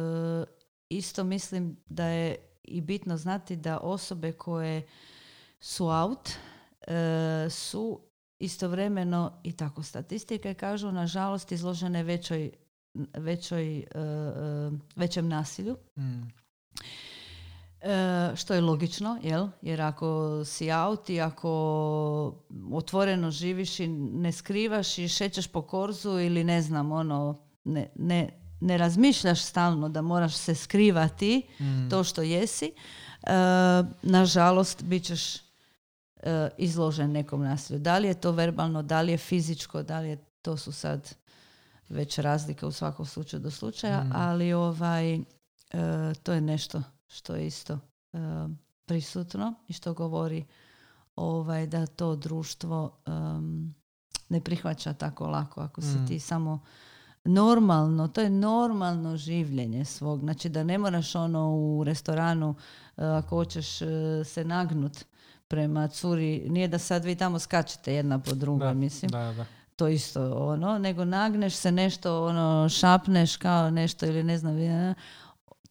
isto 0.89 1.24
mislim 1.24 1.76
da 1.87 2.07
je 2.07 2.37
i 2.64 2.80
bitno 2.80 3.16
znati 3.16 3.57
da 3.57 3.78
osobe 3.78 4.32
koje 4.32 4.87
su 5.61 5.87
out 5.87 6.30
e, 6.80 7.51
su 7.51 8.01
istovremeno 8.39 9.41
i 9.43 9.53
tako 9.53 9.82
statistike 9.82 10.55
kažu 10.55 10.93
nažalost 10.93 11.53
izložene 11.53 12.03
većoj 12.03 12.51
većoj, 13.14 13.78
e, 13.78 13.85
e, 13.85 14.70
većem 14.97 15.28
nasilju. 15.28 15.76
Mm. 15.97 16.22
E, 17.87 18.37
što 18.37 18.55
je 18.55 18.61
logično, 18.61 19.18
jel? 19.22 19.49
Jer 19.62 19.80
ako 19.80 20.07
si 20.45 20.72
out 20.72 21.11
i 21.11 21.20
ako 21.20 21.51
otvoreno 22.72 23.30
živiš 23.30 23.80
i 23.80 23.89
ne 23.89 24.32
skrivaš 24.32 24.99
i 24.99 25.09
šećeš 25.09 25.47
po 25.47 25.62
korzu 25.62 26.11
ili 26.11 26.45
ne 26.45 26.62
znam, 26.62 26.93
ono, 26.93 27.41
ne, 27.64 27.89
ne, 27.95 28.28
ne 28.61 28.78
razmišljaš 28.78 29.43
stalno 29.43 29.89
da 29.89 30.03
moraš 30.03 30.35
se 30.35 30.55
skrivati 30.55 31.43
Mm. 31.61 31.89
to 31.91 32.05
što 32.05 32.22
jesi, 32.22 32.72
e, 33.22 33.30
nažalost, 34.03 34.82
bit 34.82 35.05
ćeš 35.05 35.37
e, 35.37 35.41
izložen 36.59 37.12
nekom 37.12 37.43
nasilju. 37.43 37.78
Da 37.78 37.99
li 37.99 38.09
je 38.09 38.14
to 38.14 38.32
verbalno, 38.32 38.82
da 38.82 39.01
li 39.01 39.12
je 39.12 39.18
fizičko, 39.18 39.82
da 39.82 40.01
li 40.01 40.09
je, 40.09 40.16
to 40.43 40.57
su 40.57 40.72
sad 40.72 41.14
već 41.89 42.18
razlike 42.18 42.66
u 42.66 42.72
svakom 42.72 43.07
slučaju 43.07 43.41
do 43.41 43.51
slučaja, 43.51 44.01
Mm. 44.05 44.11
ali 44.14 44.53
ovaj, 44.53 45.14
e, 45.14 45.20
to 46.22 46.32
je 46.32 46.41
nešto 46.41 46.82
što 47.14 47.34
je 47.34 47.46
isto 47.46 47.78
e, 48.12 48.18
prisutno 48.86 49.54
i 49.68 49.72
što 49.72 49.94
govori 49.94 50.44
ovaj, 51.16 51.66
da 51.66 51.86
to 51.86 52.16
društvo 52.16 52.98
em, 53.06 53.74
ne 54.28 54.40
prihvaća 54.40 54.92
tako 54.92 55.26
lako 55.26 55.60
ako 55.60 55.80
si 55.80 55.98
Mm. 55.98 56.06
ti 56.06 56.20
samo 56.20 56.60
normalno, 57.24 58.08
to 58.08 58.20
je 58.20 58.30
normalno 58.30 59.16
življenje 59.16 59.84
svog. 59.84 60.20
Znači 60.20 60.48
da 60.48 60.64
ne 60.64 60.78
moraš 60.78 61.14
ono 61.14 61.50
u 61.50 61.84
restoranu 61.84 62.54
e, 62.96 63.04
ako 63.04 63.36
hoćeš 63.36 63.82
e, 63.82 63.86
se 64.24 64.44
nagnut 64.44 65.04
prema 65.48 65.88
curi, 65.88 66.46
nije 66.50 66.68
da 66.68 66.78
sad 66.78 67.04
vi 67.04 67.14
tamo 67.16 67.38
skačete 67.38 67.94
jedna 67.94 68.18
po 68.18 68.34
drugoj, 68.34 68.66
Da, 68.66 68.74
mislim 68.74 69.10
da, 69.10 69.32
da. 69.32 69.46
to 69.76 69.88
isto 69.88 70.32
ono, 70.34 70.78
nego 70.78 71.04
nagneš 71.04 71.54
se 71.54 71.72
nešto, 71.72 72.26
ono, 72.26 72.68
šapneš 72.68 73.36
kao 73.36 73.70
nešto 73.70 74.06
ili 74.06 74.22
ne 74.24 74.38
znam, 74.38 74.56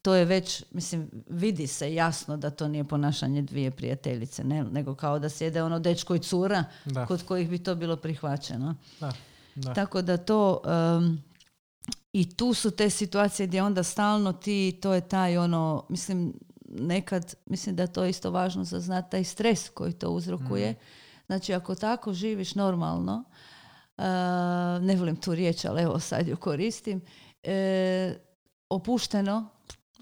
to 0.03 0.13
je 0.15 0.25
već, 0.25 0.63
mislim, 0.71 1.09
vidi 1.27 1.67
se 1.67 1.93
jasno 1.93 2.37
da 2.37 2.49
to 2.49 2.67
nije 2.67 2.83
ponašanje 2.83 3.41
dvije 3.41 3.71
prijateljice, 3.71 4.43
ne, 4.43 4.63
nego 4.63 4.95
kao 4.95 5.19
da 5.19 5.29
sjede 5.29 5.63
ono 5.63 5.79
dečko 5.79 6.15
i 6.15 6.19
cura 6.19 6.63
Da, 6.85 7.05
kod 7.05 7.23
kojih 7.23 7.49
bi 7.49 7.57
to 7.57 7.75
bilo 7.75 7.95
prihvaćeno. 7.95 8.75
da, 8.99 9.11
da. 9.55 9.73
Tako 9.73 10.01
da 10.01 10.17
to, 10.17 10.61
em, 10.65 11.23
i 12.13 12.35
tu 12.35 12.53
su 12.53 12.71
te 12.71 12.89
situacije 12.89 13.47
gdje 13.47 13.63
onda 13.63 13.83
stalno 13.83 14.33
ti, 14.33 14.79
to 14.81 14.93
je 14.93 15.01
taj 15.01 15.37
ono, 15.37 15.85
mislim, 15.89 16.33
nekad, 16.65 17.35
mislim 17.45 17.75
da 17.75 17.83
je 17.83 17.93
to 17.93 18.05
isto 18.05 18.31
važno 18.31 18.63
za 18.63 18.79
znati, 18.79 19.11
taj 19.11 19.23
stres 19.23 19.69
koji 19.69 19.93
to 19.93 20.09
uzrokuje. 20.09 20.75
Znači, 21.25 21.53
ako 21.53 21.75
tako 21.75 22.13
živiš 22.13 22.55
normalno, 22.55 23.23
e, 23.97 24.03
ne 24.81 24.95
volim 24.95 25.15
tu 25.15 25.35
riječ, 25.35 25.65
ali 25.65 25.81
evo 25.81 25.99
sad 25.99 26.27
ju 26.27 26.37
koristim, 26.37 27.01
e, 27.43 28.17
opušteno, 28.69 29.49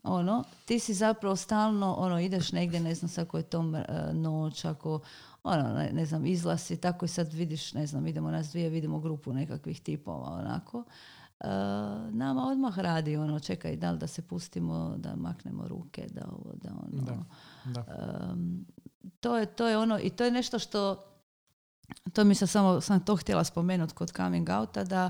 ono, 0.03 0.43
ti 0.65 0.79
si 0.79 0.93
zapravo 0.93 1.35
stalno, 1.35 1.93
ono, 1.93 2.19
ideš 2.19 2.51
negdje, 2.51 2.79
ne 2.79 2.95
znam 2.95 3.09
sad 3.09 3.27
ako 3.27 3.37
je 3.37 3.43
to 3.43 3.59
e, 3.59 4.13
noć, 4.13 4.65
ako, 4.65 4.99
ono, 5.43 5.73
ne, 5.73 5.89
ne 5.93 6.05
znam, 6.05 6.25
izlasi, 6.25 6.77
tako 6.77 7.05
i 7.05 7.07
sad 7.07 7.33
vidiš, 7.33 7.73
ne 7.73 7.87
znam, 7.87 8.07
idemo 8.07 8.31
nas 8.31 8.49
dvije, 8.49 8.69
vidimo 8.69 8.99
grupu 8.99 9.33
nekakvih 9.33 9.81
tipova, 9.81 10.29
onako. 10.29 10.83
E, 11.39 11.47
nama 12.11 12.47
odmah 12.51 12.79
radi, 12.79 13.17
ono, 13.17 13.39
čekaj, 13.39 13.75
da 13.75 13.91
li 13.91 13.97
da 13.97 14.07
se 14.07 14.21
pustimo, 14.21 14.95
da 14.97 15.15
maknemo 15.15 15.67
ruke, 15.67 16.07
da 16.11 16.21
ovo, 16.31 16.53
da 16.53 16.69
ono. 16.69 17.01
Da, 17.01 17.23
da. 17.65 17.85
Um, 18.31 18.65
to, 19.19 19.37
je, 19.37 19.45
to 19.45 19.67
je 19.67 19.77
ono, 19.77 19.99
i 19.99 20.09
to 20.09 20.23
je 20.23 20.31
nešto 20.31 20.59
što, 20.59 21.03
to 22.13 22.23
mi 22.23 22.35
se 22.35 22.47
samo, 22.47 22.81
sam 22.81 23.05
to 23.05 23.15
htjela 23.15 23.43
spomenuti 23.43 23.93
kod 23.93 24.11
coming 24.11 24.49
outa, 24.49 24.83
da 24.83 25.09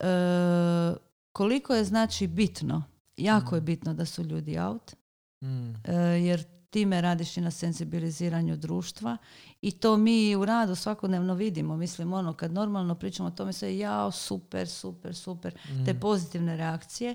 e, 0.00 0.94
koliko 1.32 1.74
je 1.74 1.84
znači 1.84 2.26
bitno 2.26 2.82
jako 3.18 3.54
je 3.54 3.60
bitno 3.60 3.94
da 3.94 4.04
su 4.04 4.22
ljudi 4.22 4.58
out, 4.58 4.94
Mm. 5.42 5.70
e, 5.84 5.94
jer 5.96 6.42
time 6.70 7.00
radiš 7.00 7.36
i 7.36 7.40
na 7.40 7.50
senzibiliziranju 7.50 8.56
društva 8.56 9.16
i 9.60 9.70
to 9.70 9.96
mi 9.96 10.36
u 10.36 10.44
radu 10.44 10.74
svakodnevno 10.74 11.34
vidimo. 11.34 11.76
Mislim, 11.76 12.12
ono, 12.12 12.32
kad 12.32 12.52
normalno 12.52 12.94
pričamo 12.94 13.28
o 13.28 13.32
tome 13.32 13.52
sve, 13.52 13.78
jao, 13.78 14.10
super, 14.10 14.68
super, 14.68 15.14
super, 15.14 15.54
te 15.86 15.92
Mm. 15.92 16.00
pozitivne 16.00 16.56
reakcije 16.56 17.14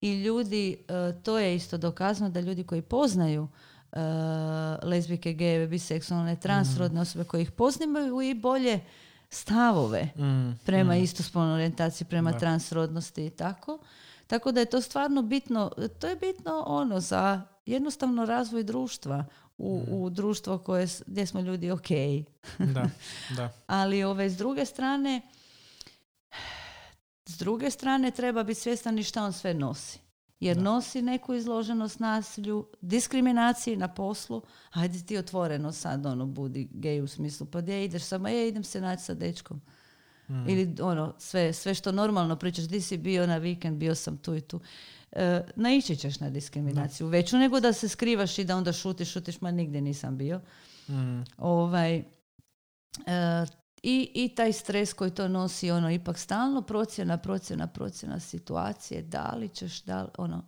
i 0.00 0.14
ljudi, 0.14 0.76
e, 0.88 0.92
to 1.14 1.38
je 1.38 1.56
isto 1.56 1.78
dokazano 1.78 2.30
da 2.30 2.40
ljudi 2.40 2.64
koji 2.64 2.82
poznaju 2.82 3.48
e, 3.92 3.98
lezbijke, 4.82 5.32
gejeve, 5.32 5.66
biseksualne, 5.66 6.36
transrodne 6.36 7.00
osobe 7.00 7.24
koji 7.24 7.42
ih 7.42 7.50
poznaju 7.50 8.20
i 8.22 8.34
bolje 8.34 8.80
stavove 9.30 10.04
Mm. 10.16 10.58
prema 10.64 10.94
Mm. 10.94 10.98
istospolnoj 10.98 11.54
orijentaciji, 11.54 12.06
prema 12.06 12.32
Da. 12.32 12.38
transrodnosti 12.38 13.26
i 13.26 13.30
tako. 13.30 13.78
Tako 14.30 14.52
da 14.52 14.60
je 14.60 14.66
to 14.66 14.80
stvarno 14.80 15.22
bitno, 15.22 15.70
to 16.00 16.06
je 16.06 16.16
bitno 16.16 16.64
ono 16.66 17.00
za 17.00 17.42
jednostavno 17.66 18.24
razvoj 18.24 18.62
društva 18.62 19.24
u, 19.58 19.82
Mm. 19.88 19.92
u 19.92 20.10
društvo 20.10 20.58
koje, 20.58 20.86
gdje 21.06 21.26
smo 21.26 21.40
ljudi 21.40 21.70
ok. 21.70 21.88
Da, 22.58 22.90
da. 23.36 23.52
Ali 23.66 24.04
ove, 24.04 24.30
s 24.30 24.36
druge 24.36 24.64
strane, 24.64 25.20
s 27.26 27.38
druge 27.38 27.70
strane 27.70 28.10
treba 28.10 28.42
biti 28.42 28.60
svjestan 28.60 28.98
i 28.98 29.02
šta 29.02 29.24
on 29.24 29.32
sve 29.32 29.54
nosi. 29.54 29.98
Jer 30.40 30.56
Da. 30.56 30.62
nosi 30.62 31.02
neku 31.02 31.34
izloženost 31.34 32.00
nasilju, 32.00 32.66
diskriminaciji 32.80 33.76
na 33.76 33.88
poslu. 33.88 34.42
Hajde 34.70 35.02
ti 35.06 35.18
otvoreno 35.18 35.72
sad 35.72 36.06
ono 36.06 36.26
budi 36.26 36.68
gej 36.72 37.00
u 37.00 37.08
smislu 37.08 37.46
pa 37.46 37.60
gdje 37.60 37.84
ideš 37.84 38.02
samo, 38.02 38.28
je 38.28 38.48
idem 38.48 38.64
se 38.64 38.80
naći 38.80 39.02
sa 39.04 39.14
dečkom. 39.14 39.60
Mm. 40.30 40.48
Ili 40.48 40.74
ono, 40.82 41.14
sve, 41.18 41.52
sve 41.52 41.74
što 41.74 41.92
normalno 41.92 42.36
pričaš, 42.36 42.64
di 42.64 42.80
si 42.80 42.96
bio 42.98 43.26
na 43.26 43.36
vikend, 43.36 43.76
bio 43.78 43.94
sam 43.94 44.16
tu 44.16 44.34
i 44.34 44.40
tu. 44.40 44.60
E, 45.12 45.40
naići 45.56 45.96
ćeš 45.96 46.20
na 46.20 46.30
diskriminaciju 46.30 47.06
veću 47.06 47.38
nego 47.38 47.60
da 47.60 47.72
se 47.72 47.88
skrivaš 47.88 48.38
i 48.38 48.44
da 48.44 48.56
onda 48.56 48.72
šutiš, 48.72 49.12
šutiš, 49.12 49.40
ma 49.40 49.50
nigdje 49.50 49.80
nisam 49.80 50.16
bio. 50.16 50.40
Mm. 50.88 51.22
Ovaj, 51.38 51.96
e, 51.96 52.04
i, 53.82 54.10
I 54.14 54.28
taj 54.28 54.52
stres 54.52 54.92
koji 54.92 55.10
to 55.10 55.28
nosi, 55.28 55.70
ono, 55.70 55.90
ipak 55.90 56.18
stalno 56.18 56.62
procjena, 56.62 57.16
procjena, 57.16 57.66
procjena 57.66 58.20
situacije, 58.20 59.02
da 59.02 59.34
li 59.36 59.48
ćeš, 59.48 59.82
da 59.82 60.02
li, 60.02 60.08
ono, 60.18 60.42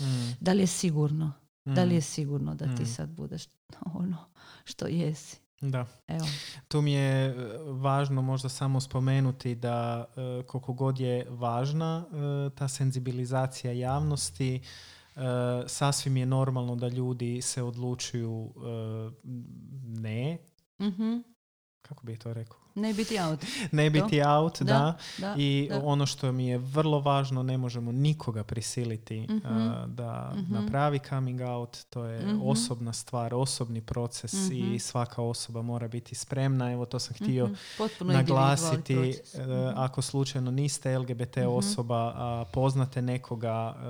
Mm. 0.00 0.36
da 0.40 0.52
li 0.52 0.60
je 0.60 0.66
sigurno, 0.66 1.32
da 1.64 1.82
li 1.82 1.90
Mm. 1.90 1.94
je 1.94 2.00
sigurno 2.00 2.54
da 2.54 2.64
ti 2.66 2.82
Mm. 2.82 2.86
sad 2.86 3.08
budeš 3.08 3.44
ono 3.94 4.16
što 4.64 4.86
jesi. 4.86 5.39
Da. 5.60 5.86
Evo. 6.08 6.26
Tu 6.68 6.82
mi 6.82 6.92
je 6.92 7.26
e, 7.26 7.34
važno 7.66 8.22
možda 8.22 8.48
samo 8.48 8.80
spomenuti 8.80 9.54
da 9.54 10.04
e, 10.16 10.42
koliko 10.46 10.72
god 10.72 11.00
je 11.00 11.26
važna 11.30 12.04
e, 12.06 12.50
ta 12.54 12.68
senzibilizacija 12.68 13.72
javnosti, 13.72 14.60
sasvim 15.66 16.16
je 16.16 16.26
normalno 16.26 16.76
da 16.76 16.88
ljudi 16.88 17.42
se 17.42 17.62
odlučuju 17.62 18.52
ne, 19.86 20.38
Mhm. 20.80 21.18
Kako 21.90 22.06
bih 22.06 22.18
to 22.18 22.32
rekao, 22.32 22.56
Ne 22.74 22.94
biti 22.94 23.18
out. 23.20 23.44
ne 23.72 23.90
biti 23.90 24.22
out, 24.24 24.58
da. 24.58 24.64
Da, 24.64 24.96
da, 25.18 25.34
I 25.38 25.66
da. 25.70 25.80
ono 25.80 26.06
što 26.06 26.32
mi 26.32 26.46
je 26.46 26.58
vrlo 26.58 27.00
važno, 27.00 27.42
ne 27.42 27.58
možemo 27.58 27.92
nikoga 27.92 28.44
prisiliti 28.44 29.20
Mhm. 29.20 29.46
a, 29.46 29.86
da 29.88 30.32
Mhm. 30.34 30.54
napravi 30.54 30.98
coming 31.00 31.40
out. 31.42 31.78
To 31.84 32.04
je 32.04 32.20
Mhm. 32.22 32.40
osobna 32.42 32.92
stvar, 32.92 33.34
osobni 33.34 33.80
proces 33.80 34.32
Mhm. 34.34 34.74
i 34.74 34.78
svaka 34.78 35.22
osoba 35.22 35.62
mora 35.62 35.88
biti 35.88 36.14
spremna. 36.14 36.72
Evo 36.72 36.86
to 36.86 36.98
sam 36.98 37.14
htio 37.16 37.46
Mhm. 37.46 37.54
Naglasiti. 38.02 38.94
Mhm. 39.36 39.52
Ako 39.76 40.02
slučajno 40.02 40.50
niste 40.50 40.90
LGBT 40.92 41.36
Mhm. 41.38 41.48
osoba, 41.48 42.12
a 42.16 42.44
poznate 42.44 43.02
nekoga, 43.02 43.74
e, 43.74 43.82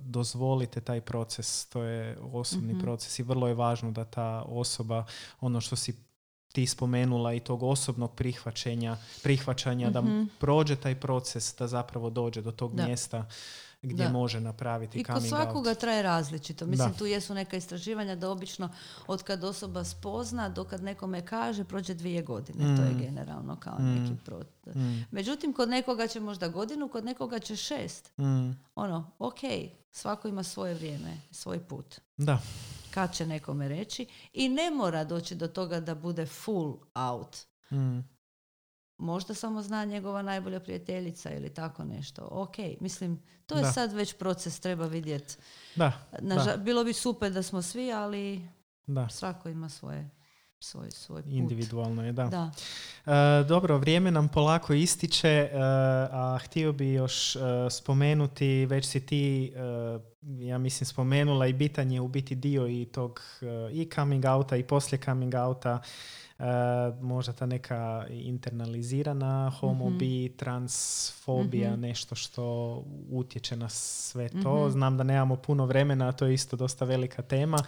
dozvolite 0.00 0.80
taj 0.80 1.00
proces. 1.00 1.66
To 1.66 1.82
je 1.82 2.18
osobni 2.22 2.72
Mhm. 2.72 2.80
proces 2.80 3.18
i 3.18 3.22
vrlo 3.22 3.48
je 3.48 3.54
važno 3.54 3.90
da 3.90 4.04
ta 4.04 4.42
osoba, 4.42 5.04
ono 5.40 5.60
što 5.60 5.76
si 5.76 5.96
ti 6.54 6.66
spomenula 6.66 7.32
i 7.32 7.40
tog 7.40 7.62
osobnog 7.62 8.14
prihvaćenja, 8.14 8.96
prihvaćanja 9.22 9.90
da 9.90 10.00
Mhm. 10.00 10.22
prođe 10.38 10.76
taj 10.76 10.94
proces, 10.94 11.54
da 11.58 11.68
zapravo 11.68 12.10
dođe 12.10 12.42
do 12.42 12.52
tog 12.52 12.74
Da. 12.74 12.86
mjesta 12.86 13.26
gdje 13.82 14.04
Da. 14.04 14.10
može 14.10 14.40
napraviti 14.40 14.98
I 14.98 15.04
kod 15.04 15.14
coming 15.14 15.28
svakoga 15.30 15.68
out. 15.68 15.78
traje 15.78 16.02
različito. 16.02 16.66
Mislim, 16.66 16.88
Da. 16.88 16.94
tu 16.94 17.06
jesu 17.06 17.34
neka 17.34 17.56
istraživanja 17.56 18.16
da 18.16 18.30
obično 18.30 18.68
od 19.06 19.22
kad 19.22 19.44
osoba 19.44 19.84
spozna 19.84 20.48
do 20.48 20.64
kad 20.64 20.82
nekome 20.82 21.20
kaže 21.22 21.64
prođe 21.64 21.94
dvije 21.94 22.22
godine. 22.22 22.76
To 22.76 22.82
je 22.82 22.90
Mm. 22.90 22.98
generalno 22.98 23.56
kao 23.56 23.78
Mm. 23.78 23.94
neki 23.94 24.14
pro... 24.24 24.40
Mm, 24.68 25.04
Međutim, 25.10 25.52
kod 25.52 25.68
nekoga 25.68 26.06
će 26.06 26.20
možda 26.20 26.48
godinu, 26.48 26.88
kod 26.88 27.04
nekoga 27.04 27.38
će 27.38 27.56
šest. 27.56 28.12
mm, 28.18 28.50
Ono, 28.74 29.10
ok, 29.18 29.40
svako 29.92 30.28
ima 30.28 30.42
svoje 30.42 30.74
vrijeme, 30.74 31.16
svoj 31.30 31.58
put. 31.60 32.00
da. 32.16 32.38
Kad 32.94 33.14
će 33.14 33.26
nekome 33.26 33.68
reći 33.68 34.06
i 34.32 34.48
ne 34.48 34.70
mora 34.70 35.04
doći 35.04 35.34
do 35.34 35.48
toga 35.48 35.80
da 35.80 35.94
bude 35.94 36.26
full 36.26 36.74
out. 36.94 37.36
Mm, 37.72 37.98
Možda 38.98 39.34
samo 39.34 39.62
zna 39.62 39.84
njegova 39.84 40.22
najbolja 40.22 40.60
prijateljica 40.60 41.30
ili 41.30 41.50
tako 41.50 41.84
nešto. 41.84 42.28
Ok, 42.30 42.56
mislim, 42.80 43.22
to 43.46 43.56
je 43.56 43.62
Da. 43.62 43.72
sad 43.72 43.92
već 43.92 44.14
proces, 44.14 44.60
treba 44.60 44.86
vidjeti. 44.86 45.34
da, 45.76 45.92
Naža- 46.14 46.56
Bilo 46.56 46.84
bi 46.84 46.92
super 46.92 47.32
da 47.32 47.42
smo 47.42 47.62
svi, 47.62 47.92
ali 47.92 48.48
da. 48.86 49.08
svako 49.08 49.48
ima 49.48 49.68
svoje, 49.68 50.10
svoj, 50.64 50.90
svoj 50.90 51.22
put. 51.22 51.32
Individualno 51.32 52.04
je, 52.06 52.12
da. 52.12 52.24
Da. 52.24 52.50
E, 53.40 53.44
dobro, 53.44 53.78
vrijeme 53.78 54.10
nam 54.10 54.28
polako 54.28 54.72
ističe, 54.74 55.28
e, 55.28 55.50
a 56.10 56.38
htio 56.42 56.72
bi 56.72 56.92
još 56.92 57.36
e, 57.36 57.40
spomenuti, 57.70 58.66
već 58.66 58.86
si 58.86 59.06
ti, 59.06 59.52
e, 59.56 59.98
ja 60.46 60.58
mislim, 60.58 60.86
spomenula 60.86 61.46
i 61.46 61.52
bitan 61.52 61.90
je 61.90 62.00
u 62.00 62.08
biti 62.08 62.34
dio 62.34 62.66
i 62.66 62.84
tog 62.84 63.20
e, 63.42 63.72
i 63.72 63.90
coming 63.94 64.24
outa 64.24 64.56
i 64.56 64.62
poslije 64.62 65.00
coming 65.04 65.34
outa, 65.34 65.82
možda 67.00 67.32
ta 67.32 67.46
neka 67.46 68.06
internalizirana 68.10 69.52
homobi, 69.52 70.28
transfobija, 70.30 71.70
Mhm. 71.70 71.80
nešto 71.80 72.14
što 72.14 72.44
utječe 73.10 73.56
na 73.56 73.68
sve 73.68 74.28
to. 74.32 74.60
Mhm. 74.60 74.70
Znam 74.70 74.96
da 74.96 75.04
nemamo 75.04 75.36
puno 75.36 75.66
vremena, 75.66 76.08
a 76.08 76.12
to 76.12 76.26
je 76.26 76.34
isto 76.34 76.56
dosta 76.56 76.84
velika 76.84 77.22
tema, 77.22 77.58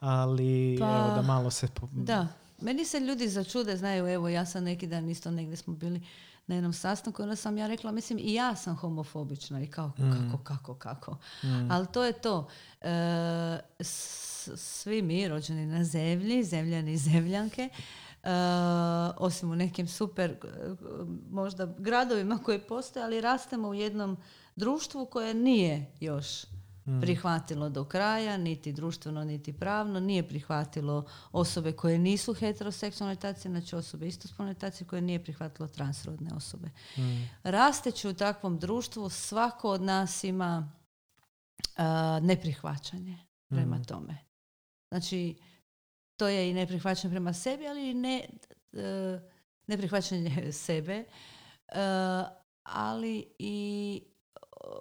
ali 0.00 0.76
Pa, 0.80 0.86
evo 0.88 1.08
da 1.12 1.22
malo 1.22 1.50
se... 1.50 1.68
po- 1.70 1.88
Da. 1.92 2.26
Meni 2.60 2.84
se 2.84 3.00
ljudi 3.00 3.28
začude, 3.28 3.76
znaju, 3.76 4.06
evo, 4.06 4.28
ja 4.28 4.46
sam 4.46 4.64
neki 4.64 4.86
dan 4.86 5.10
isto 5.10 5.30
negdje 5.30 5.56
smo 5.56 5.74
bili 5.74 6.00
na 6.46 6.54
jednom 6.54 6.72
sastanku, 6.72 7.22
onda 7.22 7.36
sam 7.36 7.58
ja 7.58 7.66
rekla, 7.66 7.92
mislim, 7.92 8.18
i 8.18 8.34
ja 8.34 8.56
sam 8.56 8.76
homofobična 8.76 9.62
i 9.62 9.66
kao, 9.66 9.88
Mm. 9.88 10.10
kako, 10.30 10.44
kako, 10.44 10.74
kako. 10.74 11.16
Mm, 11.42 11.70
Ali 11.70 11.86
to 11.86 12.04
je 12.04 12.12
to. 12.14 12.48
E, 12.80 12.88
s- 13.80 14.33
svi 14.56 15.02
mi 15.02 15.28
rođeni 15.28 15.66
na 15.66 15.84
zemlji, 15.84 16.44
zemljani 16.44 16.92
i 16.92 16.98
zemljanke, 16.98 17.68
e, 18.22 18.28
osim 19.16 19.50
u 19.50 19.56
nekim 19.56 19.88
super 19.88 20.36
možda 21.30 21.66
gradovima 21.78 22.38
koji 22.38 22.58
postoje, 22.58 23.04
ali 23.04 23.20
rastemo 23.20 23.68
u 23.68 23.74
jednom 23.74 24.16
društvu 24.56 25.06
koje 25.06 25.34
nije 25.34 25.92
još 26.00 26.44
mm, 26.86 27.00
prihvatilo 27.00 27.68
do 27.68 27.84
kraja, 27.84 28.36
niti 28.36 28.72
društveno, 28.72 29.24
niti 29.24 29.52
pravno, 29.52 30.00
nije 30.00 30.28
prihvatilo 30.28 31.04
osobe 31.32 31.72
koje 31.72 31.98
nisu 31.98 32.34
heteroseksualne 32.34 33.10
orijentacije, 33.10 33.50
znači 33.50 33.76
osobe 33.76 34.08
istospolne 34.08 34.50
orijentacije 34.50 34.86
koje 34.86 35.02
nije 35.02 35.24
prihvatilo 35.24 35.68
transrodne 35.68 36.30
osobe. 36.36 36.68
mm, 36.96 37.30
Rasteći 37.42 38.08
u 38.08 38.14
takvom 38.14 38.58
društvu, 38.58 39.08
svako 39.08 39.70
od 39.70 39.82
nas 39.82 40.24
ima 40.24 40.72
a, 41.76 42.20
neprihvaćanje 42.22 43.18
prema 43.48 43.76
mm. 43.76 43.84
tome. 43.84 44.18
Znači, 44.94 45.36
to 46.16 46.28
je 46.28 46.50
i 46.50 46.54
neprihvaćanje 46.54 47.12
prema 47.12 47.32
sebi, 47.32 47.66
ali 47.66 47.90
i 47.90 47.94
ne, 47.94 48.28
e, 48.72 49.20
neprihvaćanje 49.66 50.52
sebe, 50.66 50.94
e, 50.94 51.04
ali 52.62 53.26
i 53.38 54.02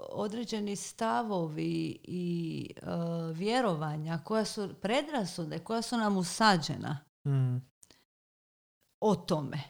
određeni 0.10 0.76
stavovi 0.76 2.00
i 2.04 2.70
e, 2.76 2.86
vjerovanja 3.34 4.20
koja 4.26 4.46
su 4.46 4.74
predrasude, 4.82 5.60
koja 5.60 5.82
su 5.82 5.98
nam 5.98 6.18
usađena 6.18 7.00
Mm, 7.26 7.58
o 9.00 9.16
tome. 9.16 9.62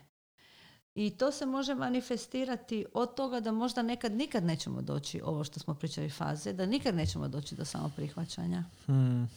I 0.95 1.17
to 1.17 1.31
se 1.31 1.45
može 1.45 1.75
manifestirati 1.75 2.85
od 2.93 3.15
toga 3.15 3.39
da 3.39 3.51
možda 3.51 3.81
nekad 3.81 4.13
nikad 4.13 4.43
nećemo 4.43 4.81
doći, 4.81 5.21
ovo 5.23 5.43
što 5.43 5.59
smo 5.59 5.75
pričali 5.75 6.09
faze, 6.09 6.53
da 6.53 6.65
nikad 6.65 6.95
nećemo 6.95 7.27
doći 7.27 7.55
do 7.55 7.65
samoprihvaćanja. 7.65 8.63
mm, 8.89 9.29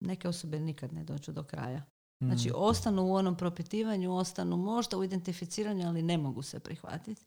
Neke 0.00 0.28
osobe 0.28 0.60
nikad 0.60 0.92
ne 0.92 1.04
dođu 1.04 1.32
do 1.32 1.42
kraja. 1.42 1.82
mm. 2.20 2.26
Znači, 2.26 2.50
ostanu 2.54 3.06
u 3.06 3.14
onom 3.14 3.36
propitivanju, 3.36 4.16
ostanu 4.16 4.56
možda 4.56 4.96
u 4.96 5.04
identificiranju, 5.04 5.86
ali 5.86 6.02
ne 6.02 6.18
mogu 6.18 6.42
se 6.42 6.60
prihvatiti. 6.60 7.24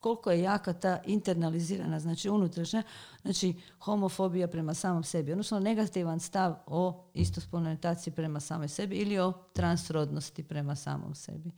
Koliko 0.00 0.30
je 0.30 0.40
jaka 0.42 0.72
ta 0.72 0.98
internalizirana, 1.06 2.00
znači 2.00 2.28
unutrašnja, 2.28 2.82
znači 3.22 3.54
homofobija 3.78 4.48
prema 4.48 4.74
samom 4.74 5.04
sebi, 5.04 5.32
odnosno 5.32 5.60
negativan 5.60 6.20
stav 6.20 6.54
o 6.66 7.04
istospolnoj 7.14 7.68
orijentaciji 7.68 8.12
prema 8.12 8.40
samoj 8.40 8.68
sebi 8.68 8.96
ili 8.96 9.18
o 9.18 9.32
transrodnosti 9.52 10.42
prema 10.42 10.76
samom 10.76 11.14
sebi. 11.14 11.50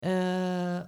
E, 0.00 0.82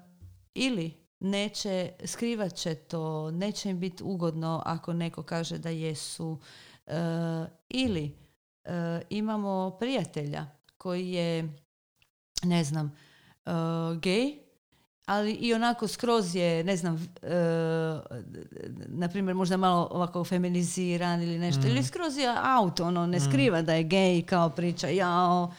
ili 0.54 0.94
neće, 1.20 1.92
skrivat 2.04 2.54
će 2.54 2.74
to, 2.74 3.30
neće 3.30 3.70
im 3.70 3.80
biti 3.80 4.02
ugodno 4.02 4.62
ako 4.64 4.92
neko 4.92 5.22
kaže 5.22 5.58
da 5.58 5.70
jesu. 5.70 6.38
E, 6.86 6.94
ili 7.68 8.16
imamo 9.10 9.76
prijatelja 9.80 10.46
koji 10.78 11.10
je, 11.10 11.48
ne 12.42 12.64
znam, 12.64 12.96
e, 13.46 13.50
gej, 14.02 14.42
ali 15.06 15.32
i 15.32 15.54
onako 15.54 15.88
skroz 15.88 16.34
je, 16.34 16.64
ne 16.64 16.76
znam, 16.76 17.14
na 18.86 19.08
primjer 19.08 19.34
možda 19.34 19.56
malo 19.56 19.88
ovako 19.90 20.24
feminiziran 20.24 21.22
ili 21.22 21.38
nešto, 21.38 21.66
ili 21.66 21.80
mm. 21.80 21.84
skroz 21.84 22.16
je 22.16 22.34
auto, 22.42 22.84
ono, 22.84 23.06
ne 23.06 23.18
mm. 23.18 23.20
skriva 23.20 23.62
da 23.62 23.74
je 23.74 23.82
gej, 23.82 24.22
kao 24.22 24.50
priča, 24.50 24.88
jao, 24.88 25.52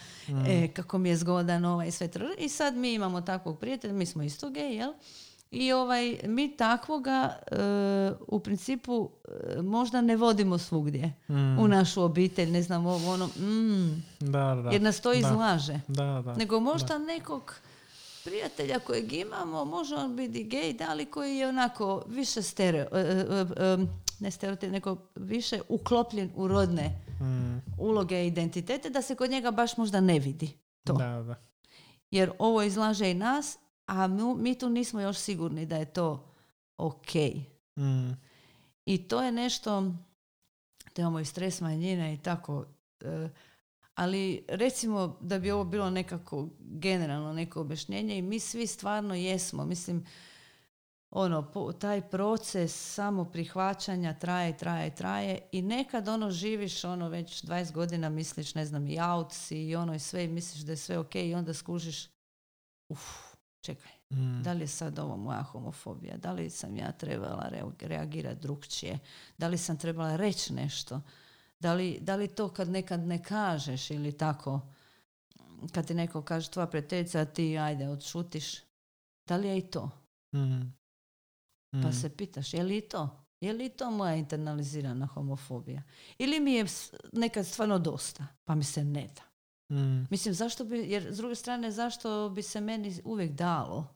e, 0.47 0.67
kako 0.67 0.97
mi 0.97 1.09
je 1.09 1.17
zgodan 1.17 1.65
ovaj 1.65 1.91
sve. 1.91 2.09
I 2.39 2.49
sad 2.49 2.75
mi 2.75 2.93
imamo 2.93 3.21
takvog 3.21 3.59
prijatelja, 3.59 3.93
mi 3.93 4.05
smo 4.05 4.23
isto 4.23 4.49
gej, 4.49 4.75
jel? 4.75 4.93
I 5.53 5.73
ovaj, 5.73 6.17
mi 6.23 6.57
takvoga 6.57 7.37
e, 7.51 7.55
u 8.27 8.39
principu 8.39 9.09
e, 9.57 9.61
možda 9.61 10.01
ne 10.01 10.15
vodimo 10.15 10.57
svugdje 10.57 11.13
mm. 11.27 11.59
u 11.59 11.67
našu 11.67 12.03
obitelj, 12.03 12.51
ne 12.51 12.61
znam, 12.61 12.85
ovo 12.85 13.13
ono, 13.13 13.27
mm, 13.27 14.03
da, 14.19 14.61
da, 14.63 14.69
jer 14.71 14.81
nas 14.81 15.01
to 15.01 15.13
izlaže. 15.13 15.79
Da, 15.87 16.21
Nego 16.37 16.59
možda 16.59 16.97
nekog 16.97 17.55
prijatelja 18.23 18.79
kojeg 18.79 19.13
imamo, 19.13 19.65
može 19.65 19.95
on 19.95 20.15
biti 20.15 20.43
gej, 20.43 20.73
da 20.73 20.93
li 20.93 21.05
koji 21.05 21.37
je 21.37 21.47
onako 21.47 22.03
više 22.07 22.41
stereo, 22.41 22.87
e, 22.91 23.77
ne 24.19 24.31
stereotip, 24.31 24.71
nego 24.71 24.97
više 25.15 25.61
uklopljen 25.69 26.31
u 26.35 26.47
rodne 26.47 27.01
mm. 27.21 27.61
uloge 27.79 28.23
i 28.23 28.27
identitete, 28.27 28.89
da 28.89 29.01
se 29.01 29.15
kod 29.15 29.31
njega 29.31 29.51
baš 29.51 29.77
možda 29.77 30.01
ne 30.01 30.19
vidi 30.19 30.57
to. 30.83 30.93
Da, 30.93 31.23
da. 31.27 31.35
Jer 32.11 32.31
ovo 32.39 32.61
izlaže 32.61 33.11
i 33.11 33.13
nas 33.13 33.57
a 33.85 34.07
mi, 34.07 34.57
tu 34.57 34.69
nismo 34.69 35.01
još 35.01 35.17
sigurni 35.17 35.65
da 35.65 35.77
je 35.77 35.85
to 35.85 36.33
ok. 36.77 37.15
Mm. 37.77 38.11
I 38.85 39.07
to 39.07 39.23
je 39.23 39.31
nešto, 39.31 39.81
da 40.95 41.01
imamo 41.01 41.19
i 41.19 41.25
stres 41.25 41.61
manjine 41.61 42.13
i 42.13 42.17
tako, 42.17 42.65
e, 43.01 43.29
ali 43.95 44.45
recimo 44.47 45.17
da 45.21 45.39
bi 45.39 45.51
ovo 45.51 45.63
bilo 45.63 45.89
nekako 45.89 46.47
generalno 46.59 47.33
neko 47.33 47.61
objašnjenje 47.61 48.17
i 48.17 48.21
mi 48.21 48.39
svi 48.39 48.67
stvarno 48.67 49.15
jesmo, 49.15 49.65
mislim, 49.65 50.05
ono, 51.15 51.73
taj 51.79 52.01
proces 52.01 52.93
samo 52.93 53.25
prihvaćanja 53.25 54.13
traje, 54.13 54.57
traje, 54.57 54.95
traje 54.95 55.39
i 55.51 55.61
nekad 55.61 56.07
ono 56.07 56.31
živiš 56.31 56.83
ono 56.83 57.09
već 57.09 57.43
20 57.43 57.71
godina 57.71 58.09
misliš 58.09 58.55
ne 58.55 58.65
znam 58.65 58.87
i 58.87 58.99
out 59.01 59.33
si 59.33 59.63
i 59.63 59.75
ono 59.75 59.95
i 59.95 59.99
sve 59.99 60.25
i 60.25 60.27
misliš 60.27 60.63
da 60.63 60.71
je 60.71 60.77
sve 60.77 60.97
ok 60.97 61.15
i 61.15 61.33
onda 61.33 61.53
skužiš 61.53 62.09
uf, 62.89 63.32
čekaj, 63.63 63.91
mm. 64.09 64.43
da 64.43 64.53
li 64.53 64.61
je 64.61 64.67
sad 64.67 64.99
ovo 64.99 65.17
moja 65.17 65.41
homofobija, 65.41 66.17
da 66.17 66.31
li 66.31 66.49
sam 66.49 66.75
ja 66.75 66.91
trebala 66.91 67.51
reagirati 67.79 68.41
drugčije, 68.41 68.99
da 69.37 69.47
li 69.47 69.57
sam 69.57 69.77
trebala 69.77 70.15
reći 70.15 70.53
nešto, 70.53 71.01
da 71.59 71.73
li, 71.73 71.99
da 72.01 72.15
li 72.15 72.27
to 72.27 72.49
kad 72.49 72.69
nekad 72.69 72.99
ne 72.99 73.23
kažeš 73.23 73.91
ili 73.91 74.17
tako, 74.17 74.61
kad 75.71 75.87
ti 75.87 75.93
neko 75.93 76.21
kaže 76.21 76.51
tvoja 76.51 76.67
prijateljica, 76.67 77.25
ti 77.25 77.57
ajde 77.57 77.89
odšutiš, 77.89 78.55
da 79.27 79.37
li 79.37 79.47
je 79.47 79.57
i 79.57 79.61
to? 79.61 79.89
Mm. 80.35 80.73
Pa 81.71 81.89
mm. 81.89 81.93
se 81.93 82.17
pitaš, 82.17 82.53
je 82.53 82.63
li 82.63 82.77
i 82.77 82.81
to? 82.81 83.23
Je 83.41 83.53
li 83.53 83.69
to 83.69 83.91
moja 83.91 84.15
internalizirana 84.15 85.05
homofobija? 85.05 85.83
Ili 86.17 86.39
mi 86.39 86.53
je 86.53 86.65
nekad 87.13 87.45
stvarno 87.45 87.79
dosta, 87.79 88.27
pa 88.43 88.55
mi 88.55 88.63
se 88.63 88.83
ne 88.83 89.09
da? 89.15 89.32
Mm. 89.73 90.07
Mislim, 90.09 90.33
zašto 90.33 90.63
bi, 90.63 90.77
jer 90.77 91.13
s 91.13 91.17
druge 91.17 91.35
strane, 91.35 91.71
zašto 91.71 92.29
bi 92.29 92.41
se 92.41 92.61
meni 92.61 93.01
uvijek 93.03 93.31
dalo? 93.31 93.87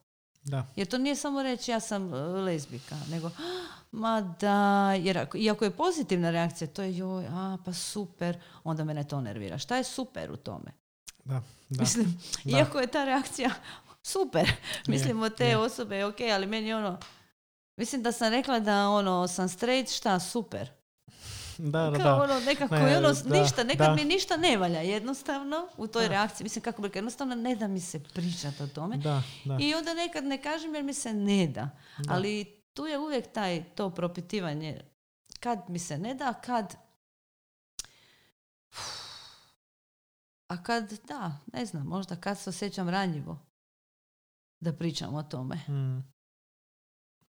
Da. 0.42 0.66
Jer 0.76 0.86
to 0.86 0.98
nije 0.98 1.16
samo 1.16 1.42
reći 1.42 1.70
ja 1.70 1.80
sam 1.80 2.12
uh, 2.12 2.44
lezbika, 2.44 2.96
nego 3.10 3.30
ma 3.92 4.20
da, 4.40 4.92
jer 4.92 5.18
ako, 5.18 5.38
iako 5.38 5.64
je 5.64 5.70
pozitivna 5.70 6.30
reakcija, 6.30 6.68
to 6.68 6.82
je 6.82 6.96
joj, 6.96 7.26
a 7.30 7.56
pa 7.64 7.72
super, 7.72 8.40
onda 8.64 8.84
mene 8.84 9.04
to 9.04 9.20
nervira. 9.20 9.58
Šta 9.58 9.76
je 9.76 9.84
super 9.84 10.30
u 10.32 10.36
tome? 10.36 10.72
Da, 11.24 11.42
da. 11.68 11.80
Mislim, 11.80 12.20
iako 12.44 12.80
je 12.80 12.86
ta 12.86 13.04
reakcija 13.04 13.50
super, 14.12 14.50
mislimo 14.86 15.28
te 15.28 15.56
osobe 15.56 15.96
je 15.96 16.06
ok, 16.06 16.20
ali 16.34 16.46
meni 16.46 16.72
ono, 16.72 16.98
mislim 17.76 18.02
da 18.02 18.12
sam 18.12 18.32
rekla 18.32 18.60
da 18.60 18.88
ono, 18.88 19.28
sam 19.28 19.48
straight, 19.48 19.92
šta, 19.92 20.20
super. 20.20 20.77
Da, 21.72 21.90
da, 21.90 21.98
Kao 21.98 22.22
ono, 22.22 22.40
nekako 22.40 22.74
ne, 22.74 22.98
ono, 22.98 23.08
ništa, 23.08 23.64
nekad 23.64 23.96
mi 23.96 24.04
ništa 24.04 24.36
ne 24.36 24.56
valja 24.56 24.80
jednostavno 24.80 25.68
u 25.76 25.86
toj 25.86 26.08
reakciji. 26.08 26.44
Mislim, 26.44 26.62
kako 26.62 26.82
bi 26.82 26.90
jednostavno 26.94 27.34
ne 27.34 27.56
da 27.56 27.68
mi 27.68 27.80
se 27.80 28.04
pričati 28.04 28.62
o 28.62 28.66
tome. 28.66 28.98
I 29.60 29.74
onda 29.74 29.94
nekad 29.94 30.24
ne 30.24 30.42
kažem 30.42 30.74
jer 30.74 30.84
mi 30.84 30.94
se 30.94 31.12
ne 31.12 31.46
da. 31.46 31.70
Ali 32.08 32.44
tu 32.74 32.86
je 32.86 32.98
uvijek 32.98 33.32
taj, 33.32 33.64
to 33.74 33.90
propitivanje. 33.90 34.80
Kad 35.40 35.58
mi 35.68 35.78
se 35.78 35.98
ne 35.98 36.14
da, 36.14 36.32
kad... 36.32 36.74
A 40.48 40.62
kad, 40.62 40.92
da, 41.08 41.38
ne 41.52 41.66
znam, 41.66 41.86
možda 41.86 42.16
kad 42.16 42.38
se 42.38 42.50
osjećam 42.50 42.88
ranjivo 42.88 43.38
da 44.60 44.72
pričam 44.72 45.14
o 45.14 45.22
tome. 45.22 45.56
Mm. 45.56 46.12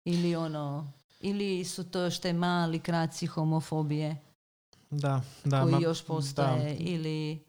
Ili 0.04 0.36
ono, 0.36 0.92
ili 1.20 1.64
su 1.64 1.90
to 1.90 2.00
još 2.00 2.18
te 2.18 2.32
mali 2.32 2.78
kraci 2.78 3.26
homofobije 3.26 4.16
da, 4.90 5.22
da, 5.44 5.62
koji 5.62 5.82
još 5.82 6.04
postoje 6.04 6.76
ili... 6.78 7.48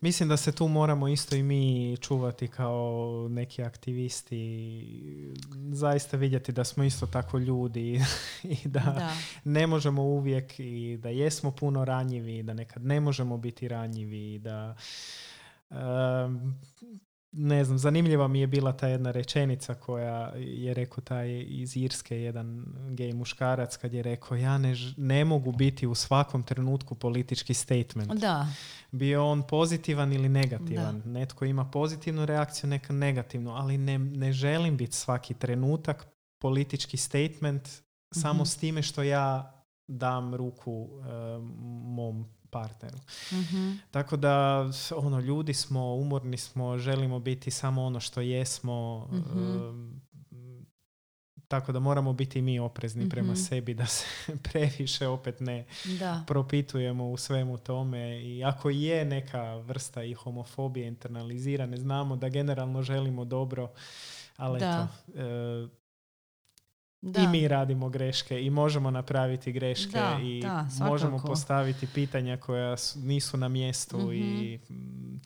Mislim 0.00 0.28
da 0.28 0.36
se 0.36 0.52
tu 0.52 0.68
moramo 0.68 1.08
isto 1.08 1.36
i 1.36 1.42
mi 1.42 1.96
čuvati 2.00 2.48
kao 2.48 3.26
neki 3.30 3.62
aktivisti. 3.62 4.34
Zaista 5.72 6.16
vidjeti 6.16 6.52
da 6.52 6.64
smo 6.64 6.84
isto 6.84 7.06
tako 7.06 7.38
ljudi 7.38 8.00
i 8.64 8.68
da, 8.68 9.12
ne 9.44 9.66
možemo 9.66 10.02
uvijek 10.02 10.54
i 10.58 10.98
da 11.02 11.08
jesmo 11.08 11.50
puno 11.50 11.84
ranjivi, 11.84 12.42
da 12.42 12.54
nekad 12.54 12.84
ne 12.84 13.00
možemo 13.00 13.36
biti 13.36 13.68
ranjivi, 13.68 14.38
da 14.38 14.76
ne 17.32 17.64
znam, 17.64 17.78
zanimljiva 17.78 18.28
mi 18.28 18.40
je 18.40 18.46
bila 18.46 18.72
ta 18.72 18.88
jedna 18.88 19.10
rečenica 19.10 19.74
koja 19.74 20.32
je 20.36 20.74
rekao 20.74 21.04
taj 21.04 21.44
iz 21.48 21.76
Irske 21.76 22.20
jedan 22.20 22.64
gej 22.90 23.12
muškarac 23.12 23.76
kad 23.76 23.92
je 23.92 24.02
rekao 24.02 24.36
ja 24.36 24.58
ne, 24.58 24.74
ne 24.96 25.24
mogu 25.24 25.52
biti 25.52 25.86
u 25.86 25.94
svakom 25.94 26.42
trenutku 26.42 26.94
politički 26.94 27.54
statement. 27.54 28.12
Da. 28.12 28.46
Bio 28.90 29.26
on 29.26 29.42
pozitivan 29.42 30.12
ili 30.12 30.28
negativan. 30.28 31.02
Netko 31.04 31.44
ima 31.44 31.64
pozitivnu 31.64 32.26
reakciju, 32.26 32.70
neka 32.70 32.92
negativnu, 32.92 33.50
ali 33.50 33.78
ne, 33.78 33.98
ne 33.98 34.32
želim 34.32 34.76
biti 34.76 34.96
svaki 34.96 35.34
trenutak 35.34 36.06
politički 36.38 36.96
statement 36.96 37.68
samo 38.14 38.42
mhm. 38.42 38.46
s 38.46 38.56
time 38.56 38.82
što 38.82 39.02
ja 39.02 39.54
dam 39.88 40.34
ruku 40.34 40.72
uh, 40.72 41.04
mom 41.84 42.26
partneru. 42.50 42.98
mm 43.32 43.78
Tako 43.90 44.16
da 44.16 44.64
ono 44.96 45.20
ljudi 45.20 45.54
smo, 45.54 45.94
umorni 45.94 46.36
smo, 46.36 46.78
želimo 46.78 47.18
biti 47.18 47.50
samo 47.50 47.84
ono 47.84 48.00
što 48.00 48.20
jesmo. 48.20 49.08
mm 49.12 50.08
tako 51.48 51.72
da 51.72 51.78
moramo 51.78 52.12
biti 52.12 52.42
mi 52.42 52.58
oprezni 52.58 53.08
prema 53.08 53.32
mhm. 53.32 53.40
sebi 53.40 53.74
da 53.74 53.86
se 53.86 54.04
previše 54.52 55.06
opet 55.06 55.40
ne 55.40 55.64
da. 55.98 56.24
propitujemo 56.26 57.10
u 57.10 57.16
svemu 57.16 57.58
tome 57.58 58.22
i 58.22 58.44
ako 58.44 58.70
je 58.70 59.04
neka 59.04 59.54
vrsta 59.54 60.02
i 60.02 60.14
homofobije 60.14 60.86
internalizirane, 60.86 61.76
znamo 61.76 62.16
da 62.16 62.28
generalno 62.28 62.82
želimo 62.82 63.24
dobro, 63.24 63.70
ali 64.36 64.60
da. 64.60 64.88
eto, 65.08 65.20
e, 65.20 65.68
da. 67.00 67.20
I 67.20 67.28
mi 67.28 67.48
radimo 67.48 67.88
greške 67.88 68.42
i 68.42 68.50
možemo 68.50 68.90
napraviti 68.90 69.52
greške 69.52 69.98
i 70.22 70.42
možemo 70.80 71.18
postaviti 71.26 71.86
pitanja 71.94 72.36
koja 72.36 72.76
nisu 72.96 73.36
na 73.36 73.48
mjestu 73.48 74.12
i 74.12 74.58
mhm 74.70 75.16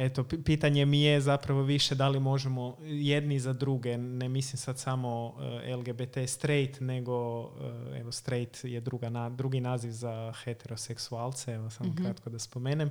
eto, 0.00 0.24
pitanje 0.24 0.86
mi 0.86 1.02
je 1.02 1.20
zapravo 1.20 1.62
više 1.62 1.94
da 1.94 2.08
li 2.08 2.20
možemo 2.20 2.76
jedni 2.82 3.40
za 3.40 3.52
druge, 3.52 3.98
ne 3.98 4.28
mislim 4.28 4.58
sad 4.58 4.78
samo 4.78 5.34
eh, 5.64 5.76
LGBT 5.76 6.16
straight, 6.26 6.80
nego 6.80 7.42
eh, 7.42 8.00
evo 8.00 8.12
straight 8.12 8.64
je 8.64 8.80
druga 8.80 9.08
na, 9.08 9.30
drugi 9.30 9.60
naziv 9.60 9.90
za 9.90 10.32
heteroseksualce, 10.44 11.52
evo 11.52 11.70
samo 11.70 11.90
mm 11.90 11.96
kratko 11.96 12.30
da 12.30 12.38
spomenem, 12.38 12.90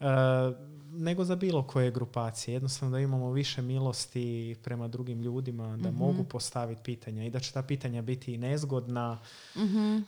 uh, 0.00 0.06
nego 0.92 1.24
za 1.24 1.36
bilo 1.36 1.62
koje 1.62 1.90
grupacije. 1.90 2.52
Jednostavno 2.52 2.96
da 2.96 3.00
imamo 3.00 3.32
više 3.32 3.62
milosti 3.62 4.56
prema 4.62 4.88
drugim 4.88 5.20
ljudima, 5.20 5.76
da 5.76 5.90
mhm. 5.90 5.98
mogu 5.98 6.24
postaviti 6.24 6.82
pitanja 6.84 7.24
i 7.24 7.30
da 7.30 7.40
će 7.40 7.52
ta 7.52 7.62
pitanja 7.62 8.02
biti 8.02 8.34
i 8.34 8.38
nezgodna. 8.38 9.18
mm 9.56 10.00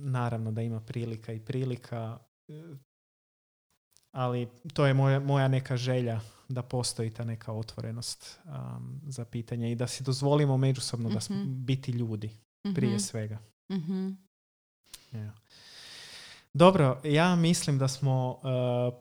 naravno 0.00 0.52
da 0.52 0.62
ima 0.62 0.80
prilika 0.80 1.32
i 1.32 1.40
prilika 1.40 2.18
ali 4.12 4.48
to 4.72 4.86
je 4.86 4.94
moja, 4.94 5.20
moja 5.20 5.48
neka 5.48 5.76
želja 5.76 6.20
da 6.48 6.62
postoji 6.62 7.10
ta 7.10 7.24
neka 7.24 7.52
otvorenost 7.52 8.40
um, 8.44 9.00
za 9.06 9.24
pitanje 9.24 9.72
i 9.72 9.74
da 9.74 9.86
si 9.86 10.04
dozvolimo 10.04 10.56
međusobno 10.56 11.10
da 11.10 11.20
smo 11.20 11.36
mhm. 11.36 11.64
biti 11.64 11.92
ljudi 11.92 12.30
prije 12.74 12.90
mhm. 12.90 12.98
svega. 12.98 13.38
mm 13.70 14.28
Dobro, 16.54 17.00
ja 17.04 17.36
mislim 17.36 17.78
da 17.78 17.88
smo 17.88 18.30
uh, 18.30 18.38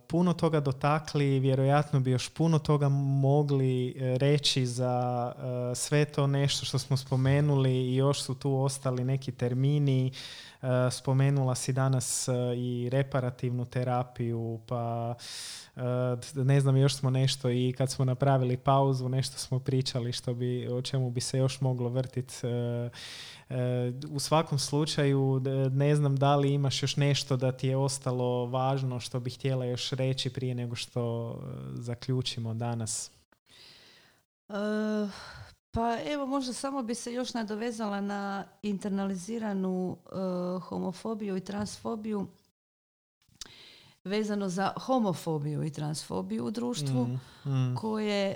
puno 0.08 0.34
toga 0.34 0.60
dotakli, 0.60 1.40
vjerojatno 1.40 2.00
bi 2.00 2.12
još 2.12 2.30
puno 2.30 2.60
toga 2.60 2.90
mogli 2.90 3.96
uh, 3.96 4.18
reći 4.18 4.66
za 4.66 5.34
uh, 5.36 5.78
sve 5.78 6.06
to 6.06 6.28
nešto 6.28 6.66
što 6.66 6.80
smo 6.80 6.98
spomenuli 6.98 7.72
i 7.72 7.96
još 7.96 8.22
su 8.22 8.36
tu 8.36 8.56
ostali 8.56 9.04
neki 9.04 9.32
termini. 9.32 10.12
Spomenula 10.92 11.56
si 11.56 11.74
danas 11.74 12.28
i 12.56 12.90
reparativnu 12.92 13.66
terapiju, 13.66 14.60
pa 14.68 15.16
ne 16.36 16.62
znam, 16.62 16.78
još 16.78 16.96
smo 16.96 17.10
nešto 17.10 17.50
i 17.50 17.74
kad 17.78 17.92
smo 17.92 18.06
napravili 18.06 18.58
pauzu, 18.58 19.10
nešto 19.10 19.38
smo 19.38 19.60
pričali 19.60 20.12
što 20.12 20.34
bi, 20.34 20.68
o 20.68 20.82
čemu 20.82 21.10
bi 21.10 21.22
se 21.22 21.38
još 21.38 21.62
moglo 21.62 21.90
vrtiti 21.90 22.34
u 24.10 24.20
svakom 24.20 24.60
slučaju 24.60 25.42
ne 25.72 25.96
znam 25.96 26.16
da 26.16 26.36
li 26.36 26.54
imaš 26.54 26.84
još 26.84 26.96
nešto 26.96 27.38
da 27.38 27.52
ti 27.52 27.68
je 27.68 27.78
ostalo 27.78 28.46
važno 28.46 29.00
što 29.00 29.20
bih 29.20 29.36
htjela 29.36 29.66
još 29.66 29.92
reći 29.92 30.30
prije 30.30 30.56
nego 30.56 30.76
što 30.76 31.36
zaključimo 31.74 32.54
danas. 32.54 33.12
E, 34.50 34.54
pa 35.78 35.98
evo 36.06 36.26
možda 36.26 36.54
samo 36.54 36.84
bi 36.84 36.96
se 36.96 37.14
još 37.14 37.34
nadovezala 37.34 38.02
na 38.02 38.46
internaliziranu 38.62 39.98
homofobiju 40.62 41.38
i 41.38 41.42
transfobiju 41.42 42.28
vezano 44.04 44.50
za 44.50 44.74
homofobiju 44.76 45.64
i 45.64 45.70
transfobiju 45.70 46.46
u 46.46 46.52
društvu 46.52 47.08
mm, 47.08 47.50
mm. 47.52 47.76
koje 47.76 48.36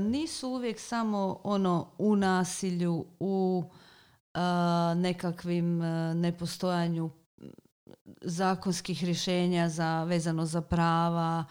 nisu 0.00 0.48
uvijek 0.48 0.80
samo 0.80 1.40
ono 1.44 1.86
u 1.98 2.16
nasilju, 2.16 3.04
u 3.20 3.64
nekakvim 4.96 5.78
nepostojanju 6.14 7.10
zakonskih 8.22 9.04
rješenja 9.04 9.68
za, 9.68 10.04
vezano 10.04 10.46
za 10.46 10.60
prava 10.60 11.44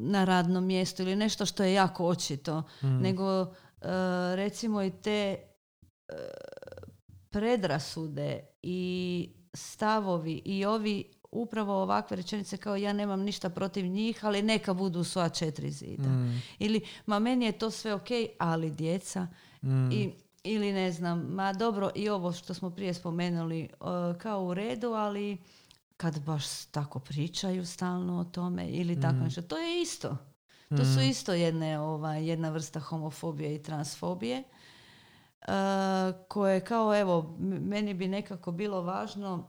na 0.00 0.24
radnom 0.24 0.66
mjestu 0.66 1.02
ili 1.02 1.16
nešto 1.16 1.46
što 1.46 1.64
je 1.64 1.72
jako 1.72 2.06
očito, 2.06 2.62
mm. 2.82 2.86
nego 2.86 3.54
recimo 4.34 4.82
i 4.82 4.90
te 4.90 5.36
predrasude 7.30 8.40
i 8.62 9.30
stavovi 9.54 10.42
i 10.44 10.64
ovi 10.64 11.04
upravo 11.32 11.82
ovakve 11.82 12.16
rečenice 12.16 12.56
kao 12.56 12.76
ja 12.76 12.92
nemam 12.92 13.20
ništa 13.20 13.50
protiv 13.50 13.86
njih, 13.86 14.24
ali 14.24 14.42
neka 14.42 14.74
budu 14.74 15.04
sva 15.04 15.28
četiri 15.28 15.70
zida. 15.70 16.08
Mm. 16.08 16.42
Ili 16.58 16.80
ma 17.06 17.18
meni 17.18 17.44
je 17.44 17.52
to 17.52 17.70
sve 17.70 17.94
ok, 17.94 18.08
ali 18.38 18.70
djeca 18.70 19.26
i 19.92 20.10
ili 20.44 20.72
ne 20.72 20.92
znam, 20.92 21.20
ma 21.20 21.52
dobro 21.52 21.90
i 21.94 22.08
ovo 22.08 22.32
što 22.32 22.54
smo 22.54 22.70
prije 22.70 22.94
spomenuli 22.94 23.68
kao 24.18 24.44
u 24.44 24.54
redu, 24.54 24.92
ali 24.92 25.38
kad 26.00 26.24
baš 26.24 26.64
tako 26.64 26.98
pričaju 26.98 27.66
stalno 27.66 28.20
o 28.20 28.24
tome 28.24 28.68
ili 28.68 29.00
tako 29.00 29.16
mm. 29.16 29.22
nešto, 29.24 29.42
to 29.42 29.58
je 29.58 29.82
isto. 29.82 30.16
To 30.68 30.84
su 30.84 31.00
mm. 31.00 31.02
isto 31.10 31.32
jedne, 31.32 31.78
ovaj, 31.78 32.28
jedna 32.28 32.50
vrsta 32.50 32.80
homofobije 32.80 33.54
i 33.54 33.62
transfobije 33.62 34.42
uh, 35.40 35.48
koje 36.28 36.60
kao 36.60 37.00
evo, 37.00 37.36
meni 37.40 37.94
bi 37.94 38.08
nekako 38.08 38.52
bilo 38.52 38.82
važno 38.82 39.46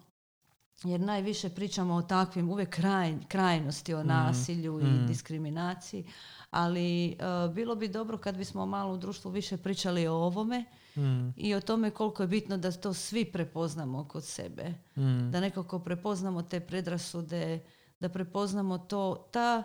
jer 0.84 1.00
najviše 1.00 1.50
pričamo 1.50 1.94
o 1.94 2.02
takvim 2.02 2.50
uvijek 2.50 2.70
kraj, 2.70 3.18
krajnosti, 3.28 3.94
o 3.94 4.04
mm. 4.04 4.08
nasilju 4.08 4.80
i 4.80 5.08
diskriminaciji, 5.08 6.06
ali 6.50 7.18
bilo 7.54 7.76
bi 7.76 7.88
dobro 7.88 8.18
kad 8.18 8.38
bismo 8.38 8.66
malo 8.66 8.94
u 8.94 8.98
društvu 8.98 9.32
više 9.32 9.58
pričali 9.58 10.08
o 10.08 10.14
ovome 10.14 10.66
mm. 10.96 11.34
i 11.36 11.56
o 11.56 11.62
tome 11.62 11.92
koliko 11.92 12.24
je 12.24 12.28
bitno 12.28 12.58
da 12.58 12.72
to 12.72 12.94
svi 12.94 13.26
prepoznamo 13.26 14.08
kod 14.08 14.26
sebe. 14.26 14.74
Mm. 14.98 15.32
Da 15.32 15.40
nekako 15.40 15.80
prepoznamo 15.80 16.42
te 16.42 16.60
predrasude, 16.60 17.60
da 18.00 18.10
prepoznamo 18.10 18.78
to, 18.78 19.30
ta, 19.32 19.64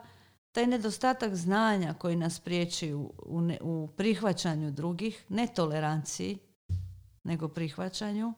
taj 0.53 0.67
nedostatak 0.67 1.35
znanja 1.35 1.95
koji 1.95 2.17
nas 2.17 2.41
priječi 2.41 2.95
u, 2.95 3.13
u, 3.61 3.89
prihvaćanju 3.97 4.71
drugih, 4.71 5.25
ne 5.29 5.47
toleranciji, 5.47 6.39
nego 7.25 7.49
prihvaćanju. 7.49 8.33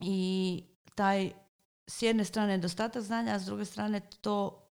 I 0.00 0.64
taj 0.94 1.32
s 1.86 2.02
jedne 2.02 2.24
strane 2.24 2.52
nedostatak 2.52 3.02
znanja, 3.02 3.34
a 3.34 3.38
s 3.38 3.44
druge 3.44 3.64
strane 3.64 4.00
to 4.00 4.68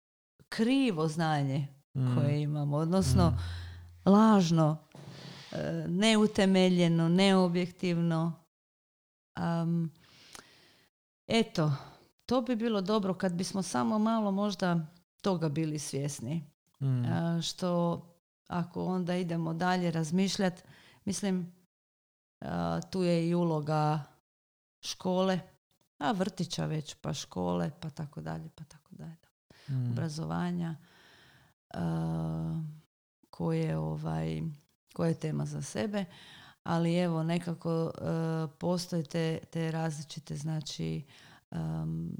krivo 0.49 1.09
znanje 1.09 1.69
mm. 1.95 2.15
koje 2.15 2.43
imamo, 2.43 2.77
odnosno 2.77 3.31
mm. 3.31 4.11
lažno 4.11 4.85
neutemeljeno, 5.89 7.09
neobjektivno. 7.09 8.33
Um, 9.63 9.91
eto, 11.27 11.73
to 12.27 12.43
bi 12.43 12.57
bilo 12.57 12.81
dobro 12.81 13.15
kad 13.15 13.33
bismo 13.33 13.63
samo 13.63 13.99
malo 13.99 14.31
možda 14.31 14.87
toga 15.21 15.49
bili 15.49 15.79
svjesni. 15.79 16.55
Mm. 16.81 17.41
što 17.43 18.01
ako 18.47 18.85
onda 18.85 19.17
idemo 19.17 19.55
dalje 19.55 19.91
razmišljati, 19.91 20.63
mislim 21.05 21.53
tu 22.91 23.03
je 23.03 23.29
i 23.29 23.35
uloga 23.35 24.03
škole, 24.81 25.41
a 25.99 26.13
vrtića 26.13 26.67
već, 26.67 26.95
pa 26.95 27.15
škole, 27.15 27.71
pa 27.81 27.91
tako 27.91 28.21
dalje, 28.21 28.51
pa 28.55 28.65
tako 28.65 28.95
dalje. 28.95 29.17
Mm. 29.69 29.91
Obrazovanja 29.91 30.77
koje 33.31 33.79
ovaj 33.79 34.43
koja 34.95 35.09
je 35.09 35.15
tema 35.15 35.47
za 35.47 35.63
sebe, 35.63 36.05
ali 36.63 36.97
evo 36.97 37.23
nekako 37.23 37.85
uh, 37.85 38.51
postoje 38.59 39.03
te, 39.03 39.39
te 39.51 39.71
različite 39.71 40.37
znači 40.37 41.03
um, 41.51 42.17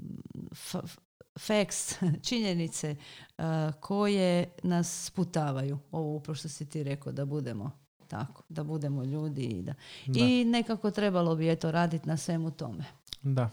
facts, 1.39 1.95
činjenice 2.27 2.95
uh, 3.37 3.43
koje 3.79 4.49
nas 4.63 5.05
sputavaju. 5.05 5.79
Ovo 5.91 6.15
upravo 6.15 6.35
što 6.35 6.49
si 6.49 6.69
ti 6.69 6.83
rekao 6.83 7.11
da 7.11 7.25
budemo 7.25 7.71
tako, 8.07 8.43
da 8.49 8.63
budemo 8.63 9.03
ljudi 9.03 9.43
i 9.43 9.61
da. 9.61 9.73
da. 10.05 10.19
I 10.19 10.45
nekako 10.45 10.91
trebalo 10.91 11.35
bi 11.35 11.51
eto 11.51 11.71
raditi 11.71 12.07
na 12.07 12.17
svemu 12.17 12.51
tome. 12.51 12.83
Da. 13.21 13.49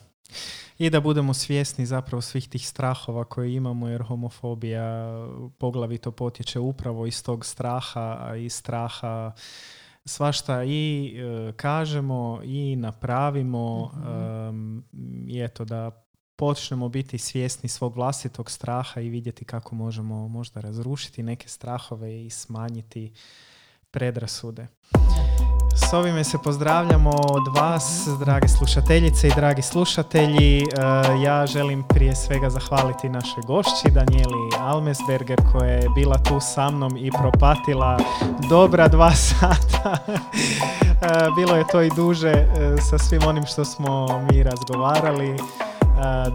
I 0.79 0.91
da 0.91 1.01
budemo 1.01 1.35
svjesni 1.35 1.87
zapravo 1.87 2.21
svih 2.21 2.49
tih 2.49 2.69
strahova 2.69 3.25
koje 3.25 3.55
imamo 3.55 3.89
jer 3.89 4.03
homofobija 4.03 5.13
poglavito 5.59 6.13
potječe 6.13 6.59
upravo 6.59 7.07
iz 7.07 7.25
tog 7.25 7.47
straha 7.47 8.35
i 8.39 8.51
straha 8.51 9.33
svašta 10.05 10.65
i 10.65 11.15
e, 11.17 11.53
kažemo 11.53 12.41
i 12.45 12.77
napravimo 12.77 13.87
mm 14.53 14.79
i 15.29 15.41
eto 15.41 15.65
da 15.65 15.91
počnemo 16.37 16.89
biti 16.89 17.19
svjesni 17.19 17.69
svog 17.69 17.97
vlastitog 17.97 18.51
straha 18.51 19.01
i 19.01 19.09
vidjeti 19.09 19.45
kako 19.45 19.75
možemo 19.75 20.29
možda 20.29 20.61
razrušiti 20.61 21.23
neke 21.23 21.49
strahove 21.49 22.25
i 22.25 22.31
smanjiti 22.31 23.13
predrasude. 23.91 24.67
S 25.75 25.93
ovime 25.93 26.25
se 26.25 26.39
pozdravljamo 26.39 27.11
od 27.11 27.57
vas, 27.57 28.09
drage 28.19 28.49
slušateljice 28.49 29.29
i 29.29 29.33
dragi 29.37 29.63
slušatelji. 29.63 30.59
E, 30.59 30.65
ja 31.23 31.47
želim 31.47 31.83
prije 31.83 32.17
svega 32.17 32.51
zahvaliti 32.51 33.09
naše 33.09 33.41
gošći, 33.47 33.91
Danijeli 33.91 34.51
Almesberger, 34.61 35.41
koja 35.53 35.71
je 35.71 35.89
bila 35.95 36.19
tu 36.19 36.41
sa 36.41 36.71
mnom 36.71 36.97
i 36.97 37.11
propatila 37.11 37.99
dobra 38.49 38.89
dva 38.89 39.11
sata. 39.29 39.99
E, 40.09 41.31
bilo 41.37 41.57
je 41.57 41.65
to 41.73 41.83
i 41.83 41.91
duže 41.97 42.31
e, 42.31 42.47
sa 42.91 42.99
svim 42.99 43.23
onim 43.27 43.47
što 43.47 43.65
smo 43.65 44.07
mi 44.31 44.43
razgovarali. 44.43 45.37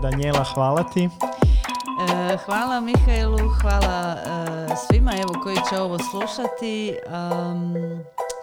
Danijela, 0.02 0.44
hvala 0.44 0.84
ti. 0.84 1.10
Hvala 2.46 2.80
Mihajlu, 2.80 3.38
hvala 3.62 4.16
svima 4.76 5.12
evo 5.18 5.42
koji 5.44 5.56
će 5.70 5.82
ovo 5.82 5.98
slušati. 6.12 6.94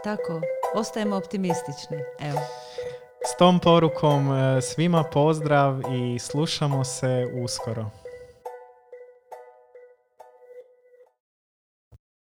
Tako, 0.04 0.40
ostajemo 0.74 1.16
optimistični. 1.16 1.96
Evo. 2.20 2.40
S 3.26 3.36
tom 3.38 3.60
porukom 3.60 4.28
svima 4.62 5.04
pozdrav 5.12 5.80
i 5.94 6.18
slušamo 6.18 6.84
se 6.84 7.26
uskoro. 7.44 8.03